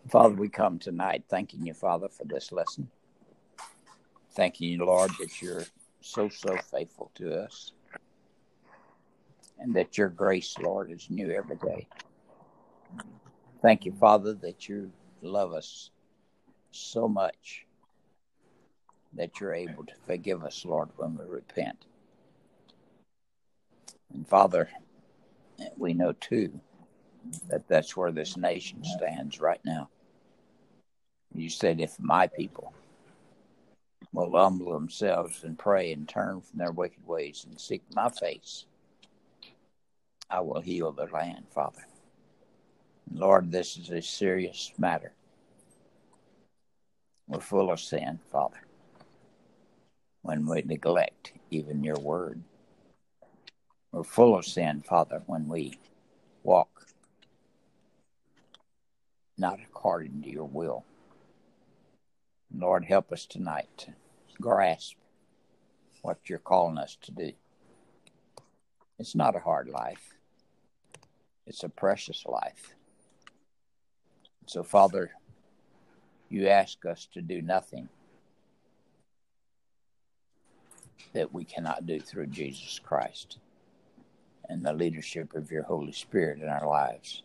Father, 0.09 0.34
we 0.34 0.49
come 0.49 0.78
tonight 0.78 1.24
thanking 1.28 1.66
you, 1.66 1.74
Father, 1.74 2.09
for 2.09 2.24
this 2.24 2.51
lesson. 2.51 2.88
Thanking 4.32 4.72
you, 4.72 4.84
Lord, 4.84 5.11
that 5.20 5.41
you're 5.41 5.64
so, 6.01 6.28
so 6.28 6.57
faithful 6.57 7.11
to 7.16 7.43
us. 7.45 7.72
And 9.59 9.74
that 9.74 9.99
your 9.99 10.09
grace, 10.09 10.57
Lord, 10.59 10.91
is 10.91 11.09
new 11.11 11.30
every 11.30 11.57
day. 11.57 11.86
Thank 13.63 13.85
you, 13.85 13.93
Father, 13.93 14.33
that 14.35 14.69
you 14.69 14.91
love 15.23 15.53
us 15.53 15.91
so 16.71 17.07
much 17.09 17.67
that 19.15 19.41
you're 19.41 19.55
able 19.55 19.85
to 19.85 19.95
forgive 20.07 20.45
us, 20.45 20.65
Lord, 20.65 20.89
when 20.97 21.17
we 21.17 21.25
repent. 21.25 21.85
And 24.15 24.27
Father, 24.27 24.69
we 25.77 25.93
know 25.95 26.13
too 26.13 26.59
that 27.49 27.69
that's 27.69 27.97
where 27.97 28.13
this 28.13 28.37
nation 28.37 28.83
stands 28.83 29.41
right 29.41 29.61
now. 29.65 29.89
You 31.35 31.51
said, 31.51 31.81
if 31.81 31.99
my 32.01 32.27
people 32.29 32.73
will 34.13 34.33
humble 34.33 34.73
themselves 34.73 35.45
and 35.45 35.59
pray 35.59 35.93
and 35.93 36.09
turn 36.09 36.41
from 36.41 36.59
their 36.59 36.73
wicked 36.73 37.07
ways 37.07 37.47
and 37.49 37.61
seek 37.61 37.83
my 37.95 38.09
face, 38.09 38.65
I 40.31 40.41
will 40.41 40.61
heal 40.61 40.93
their 40.93 41.09
land, 41.09 41.47
Father. 41.51 41.85
Lord, 43.13 43.51
this 43.51 43.77
is 43.77 43.91
a 43.91 44.01
serious 44.01 44.73
matter. 44.79 45.13
We're 47.27 47.41
full 47.41 47.71
of 47.71 47.81
sin, 47.81 48.21
Father, 48.31 48.61
when 50.23 50.47
we 50.47 50.63
neglect 50.63 51.33
even 51.51 51.83
your 51.83 51.99
word. 51.99 52.43
We're 53.93 54.05
full 54.05 54.37
of 54.37 54.45
sin, 54.45 54.83
Father, 54.83 55.23
when 55.27 55.49
we 55.49 55.79
walk 56.45 56.87
not 59.37 59.59
according 59.61 60.23
to 60.23 60.31
your 60.31 60.45
will. 60.45 60.85
Lord, 62.55 62.85
help 62.85 63.11
us 63.11 63.27
tonight 63.27 63.69
to 63.87 63.93
grasp 64.41 64.97
what 66.03 66.19
you're 66.29 66.39
calling 66.39 66.79
us 66.79 66.97
to 67.03 67.13
do. 67.13 67.33
It's 68.99 69.15
not 69.15 69.35
a 69.35 69.41
hard 69.41 69.69
life, 69.69 70.15
it's 71.47 71.65
a 71.65 71.69
precious 71.69 72.25
life. 72.27 72.75
So, 74.51 74.65
Father, 74.65 75.13
you 76.29 76.49
ask 76.49 76.85
us 76.85 77.07
to 77.15 77.23
do 77.23 77.41
nothing 77.41 77.89
that 81.13 81.33
we 81.33 81.45
cannot 81.45 81.87
do 81.87 82.01
through 82.01 82.27
Jesus 82.27 82.81
Christ 82.81 83.39
and 84.49 84.65
the 84.65 84.73
leadership 84.73 85.37
of 85.37 85.53
your 85.53 85.63
Holy 85.63 85.93
Spirit 85.93 86.41
in 86.43 86.49
our 86.49 86.67
lives. 86.67 87.23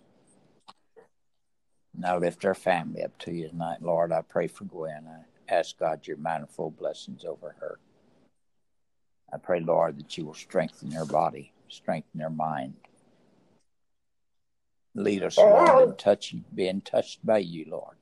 Now 1.97 2.19
lift 2.19 2.45
our 2.45 2.53
family 2.53 3.03
up 3.03 3.17
to 3.21 3.31
you 3.31 3.49
tonight, 3.49 3.81
Lord. 3.81 4.11
I 4.11 4.21
pray 4.21 4.45
for 4.45 4.65
Gwen. 4.65 5.07
I 5.07 5.51
ask 5.51 5.79
God 5.79 6.05
your 6.05 6.17
manifold 6.17 6.77
blessings 6.77 7.25
over 7.25 7.55
her. 7.59 7.79
I 9.33 9.37
pray, 9.37 9.61
Lord, 9.61 9.97
that 9.97 10.15
you 10.15 10.27
will 10.27 10.35
strengthen 10.35 10.91
her 10.91 11.05
body, 11.05 11.53
strengthen 11.69 12.21
her 12.21 12.29
mind, 12.29 12.75
Lead 14.97 15.23
us, 15.23 15.37
Lord, 15.37 15.69
oh. 15.69 15.83
in 15.83 15.95
touching, 15.97 16.45
being 16.53 16.79
touched 16.79 17.25
by 17.25 17.39
you, 17.39 17.65
Lord, 17.67 17.97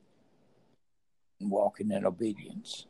and 1.41 1.49
walking 1.49 1.89
in 1.89 2.05
obedience. 2.05 2.85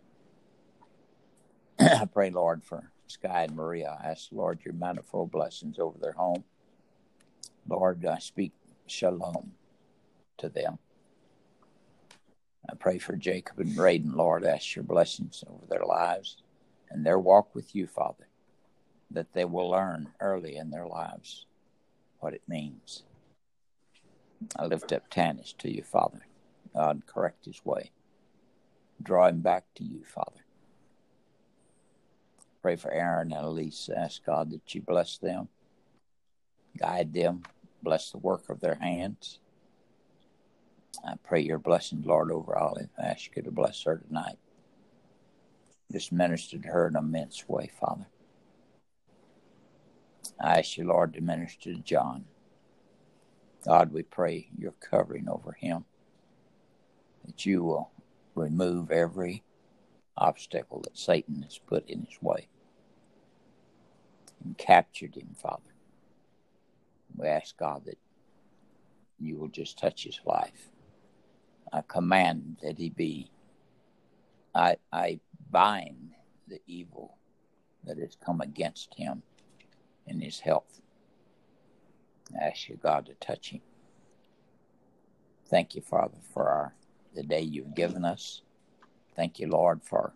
I 1.79 2.05
pray, 2.13 2.29
Lord, 2.29 2.65
for 2.65 2.91
Sky 3.07 3.43
and 3.43 3.55
Maria. 3.55 3.97
I 4.03 4.09
ask, 4.09 4.27
Lord, 4.33 4.59
your 4.65 4.73
manifold 4.73 5.31
blessings 5.31 5.79
over 5.79 5.97
their 5.97 6.11
home. 6.11 6.43
Lord, 7.65 8.05
I 8.05 8.19
speak 8.19 8.51
shalom 8.87 9.53
to 10.37 10.49
them. 10.49 10.79
I 12.69 12.75
pray 12.75 12.97
for 12.97 13.15
Jacob 13.15 13.59
and 13.59 13.73
Braden, 13.73 14.17
Lord. 14.17 14.45
I 14.45 14.49
ask 14.49 14.75
your 14.75 14.83
blessings 14.83 15.45
over 15.47 15.65
their 15.65 15.85
lives 15.85 16.37
and 16.89 17.05
their 17.05 17.19
walk 17.19 17.55
with 17.55 17.73
you, 17.73 17.87
Father, 17.87 18.27
that 19.11 19.31
they 19.31 19.45
will 19.45 19.69
learn 19.69 20.09
early 20.19 20.57
in 20.57 20.71
their 20.71 20.87
lives 20.87 21.45
what 22.19 22.33
it 22.33 22.41
means 22.49 23.03
I 24.57 24.65
lift 24.65 24.91
up 24.91 25.09
Tanis 25.09 25.55
to 25.57 25.73
you, 25.73 25.83
Father. 25.83 26.25
God, 26.73 27.03
correct 27.05 27.45
his 27.45 27.63
way. 27.65 27.91
Draw 29.01 29.27
him 29.27 29.41
back 29.41 29.65
to 29.75 29.83
you, 29.83 30.03
Father. 30.03 30.45
Pray 32.61 32.75
for 32.75 32.91
Aaron 32.91 33.33
and 33.33 33.45
Elise. 33.45 33.89
Ask 33.95 34.25
God 34.25 34.51
that 34.51 34.73
you 34.73 34.81
bless 34.81 35.17
them, 35.17 35.49
guide 36.77 37.13
them, 37.13 37.43
bless 37.81 38.11
the 38.11 38.17
work 38.17 38.49
of 38.49 38.61
their 38.61 38.75
hands. 38.75 39.39
I 41.05 41.15
pray 41.21 41.41
your 41.41 41.59
blessing, 41.59 42.03
Lord, 42.05 42.31
over 42.31 42.57
Olive. 42.57 42.89
I 42.97 43.07
ask 43.07 43.35
you 43.35 43.43
to 43.43 43.51
bless 43.51 43.83
her 43.83 43.97
tonight. 43.97 44.37
Just 45.91 46.11
minister 46.11 46.57
to 46.57 46.67
her 46.69 46.87
in 46.87 46.95
an 46.95 47.03
immense 47.03 47.47
way, 47.47 47.69
Father. 47.79 48.07
I 50.39 50.59
ask 50.59 50.77
you, 50.77 50.85
Lord, 50.85 51.13
to 51.13 51.21
minister 51.21 51.73
to 51.73 51.79
John. 51.79 52.25
God, 53.65 53.93
we 53.93 54.03
pray 54.03 54.49
your 54.57 54.73
covering 54.73 55.29
over 55.29 55.53
him, 55.53 55.85
that 57.25 57.45
you 57.45 57.63
will 57.63 57.91
remove 58.35 58.91
every 58.91 59.43
obstacle 60.17 60.81
that 60.81 60.97
Satan 60.97 61.43
has 61.43 61.57
put 61.57 61.89
in 61.89 62.01
his 62.01 62.21
way 62.21 62.47
and 64.43 64.57
captured 64.57 65.15
him, 65.15 65.29
Father. 65.35 65.61
We 67.15 67.27
ask 67.27 67.57
God 67.57 67.85
that 67.85 67.97
you 69.19 69.37
will 69.37 69.47
just 69.47 69.79
touch 69.79 70.03
his 70.03 70.19
life. 70.25 70.69
I 71.71 71.81
command 71.87 72.57
that 72.61 72.77
he 72.77 72.89
be, 72.89 73.31
I, 74.53 74.77
I 74.91 75.19
bind 75.49 76.11
the 76.47 76.59
evil 76.67 77.17
that 77.85 77.97
has 77.97 78.17
come 78.23 78.41
against 78.41 78.93
him 78.95 79.23
in 80.05 80.19
his 80.19 80.39
health. 80.39 80.81
I 82.39 82.45
ask 82.45 82.69
you, 82.69 82.77
God, 82.81 83.05
to 83.07 83.13
touch 83.15 83.49
him. 83.49 83.61
Thank 85.47 85.75
you, 85.75 85.81
Father, 85.81 86.17
for 86.33 86.47
our, 86.47 86.73
the 87.13 87.23
day 87.23 87.41
you've 87.41 87.75
given 87.75 88.05
us. 88.05 88.41
Thank 89.15 89.39
you, 89.39 89.47
Lord, 89.47 89.83
for 89.83 90.13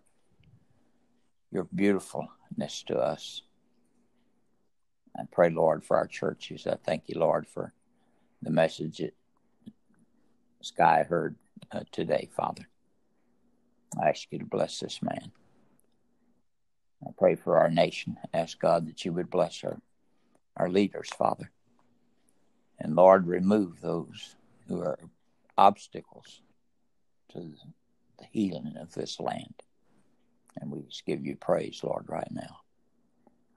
your 1.52 1.66
beautifulness 1.76 2.84
to 2.88 2.98
us. 2.98 3.44
I 5.18 5.24
pray, 5.32 5.50
Lord, 5.50 5.84
for 5.84 5.98
our 5.98 6.08
churches. 6.08 6.68
I 6.68 6.78
thank 6.84 7.04
you, 7.08 7.20
Lord, 7.20 7.48
for 7.48 7.74
the 8.42 8.52
message 8.52 8.98
that 8.98 9.14
Sky 10.62 11.06
heard 11.08 11.36
uh, 11.72 11.82
today, 11.92 12.30
Father. 12.36 12.68
I 14.02 14.10
ask 14.10 14.28
you 14.32 14.40
to 14.40 14.46
bless 14.46 14.80
this 14.80 15.02
man. 15.02 15.32
I 17.06 17.12
pray 17.18 17.36
for 17.36 17.58
our 17.58 17.70
nation. 17.70 18.18
ask 18.34 18.60
God 18.60 18.88
that 18.88 19.06
you 19.06 19.14
would 19.14 19.30
bless 19.30 19.64
our, 19.64 19.80
our 20.56 20.70
leaders, 20.70 21.10
Father. 21.10 21.52
And 22.80 22.96
Lord, 22.96 23.28
remove 23.28 23.82
those 23.82 24.36
who 24.68 24.82
are 24.82 25.00
obstacles 25.58 26.42
to 27.34 27.40
the 28.20 28.26
healing 28.32 28.76
of 28.80 28.94
this 28.94 29.20
land. 29.20 29.54
And 30.60 30.72
we 30.72 30.82
just 30.82 31.06
give 31.06 31.26
you 31.26 31.36
praise, 31.36 31.82
Lord, 31.84 32.06
right 32.08 32.32
now. 32.32 32.62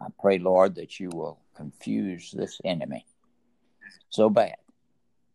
I 0.00 0.06
pray, 0.20 0.38
Lord, 0.38 0.74
that 0.76 0.98
you 0.98 1.10
will 1.10 1.40
confuse 1.54 2.30
this 2.30 2.60
enemy 2.64 3.04
so 4.08 4.30
bad 4.30 4.56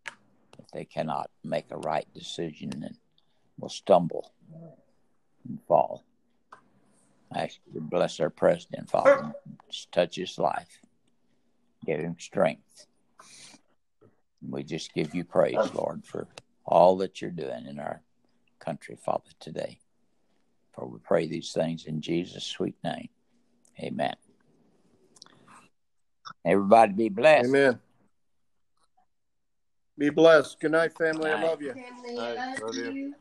that 0.06 0.72
they 0.74 0.86
cannot 0.86 1.30
make 1.44 1.66
a 1.70 1.78
right 1.78 2.08
decision 2.14 2.72
and 2.84 2.98
will 3.60 3.70
stumble 3.70 4.32
and 5.48 5.60
fall. 5.68 6.04
I 7.32 7.44
ask 7.44 7.58
you 7.68 7.74
to 7.74 7.82
bless 7.82 8.20
our 8.20 8.30
president, 8.30 8.90
Father. 8.90 9.34
Just 9.70 9.92
touch 9.92 10.16
his 10.16 10.38
life. 10.38 10.80
Give 11.86 12.00
him 12.00 12.16
strength. 12.20 12.88
We 14.50 14.64
just 14.64 14.93
give 14.93 15.14
you 15.14 15.24
praise, 15.24 15.58
Lord, 15.74 16.06
for 16.06 16.28
all 16.66 16.98
that 16.98 17.22
you're 17.22 17.32
doing 17.32 17.66
in 17.68 17.80
our 17.80 18.02
country, 18.60 18.98
Father, 19.04 19.30
today. 19.39 19.80
For 20.74 20.88
we 20.88 21.00
pray 21.00 21.28
these 21.28 21.52
things 21.54 21.86
in 21.86 22.02
Jesus' 22.02 22.43
sweet 22.43 22.76
name. 22.84 23.10
Amen. 23.80 24.16
Everybody 26.46 26.93
be 26.93 27.10
blessed. 27.10 27.50
Amen. 27.50 27.80
Be 29.98 30.10
blessed. 30.10 30.60
Good 30.60 30.72
night, 30.72 30.98
family. 30.98 31.30
Night. 31.30 31.39
I 31.39 31.48
love 31.48 31.62
you. 31.62 31.74
Family, 31.74 32.20
I 32.20 32.34
love 32.36 32.60
love 32.62 32.76
you. 32.76 32.91
you. 32.91 33.16